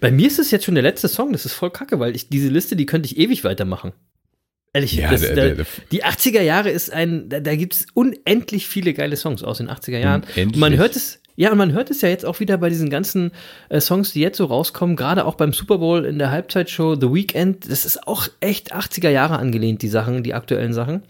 Bei 0.00 0.10
mir 0.10 0.26
ist 0.26 0.38
es 0.38 0.50
jetzt 0.50 0.64
schon 0.64 0.74
der 0.74 0.82
letzte 0.82 1.08
Song, 1.08 1.32
das 1.32 1.44
ist 1.44 1.54
voll 1.54 1.70
kacke, 1.70 1.98
weil 1.98 2.14
ich 2.14 2.28
diese 2.28 2.48
Liste, 2.48 2.76
die 2.76 2.86
könnte 2.86 3.06
ich 3.06 3.18
ewig 3.18 3.44
weitermachen. 3.44 3.92
Ehrlich, 4.72 4.92
ja, 4.92 5.10
das, 5.10 5.22
der, 5.22 5.34
der, 5.34 5.54
der, 5.54 5.66
die 5.90 6.04
80er 6.04 6.42
Jahre 6.42 6.70
ist 6.70 6.92
ein, 6.92 7.30
da, 7.30 7.40
da 7.40 7.56
gibt 7.56 7.74
es 7.74 7.86
unendlich 7.94 8.68
viele 8.68 8.92
geile 8.92 9.16
Songs 9.16 9.42
aus 9.42 9.58
den 9.58 9.70
80er 9.70 9.98
Jahren. 9.98 10.24
Und 10.36 10.56
man 10.56 10.76
hört 10.76 10.96
es, 10.96 11.22
ja, 11.36 11.52
und 11.52 11.58
man 11.58 11.72
hört 11.72 11.90
es 11.90 12.00
ja 12.00 12.08
jetzt 12.08 12.24
auch 12.24 12.40
wieder 12.40 12.58
bei 12.58 12.70
diesen 12.70 12.90
ganzen 12.90 13.30
äh, 13.68 13.80
Songs, 13.80 14.12
die 14.12 14.20
jetzt 14.20 14.38
so 14.38 14.46
rauskommen, 14.46 14.96
gerade 14.96 15.24
auch 15.26 15.34
beim 15.34 15.52
Super 15.52 15.78
Bowl 15.78 16.04
in 16.04 16.18
der 16.18 16.30
Halbzeitshow 16.30 16.96
The 16.98 17.12
Weekend. 17.12 17.70
Das 17.70 17.84
ist 17.84 18.08
auch 18.08 18.28
echt 18.40 18.74
80er 18.74 19.10
Jahre 19.10 19.38
angelehnt, 19.38 19.82
die 19.82 19.88
Sachen, 19.88 20.22
die 20.22 20.34
aktuellen 20.34 20.72
Sachen. 20.72 21.02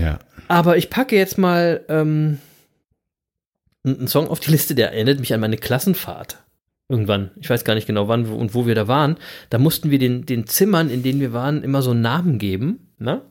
Ja. 0.00 0.18
Aber 0.48 0.76
ich 0.76 0.90
packe 0.90 1.16
jetzt 1.16 1.38
mal 1.38 1.82
ähm, 1.88 2.38
einen 3.84 4.08
Song 4.08 4.28
auf 4.28 4.40
die 4.40 4.50
Liste, 4.50 4.74
der 4.74 4.92
erinnert 4.92 5.20
mich 5.20 5.34
an 5.34 5.40
meine 5.40 5.58
Klassenfahrt. 5.58 6.38
Irgendwann, 6.88 7.30
ich 7.40 7.48
weiß 7.48 7.64
gar 7.64 7.74
nicht 7.74 7.86
genau 7.86 8.08
wann 8.08 8.26
und 8.26 8.54
wo 8.54 8.66
wir 8.66 8.74
da 8.74 8.86
waren. 8.88 9.16
Da 9.50 9.58
mussten 9.58 9.90
wir 9.90 9.98
den, 9.98 10.26
den 10.26 10.46
Zimmern, 10.46 10.90
in 10.90 11.02
denen 11.02 11.20
wir 11.20 11.32
waren, 11.32 11.62
immer 11.62 11.82
so 11.82 11.92
einen 11.92 12.02
Namen 12.02 12.38
geben. 12.38 12.92
Ne? 12.98 13.22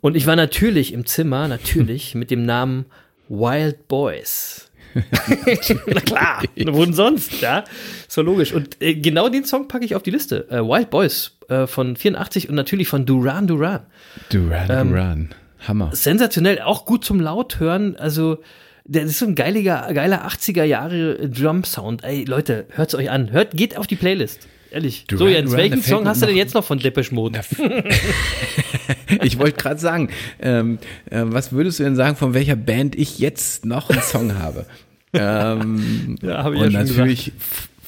Und 0.00 0.16
ich 0.16 0.26
war 0.26 0.36
natürlich 0.36 0.92
im 0.92 1.06
Zimmer, 1.06 1.48
natürlich 1.48 2.14
mit 2.16 2.30
dem 2.30 2.44
Namen 2.44 2.86
Wild 3.28 3.88
Boys. 3.88 4.65
Na 5.86 6.00
klar, 6.00 6.42
wohin 6.56 6.92
sonst, 6.92 7.40
ja? 7.40 7.64
So 8.08 8.22
logisch. 8.22 8.52
Und 8.52 8.82
äh, 8.82 8.94
genau 8.94 9.28
den 9.28 9.44
Song 9.44 9.68
packe 9.68 9.84
ich 9.84 9.94
auf 9.94 10.02
die 10.02 10.10
Liste. 10.10 10.48
Äh, 10.50 10.60
Wild 10.60 10.90
Boys 10.90 11.36
äh, 11.48 11.66
von 11.66 11.96
84 11.96 12.48
und 12.48 12.54
natürlich 12.54 12.88
von 12.88 13.06
Duran 13.06 13.46
Duran. 13.46 13.80
Duran 14.30 14.70
ähm, 14.70 14.90
Duran. 14.90 15.28
Hammer. 15.66 15.90
Sensationell, 15.92 16.60
auch 16.60 16.86
gut 16.86 17.04
zum 17.04 17.20
Lauthören. 17.20 17.96
Also, 17.96 18.38
der 18.84 19.04
ist 19.04 19.18
so 19.18 19.26
ein 19.26 19.34
geiliger, 19.34 19.88
geiler 19.92 20.26
80er 20.26 20.64
Jahre 20.64 21.28
Drum-Sound. 21.28 22.04
Ey, 22.04 22.24
Leute, 22.24 22.66
hört's 22.70 22.94
euch 22.94 23.10
an. 23.10 23.32
Hört, 23.32 23.52
geht 23.52 23.76
auf 23.76 23.86
die 23.86 23.96
Playlist. 23.96 24.46
Ehrlich. 24.70 25.04
Duran, 25.06 25.18
so, 25.18 25.28
Jens, 25.28 25.50
Duran, 25.50 25.62
welchen 25.62 25.82
Song 25.82 26.06
hast 26.06 26.22
du 26.22 26.26
denn 26.26 26.36
jetzt 26.36 26.54
noch 26.54 26.64
von 26.64 26.78
Depeche 26.78 27.14
Mode? 27.14 27.40
ich 29.22 29.38
wollte 29.38 29.56
gerade 29.56 29.80
sagen, 29.80 30.10
ähm, 30.40 30.78
äh, 31.10 31.22
was 31.24 31.52
würdest 31.52 31.78
du 31.78 31.84
denn 31.84 31.96
sagen, 31.96 32.16
von 32.16 32.34
welcher 32.34 32.56
Band 32.56 32.96
ich 32.96 33.18
jetzt 33.18 33.64
noch 33.64 33.90
einen 33.90 34.02
Song 34.02 34.38
habe? 34.38 34.66
ähm, 35.12 36.16
ja, 36.22 36.44
habe 36.44 36.56
ich 36.56 36.62
und 36.62 36.72
ja 36.72 36.86
schon 36.86 36.96
natürlich. 36.96 37.32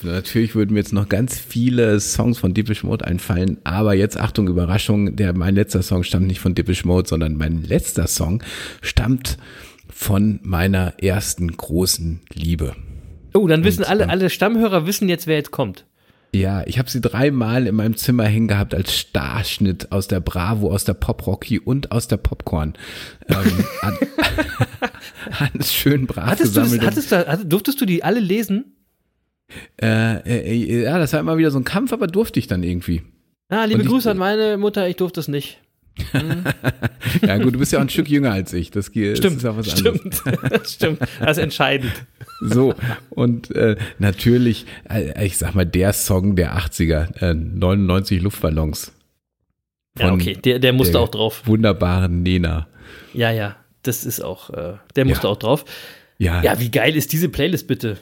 Natürlich 0.02 0.54
würden 0.54 0.74
mir 0.74 0.78
jetzt 0.78 0.92
noch 0.92 1.08
ganz 1.08 1.40
viele 1.40 1.98
Songs 1.98 2.38
von 2.38 2.54
Deepish 2.54 2.84
Mode 2.84 3.04
einfallen, 3.04 3.58
aber 3.64 3.94
jetzt 3.94 4.16
Achtung, 4.16 4.46
Überraschung, 4.46 5.16
der, 5.16 5.36
mein 5.36 5.56
letzter 5.56 5.82
Song 5.82 6.04
stammt 6.04 6.28
nicht 6.28 6.38
von 6.38 6.54
Deepish 6.54 6.84
Mode, 6.84 7.08
sondern 7.08 7.36
mein 7.36 7.64
letzter 7.64 8.06
Song 8.06 8.42
stammt 8.80 9.38
von 9.90 10.38
meiner 10.44 10.94
ersten 11.02 11.56
großen 11.56 12.20
Liebe. 12.32 12.76
Oh, 13.34 13.48
dann 13.48 13.64
wissen 13.64 13.82
und, 13.82 13.90
alle, 13.90 14.08
alle 14.08 14.30
Stammhörer 14.30 14.86
wissen 14.86 15.08
jetzt, 15.08 15.26
wer 15.26 15.36
jetzt 15.36 15.50
kommt. 15.50 15.84
Ja, 16.34 16.62
ich 16.66 16.78
habe 16.78 16.90
sie 16.90 17.00
dreimal 17.00 17.66
in 17.66 17.74
meinem 17.74 17.96
Zimmer 17.96 18.24
hängen 18.24 18.48
gehabt 18.48 18.74
als 18.74 18.94
Starschnitt 18.94 19.92
aus 19.92 20.08
der 20.08 20.20
Bravo, 20.20 20.70
aus 20.70 20.84
der 20.84 20.94
Pop 20.94 21.26
Rocky 21.26 21.58
und 21.58 21.90
aus 21.90 22.06
der 22.06 22.18
Popcorn. 22.18 22.74
Ähm, 23.28 23.64
alles 25.38 25.72
schön 25.72 26.06
brav 26.06 26.26
hattest 26.26 26.54
gesammelt. 26.54 26.82
Du 26.82 26.86
das, 26.86 27.12
hattest 27.12 27.42
du, 27.42 27.46
durftest 27.46 27.80
du 27.80 27.86
die 27.86 28.04
alle 28.04 28.20
lesen? 28.20 28.76
Äh, 29.80 30.18
äh, 30.26 30.82
ja, 30.82 30.98
das 30.98 31.14
war 31.14 31.20
immer 31.20 31.38
wieder 31.38 31.50
so 31.50 31.58
ein 31.58 31.64
Kampf, 31.64 31.92
aber 31.94 32.06
durfte 32.06 32.38
ich 32.38 32.46
dann 32.46 32.62
irgendwie. 32.62 33.02
Ah, 33.48 33.64
liebe 33.64 33.80
ich, 33.80 33.88
Grüße 33.88 34.10
an 34.10 34.18
meine 34.18 34.58
Mutter, 34.58 34.86
ich 34.88 34.96
durfte 34.96 35.20
es 35.20 35.28
nicht. 35.28 35.62
Ja, 37.22 37.38
gut, 37.38 37.54
du 37.54 37.58
bist 37.58 37.72
ja 37.72 37.78
auch 37.78 37.82
ein 37.82 37.88
Stück 37.88 38.08
jünger 38.08 38.32
als 38.32 38.52
ich. 38.52 38.70
Das, 38.70 38.86
stimmt, 38.86 39.24
das 39.24 39.32
ist 39.34 39.44
auch 39.46 39.56
was 39.56 39.70
stimmt, 39.70 40.26
anderes. 40.26 40.72
stimmt, 40.74 41.00
das 41.20 41.36
ist 41.38 41.42
entscheidend. 41.42 41.92
So, 42.40 42.74
und 43.10 43.50
äh, 43.54 43.76
natürlich, 43.98 44.66
äh, 44.88 45.26
ich 45.26 45.38
sag 45.38 45.54
mal, 45.54 45.64
der 45.64 45.92
Song 45.92 46.36
der 46.36 46.56
80er, 46.58 47.22
äh, 47.22 47.34
99 47.34 48.22
Luftballons. 48.22 48.92
Ja, 49.98 50.12
okay, 50.12 50.34
der, 50.34 50.58
der 50.58 50.72
musste 50.72 50.92
der 50.92 51.00
auch 51.00 51.08
drauf. 51.08 51.42
Wunderbaren 51.46 52.22
Nena. 52.22 52.68
Ja, 53.14 53.30
ja. 53.30 53.56
das 53.82 54.04
ist 54.04 54.20
auch, 54.22 54.50
äh, 54.50 54.74
der 54.96 55.04
musste 55.04 55.26
Ja. 55.26 55.32
auch 55.32 55.38
drauf. 55.38 55.64
Ja, 56.18 56.42
Ja, 56.42 56.60
wie 56.60 56.70
geil 56.70 56.94
ist 56.96 57.12
diese 57.12 57.28
Playlist 57.28 57.66
bitte? 57.66 57.96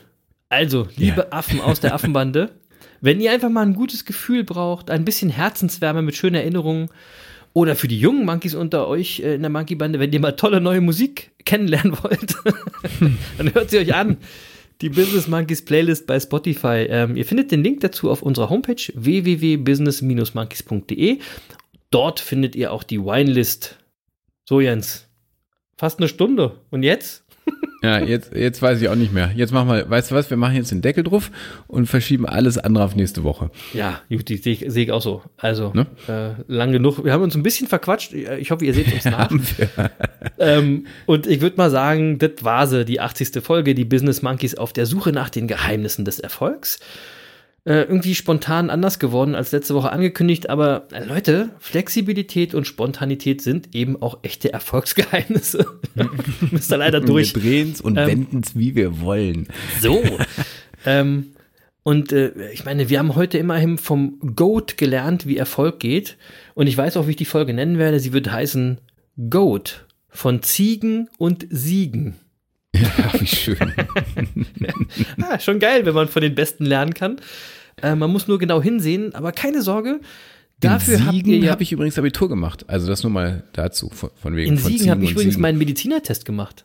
Also, 0.49 0.89
liebe 0.97 1.23
Ja. 1.23 1.27
Affen 1.31 1.61
aus 1.61 1.81
der 1.81 1.95
Affenbande, 1.95 2.51
wenn 3.01 3.21
ihr 3.21 3.31
einfach 3.33 3.51
mal 3.51 3.63
ein 3.63 3.75
gutes 3.75 4.05
Gefühl 4.05 4.43
braucht, 4.45 4.91
ein 4.91 5.05
bisschen 5.05 5.31
Herzenswärme 5.31 6.03
mit 6.03 6.17
schönen 6.17 6.35
Erinnerungen 6.37 6.89
oder 7.57 7.75
für 7.75 7.89
die 7.89 7.99
jungen 7.99 8.25
Monkeys 8.27 8.55
unter 8.55 8.87
euch 8.87 9.21
äh, 9.21 9.37
in 9.37 9.41
der 9.41 9.49
Monkey-Bande, 9.49 9.99
wenn 9.99 10.13
ihr 10.13 10.21
mal 10.21 10.33
tolle 10.33 10.61
neue 10.61 10.83
Musik 10.83 11.31
kennenlernen 11.47 11.97
wollt, 12.03 12.37
dann 13.39 13.55
hört 13.55 13.71
sie 13.71 13.79
euch 13.79 13.95
an. 13.95 14.19
Die 14.83 14.91
Business 14.91 15.27
Monkeys 15.27 15.65
Playlist 15.65 16.07
bei 16.07 16.21
Spotify. 16.21 16.85
Ähm, 16.87 17.17
ihr 17.17 17.25
findet 17.25 17.51
den 17.51 17.65
Link 17.65 17.81
dazu 17.81 18.11
auf 18.11 18.21
unserer 18.21 18.51
Homepage 18.51 18.93
www.business-monkeys.de. 18.95 21.19
Dort 21.89 22.21
findet 22.21 22.57
ihr 22.57 22.75
auch 22.75 22.83
die 22.83 23.01
Winelist. 23.01 23.79
So, 24.45 24.61
Jens. 24.61 25.09
Fast 25.79 25.99
eine 25.99 26.09
Stunde. 26.09 26.61
Und 26.69 26.83
jetzt? 26.83 27.25
Ja 27.83 27.99
jetzt, 28.01 28.35
jetzt 28.35 28.61
weiß 28.63 28.81
ich 28.81 28.89
auch 28.89 28.95
nicht 28.95 29.13
mehr. 29.13 29.31
Jetzt 29.35 29.53
machen 29.53 29.69
wir, 29.69 29.89
weißt 29.89 30.11
du 30.11 30.15
was, 30.15 30.29
wir 30.31 30.37
machen 30.37 30.57
jetzt 30.57 30.71
den 30.71 30.83
Deckel 30.83 31.05
drauf 31.05 31.31
und 31.67 31.87
verschieben 31.87 32.27
alles 32.27 32.59
andere 32.59 32.85
auf 32.85 32.97
nächste 32.97 33.23
Woche. 33.25 33.51
Ja, 33.73 34.01
gut, 34.11 34.29
die 34.29 34.37
sehe 34.39 34.55
ich, 34.55 34.65
sehe 34.69 34.85
ich 34.85 34.93
auch 34.93 35.03
so. 35.03 35.23
Also, 35.37 35.73
Ne? 35.75 35.87
äh, 36.09 36.31
lang 36.53 36.73
genug. 36.73 37.05
Wir 37.05 37.13
haben 37.13 37.23
uns 37.23 37.35
ein 37.37 37.43
bisschen 37.43 37.69
verquatscht. 37.69 38.13
Ich 38.13 38.51
hoffe, 38.51 38.65
ihr 38.65 38.75
seht 38.75 38.93
uns 38.93 39.05
nach. 39.07 39.31
Ähm, 40.39 40.87
und 41.07 41.27
ich 41.27 41.41
würde 41.41 41.57
mal 41.57 41.71
sagen, 41.71 42.19
das 42.19 42.33
war 42.43 42.67
sie, 42.67 42.85
die 42.85 43.01
80. 43.01 43.43
Folge, 43.43 43.75
die 43.75 43.85
Business 43.85 44.23
Monkeys 44.23 44.55
auf 44.55 44.73
der 44.73 44.87
Suche 44.87 45.13
nach 45.13 45.31
den 45.31 45.47
Geheimnissen 45.47 46.05
des 46.05 46.19
Erfolgs. 46.21 46.81
Äh, 47.67 47.83
irgendwie 47.83 48.15
spontan 48.15 48.71
anders 48.71 49.01
geworden 49.01 49.35
als 49.35 49.51
letzte 49.51 49.75
Woche 49.75 49.91
angekündigt, 49.91 50.49
aber 50.49 50.87
äh, 50.93 51.05
Leute, 51.05 51.49
Flexibilität 51.59 52.55
und 52.55 52.65
Spontanität 52.65 53.43
sind 53.43 53.75
eben 53.75 54.01
auch 54.01 54.19
echte 54.23 54.53
Erfolgsgeheimnisse. 54.53 55.67
Müsst 56.53 56.71
ihr 56.71 56.77
leider 56.77 57.01
durch. 57.01 57.35
Wir 57.35 57.43
drehen 57.43 57.73
es 57.73 57.81
und 57.81 57.97
Ähm, 57.97 58.07
wenden 58.07 58.43
es, 58.45 58.57
wie 58.57 58.77
wir 58.77 59.01
wollen. 59.01 59.49
So. 59.81 60.01
ähm, 60.87 61.33
und 61.83 62.13
äh, 62.13 62.51
ich 62.53 62.65
meine, 62.65 62.89
wir 62.89 63.01
haben 63.01 63.17
heute 63.17 63.37
immerhin 63.37 63.79
vom 63.79 64.21
Goat 64.37 64.77
gelernt, 64.77 65.27
wie 65.27 65.37
Erfolg 65.37 65.81
geht. 65.81 66.19
Und 66.55 66.69
ich 66.69 66.77
weiß 66.77 66.97
auch, 66.97 67.09
wie 67.09 67.13
ich 67.13 67.17
die 67.17 67.25
Folge 67.25 67.53
nennen 67.53 67.79
werde. 67.79 67.99
Sie 67.99 68.13
wird 68.13 68.31
heißen 68.31 68.79
Goat 69.29 69.87
von 70.09 70.41
Ziegen 70.41 71.09
und 71.19 71.49
Siegen. 71.51 72.15
Ja, 72.75 73.13
wie 73.19 73.27
schön. 73.27 73.57
Ah, 75.23 75.41
schon 75.41 75.59
geil, 75.59 75.87
wenn 75.87 75.95
man 75.95 76.09
von 76.09 76.23
den 76.23 76.35
Besten 76.35 76.67
lernen 76.67 76.95
kann. 76.95 77.21
Äh, 77.83 77.95
man 77.95 78.11
muss 78.11 78.29
nur 78.29 78.39
genau 78.39 78.63
hinsehen, 78.63 79.15
aber 79.15 79.33
keine 79.33 79.63
Sorge. 79.63 80.01
Dafür 80.61 80.97
in 80.97 81.07
habt 81.07 81.27
ihr 81.27 81.39
ja. 81.39 81.51
habe 81.51 81.63
ich 81.63 81.73
übrigens 81.73 81.99
Abitur 81.99 82.29
gemacht. 82.29 82.65
Also 82.69 82.87
das 82.87 83.03
nur 83.03 83.13
mal 83.13 83.45
dazu, 83.53 83.91
von, 83.91 84.11
von 84.15 84.37
wegen 84.37 84.53
in 84.53 84.59
von 84.59 84.71
Siegen 84.73 84.91
habe 84.91 85.05
ich 85.05 85.11
übrigens 85.11 85.35
Siegen. 85.35 85.43
meinen 85.43 85.59
Medizinertest 85.59 86.25
gemacht. 86.25 86.65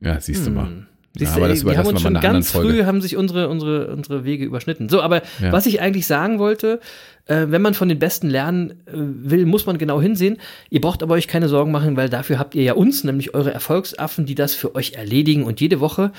Ja, 0.00 0.20
siehst 0.20 0.46
du 0.46 0.50
mal. 0.50 0.66
Hm. 0.66 0.86
Siehst 1.16 1.32
Ja, 1.32 1.36
aber 1.36 1.48
das 1.48 1.64
wir 1.64 1.76
haben 1.76 1.86
überlassen 1.86 1.94
uns 1.94 2.04
wir 2.04 2.10
mal 2.10 2.22
schon 2.22 2.32
ganz 2.32 2.50
früh 2.52 2.84
haben 2.84 3.00
sich 3.00 3.16
unsere, 3.16 3.48
unsere, 3.48 3.92
unsere 3.92 4.24
Wege 4.24 4.44
überschnitten. 4.44 4.88
So, 4.88 5.00
aber 5.00 5.22
Ja. 5.40 5.52
was 5.52 5.66
ich 5.66 5.80
eigentlich 5.80 6.06
sagen 6.06 6.38
wollte, 6.38 6.80
äh, 7.26 7.46
wenn 7.48 7.62
man 7.62 7.74
von 7.74 7.88
den 7.88 7.98
Besten 7.98 8.28
lernen 8.28 8.70
äh, 8.86 8.92
will, 8.94 9.46
muss 9.46 9.66
man 9.66 9.78
genau 9.78 10.00
hinsehen. 10.00 10.38
Ihr 10.68 10.80
braucht 10.80 11.02
aber 11.02 11.14
euch 11.14 11.28
keine 11.28 11.48
Sorgen 11.48 11.70
machen, 11.70 11.96
weil 11.96 12.08
dafür 12.08 12.38
habt 12.38 12.54
ihr 12.54 12.62
ja 12.62 12.74
uns, 12.74 13.04
nämlich 13.04 13.34
eure 13.34 13.52
Erfolgsaffen, 13.52 14.26
die 14.26 14.34
das 14.34 14.54
für 14.54 14.74
euch 14.74 14.94
erledigen 14.94 15.44
und 15.44 15.60
jede 15.60 15.80
Woche 15.80 16.12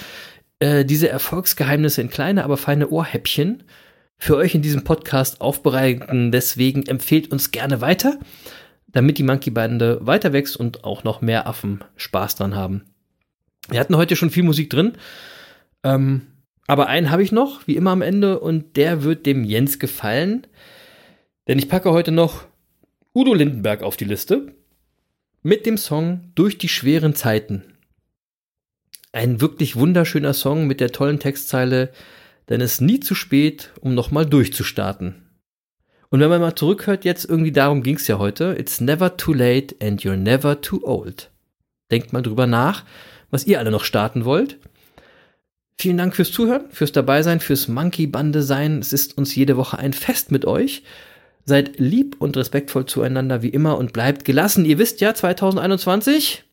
äh, 0.59 0.85
diese 0.85 1.09
Erfolgsgeheimnisse 1.09 2.01
in 2.01 2.09
kleine, 2.09 2.43
aber 2.43 2.55
feine 2.57 2.89
Ohrhäppchen 2.89 3.63
für 4.21 4.37
euch 4.37 4.53
in 4.53 4.61
diesem 4.61 4.83
Podcast 4.83 5.41
aufbereiten. 5.41 6.31
Deswegen 6.31 6.85
empfehlt 6.85 7.31
uns 7.31 7.49
gerne 7.49 7.81
weiter, 7.81 8.19
damit 8.87 9.17
die 9.17 9.23
Monkey 9.23 9.49
Bande 9.49 9.97
weiter 10.01 10.31
wächst 10.31 10.55
und 10.55 10.83
auch 10.83 11.03
noch 11.03 11.21
mehr 11.21 11.47
Affen 11.47 11.83
Spaß 11.95 12.35
dran 12.35 12.55
haben. 12.55 12.83
Wir 13.69 13.79
hatten 13.79 13.97
heute 13.97 14.15
schon 14.15 14.29
viel 14.29 14.43
Musik 14.43 14.69
drin. 14.69 14.93
Ähm, 15.83 16.27
aber 16.67 16.85
einen 16.85 17.09
habe 17.09 17.23
ich 17.23 17.31
noch, 17.31 17.65
wie 17.65 17.75
immer 17.75 17.89
am 17.89 18.03
Ende, 18.03 18.39
und 18.39 18.77
der 18.77 19.01
wird 19.01 19.25
dem 19.25 19.43
Jens 19.43 19.79
gefallen. 19.79 20.45
Denn 21.47 21.57
ich 21.57 21.67
packe 21.67 21.91
heute 21.91 22.11
noch 22.11 22.43
Udo 23.15 23.33
Lindenberg 23.33 23.81
auf 23.81 23.97
die 23.97 24.05
Liste 24.05 24.53
mit 25.41 25.65
dem 25.65 25.77
Song 25.77 26.31
Durch 26.35 26.59
die 26.59 26.69
schweren 26.69 27.15
Zeiten. 27.15 27.63
Ein 29.13 29.41
wirklich 29.41 29.75
wunderschöner 29.75 30.35
Song 30.35 30.67
mit 30.67 30.79
der 30.79 30.91
tollen 30.91 31.19
Textzeile, 31.19 31.91
denn 32.51 32.59
es 32.59 32.73
ist 32.73 32.81
nie 32.81 32.99
zu 32.99 33.15
spät, 33.15 33.71
um 33.79 33.95
nochmal 33.95 34.25
durchzustarten. 34.25 35.15
Und 36.09 36.19
wenn 36.19 36.29
man 36.29 36.41
mal 36.41 36.53
zurückhört, 36.53 37.05
jetzt 37.05 37.23
irgendwie 37.23 37.53
darum 37.53 37.81
ging 37.81 37.95
es 37.95 38.07
ja 38.07 38.19
heute, 38.19 38.57
it's 38.59 38.81
never 38.81 39.15
too 39.15 39.31
late 39.31 39.73
and 39.81 40.01
you're 40.01 40.17
never 40.17 40.59
too 40.59 40.81
old. 40.83 41.31
Denkt 41.91 42.11
mal 42.11 42.21
drüber 42.21 42.47
nach, 42.47 42.83
was 43.29 43.47
ihr 43.47 43.57
alle 43.59 43.71
noch 43.71 43.85
starten 43.85 44.25
wollt. 44.25 44.59
Vielen 45.77 45.97
Dank 45.97 46.13
fürs 46.13 46.33
Zuhören, 46.33 46.69
fürs 46.71 46.91
Dabeisein, 46.91 47.39
fürs 47.39 47.69
Monkey-Bande 47.69 48.43
sein. 48.43 48.79
Es 48.79 48.91
ist 48.91 49.17
uns 49.17 49.33
jede 49.33 49.55
Woche 49.55 49.79
ein 49.79 49.93
Fest 49.93 50.29
mit 50.29 50.43
euch. 50.43 50.83
Seid 51.45 51.79
lieb 51.79 52.17
und 52.19 52.35
respektvoll 52.35 52.85
zueinander 52.85 53.41
wie 53.43 53.49
immer 53.49 53.77
und 53.77 53.93
bleibt 53.93 54.25
gelassen. 54.25 54.65
Ihr 54.65 54.77
wisst 54.77 54.99
ja, 54.99 55.15
2021, 55.15 56.43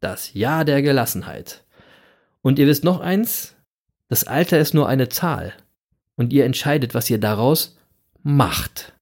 das 0.00 0.34
Jahr 0.34 0.64
der 0.64 0.82
Gelassenheit. 0.82 1.64
Und 2.42 2.60
ihr 2.60 2.68
wisst 2.68 2.84
noch 2.84 3.00
eins, 3.00 3.56
das 4.08 4.24
Alter 4.24 4.58
ist 4.58 4.74
nur 4.74 4.88
eine 4.88 5.08
Zahl. 5.08 5.52
Und 6.16 6.32
ihr 6.32 6.44
entscheidet, 6.44 6.94
was 6.94 7.08
ihr 7.08 7.18
daraus 7.18 7.78
macht. 8.22 8.94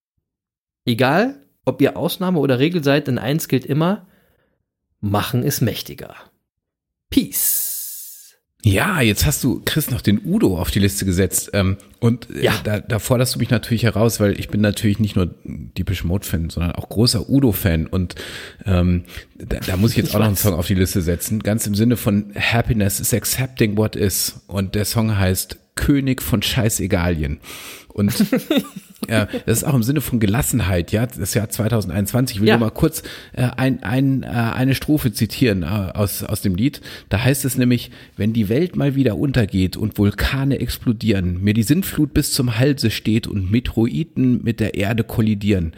Egal, 0.85 1.37
ob 1.65 1.81
ihr 1.81 1.97
Ausnahme 1.97 2.39
oder 2.39 2.59
Regel 2.59 2.85
seid, 2.85 3.07
denn 3.07 3.19
eins 3.19 3.49
gilt 3.49 3.65
immer, 3.65 4.07
machen 5.01 5.43
ist 5.43 5.61
mächtiger. 5.61 6.15
Peace. 7.11 7.66
Ja, 8.69 9.01
jetzt 9.01 9.25
hast 9.27 9.45
du 9.45 9.63
Chris 9.65 9.93
noch 9.93 10.01
den 10.01 10.21
Udo 10.25 10.59
auf 10.59 10.73
die 10.73 10.81
Liste 10.81 11.05
gesetzt. 11.05 11.51
Ähm, 11.53 11.77
und 12.01 12.29
äh, 12.35 12.43
Ja. 12.47 12.55
da, 12.65 12.81
da 12.81 12.99
forderst 12.99 13.37
du 13.37 13.39
mich 13.39 13.49
natürlich 13.51 13.85
heraus, 13.85 14.19
weil 14.19 14.39
ich 14.41 14.49
bin 14.49 14.61
natürlich 14.61 14.99
nicht 14.99 15.15
nur 15.15 15.33
Deepish 15.45 16.03
Mode-Fan, 16.03 16.51
sondern 16.51 16.73
auch 16.73 16.89
großer 16.89 17.29
Udo-Fan. 17.31 17.87
Und 17.87 18.17
ähm, 18.65 19.05
da, 19.39 19.61
da 19.61 19.77
muss 19.77 19.93
ich 19.93 19.99
jetzt 19.99 20.09
Ich 20.09 20.15
auch 20.17 20.19
noch 20.19 20.27
einen 20.27 20.35
weiß. 20.35 20.43
Song 20.43 20.55
auf 20.55 20.67
die 20.67 20.75
Liste 20.75 21.01
setzen. 21.01 21.41
Ganz 21.45 21.67
im 21.69 21.77
Sinne 21.77 21.97
von 21.97 22.33
Happiness 22.35 22.99
is 22.99 23.15
accepting 23.15 23.77
what 23.77 23.95
is. 23.95 24.41
Und 24.49 24.75
der 24.75 24.85
Song 24.85 25.17
heißt 25.17 25.59
König 25.77 26.21
von 26.21 26.43
Scheißegalien. 26.43 27.39
Und 27.97 28.13
ja, 29.09 29.25
das 29.47 29.59
ist 29.59 29.65
auch 29.65 29.73
im 29.73 29.83
Sinne 29.83 30.03
von 30.03 30.21
Gelassenheit, 30.21 30.93
ja, 30.93 31.07
das 31.07 31.33
Jahr 31.33 31.49
2021. 31.49 32.37
Ich 32.37 32.41
will 32.43 32.49
Ja. 32.49 32.59
nur 32.59 32.67
mal 32.67 32.71
kurz 32.75 33.03
äh, 33.33 33.49
ein, 33.57 33.83
ein, 33.83 34.23
äh, 34.23 34.27
eine 34.27 34.75
Strophe 34.75 35.13
zitieren 35.13 35.63
äh, 35.63 35.67
aus, 35.67 36.23
aus 36.23 36.43
dem 36.43 36.57
Lied. 36.57 36.83
Da 37.09 37.25
heißt 37.25 37.47
es 37.47 37.57
nämlich, 37.57 37.91
wenn 38.19 38.35
die 38.35 38.51
Welt 38.51 38.77
mal 38.77 38.97
wieder 38.97 39.17
untergeht 39.17 39.79
und 39.79 39.97
Vulkane 39.97 40.61
explodieren, 40.61 41.43
mir 41.43 41.55
die 41.55 41.63
Sintflut 41.63 42.13
bis 42.13 42.33
zum 42.33 42.59
Halse 42.59 42.91
steht 42.91 43.27
und 43.27 43.51
Meteoriten 43.51 44.45
mit 44.45 44.61
der 44.61 44.75
Erde 44.75 45.03
kollidieren. 45.03 45.73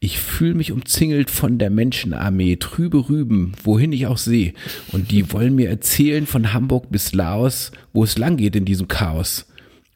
Ich 0.00 0.18
fühle 0.18 0.54
mich 0.54 0.72
umzingelt 0.72 1.28
von 1.28 1.58
der 1.58 1.68
Menschenarmee, 1.68 2.56
trübe 2.56 3.10
Rüben, 3.10 3.52
wohin 3.62 3.92
ich 3.92 4.06
auch 4.06 4.16
sehe. 4.16 4.54
Und 4.90 5.10
die 5.10 5.30
wollen 5.34 5.54
mir 5.54 5.68
erzählen 5.68 6.24
von 6.24 6.54
Hamburg 6.54 6.90
bis 6.90 7.12
Laos, 7.12 7.72
wo 7.92 8.04
es 8.04 8.16
lang 8.16 8.38
geht 8.38 8.56
in 8.56 8.64
diesem 8.64 8.88
Chaos. 8.88 9.44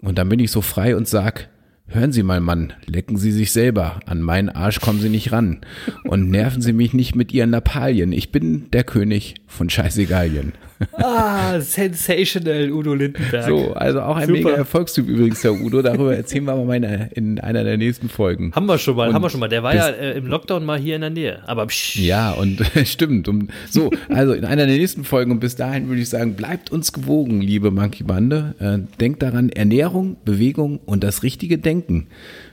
Und 0.03 0.18
dann 0.18 0.29
bin 0.29 0.39
ich 0.41 0.51
so 0.51 0.61
frei 0.61 0.97
und 0.97 1.09
sag, 1.09 1.49
hören 1.95 2.12
Sie 2.12 2.22
mal, 2.22 2.40
Mann, 2.40 2.72
lecken 2.86 3.16
Sie 3.16 3.32
sich 3.32 3.53
selber, 3.53 4.01
an 4.07 4.20
meinen 4.20 4.49
Arsch 4.49 4.80
kommen 4.80 5.01
Sie 5.01 5.09
nicht 5.09 5.32
ran. 5.32 5.61
Und 6.05 6.30
nerven 6.30 6.62
Sie 6.62 6.72
mich 6.72 6.93
nicht 6.95 7.14
mit 7.14 7.32
Ihren 7.32 7.51
Lappalien. 7.51 8.12
Ich 8.12 8.32
bin 8.32 8.70
der 8.72 8.84
König 8.84 9.34
von 9.53 9.70
Scheißegalien. 9.70 10.53
Ah, 10.94 11.61
sensational, 11.61 12.72
Udo 12.72 12.94
Lindenberg. 12.94 13.46
So, 13.46 13.72
also 13.74 14.00
auch 14.00 14.16
ein 14.16 14.26
Super. 14.26 14.38
mega 14.38 14.50
Erfolgstyp 14.50 15.07
übrigens, 15.07 15.40
der 15.42 15.53
Udo. 15.53 15.82
Darüber 15.82 16.16
erzählen 16.16 16.44
wir 16.44 16.53
aber 16.53 16.64
mal 16.64 16.76
in, 16.76 16.84
in 17.12 17.40
einer 17.40 17.62
der 17.62 17.76
nächsten 17.76 18.09
Folgen. 18.09 18.53
Haben 18.55 18.66
wir 18.66 18.78
schon 18.78 18.96
mal, 18.96 19.09
Und 19.09 19.14
haben 19.14 19.22
wir 19.22 19.30
schon 19.30 19.40
mal. 19.40 19.48
Der 19.48 19.62
war 19.62 19.74
ja 19.74 19.88
äh, 19.88 20.16
im 20.16 20.26
Lockdown 20.26 20.64
mal 20.64 20.78
hier 20.78 20.96
in 20.96 21.03
der 21.03 21.11
Nähe. 21.11 21.42
Aber 21.46 21.66
psch, 21.66 21.96
Ja, 21.96 22.32
und 22.32 22.61
stimmt. 22.84 23.28
Um, 23.28 23.48
so, 23.70 23.90
also 24.09 24.32
in 24.32 24.44
einer 24.44 24.66
der 24.66 24.76
nächsten 24.76 25.05
Folgen 25.05 25.30
und 25.30 25.40
bis 25.40 25.55
dahin 25.55 25.88
würde 25.88 26.00
ich 26.00 26.09
sagen, 26.09 26.34
bleibt 26.34 26.70
uns 26.72 26.92
gewogen, 26.92 27.40
liebe 27.40 27.70
Monkey 27.70 28.03
Bande. 28.03 28.55
Äh, 28.59 28.98
denkt 28.98 29.22
daran, 29.22 29.50
Ernährung, 29.50 30.16
Bewegung 30.24 30.80
und 30.84 31.05
das 31.05 31.22
richtige 31.22 31.59
Denken 31.59 32.09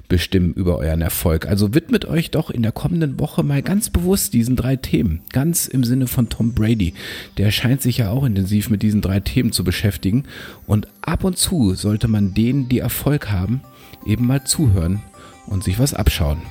bestimmen 0.10 0.54
über 0.54 0.78
euren 0.78 1.02
Erfolg. 1.02 1.48
Also 1.48 1.74
widmet 1.74 2.06
euch 2.06 2.32
doch 2.32 2.50
in 2.50 2.64
der 2.64 2.74
kommenden 2.74 3.20
Woche 3.20 3.44
mal 3.44 3.62
ganz 3.62 3.90
bewusst 3.90 4.34
diesen 4.34 4.58
drei 4.58 4.76
Themen. 4.76 5.22
Ganz 5.32 5.68
im 5.68 5.86
Sinne 5.86 6.08
von 6.08 6.28
Tom 6.28 6.54
Brady. 6.54 6.94
Der 7.38 7.52
scheint 7.52 7.82
sich 7.82 8.00
ja 8.00 8.10
auch 8.10 8.26
intensiv 8.26 8.70
mit 8.70 8.82
diesen 8.82 9.02
drei 9.02 9.22
Themen 9.22 9.54
zu 9.54 9.64
beschäftigen. 9.64 10.26
Und 10.68 10.88
ab 11.02 11.24
und 11.24 11.38
zu 11.38 11.76
sollte 11.76 12.10
man 12.10 12.34
denen, 12.34 12.68
die 12.68 12.80
Erfolg 12.80 13.32
haben, 13.32 13.62
eben 14.06 14.28
mal 14.28 14.44
zuhören 14.44 15.02
und 15.46 15.64
sich 15.64 15.80
was 15.80 15.94
abschauen. 15.94 16.42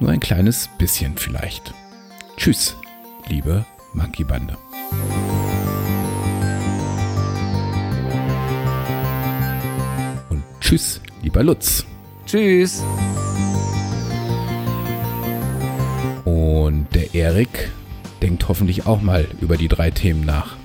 Nur 0.00 0.10
ein 0.10 0.20
kleines 0.20 0.68
bisschen 0.78 1.16
vielleicht. 1.16 1.74
Tschüss, 2.36 2.76
liebe 3.28 3.64
Monkey 3.92 4.24
Bande. 4.24 4.56
Und 10.30 10.42
tschüss, 10.60 11.00
lieber 11.22 11.44
Lutz. 11.44 11.86
Tschüss. 12.32 12.82
Und 16.24 16.86
der 16.94 17.12
Erik 17.12 17.70
denkt 18.22 18.48
hoffentlich 18.48 18.86
auch 18.86 19.02
mal 19.02 19.26
über 19.42 19.58
die 19.58 19.68
drei 19.68 19.90
Themen 19.90 20.24
nach. 20.24 20.56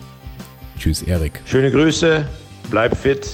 Tschüss, 0.79 1.01
Erik. 1.01 1.41
Schöne 1.43 1.69
Grüße, 1.69 2.25
bleib 2.69 2.95
fit 2.95 3.29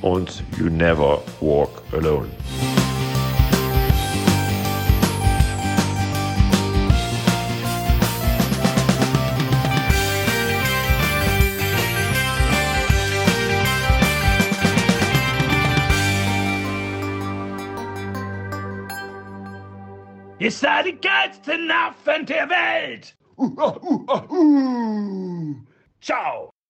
und 0.00 0.42
you 0.58 0.68
never 0.68 1.22
walk 1.40 1.84
alone. 1.92 2.26
Ihr 20.40 20.50
seid 20.50 20.86
die 20.86 20.96
geilsten 20.98 21.70
Affen 21.70 22.24
der 22.24 22.48
Welt! 22.48 23.14
Uh, 23.36 23.44
uh, 23.44 24.26
uh, 24.30 25.54
Ciao! 26.00 26.50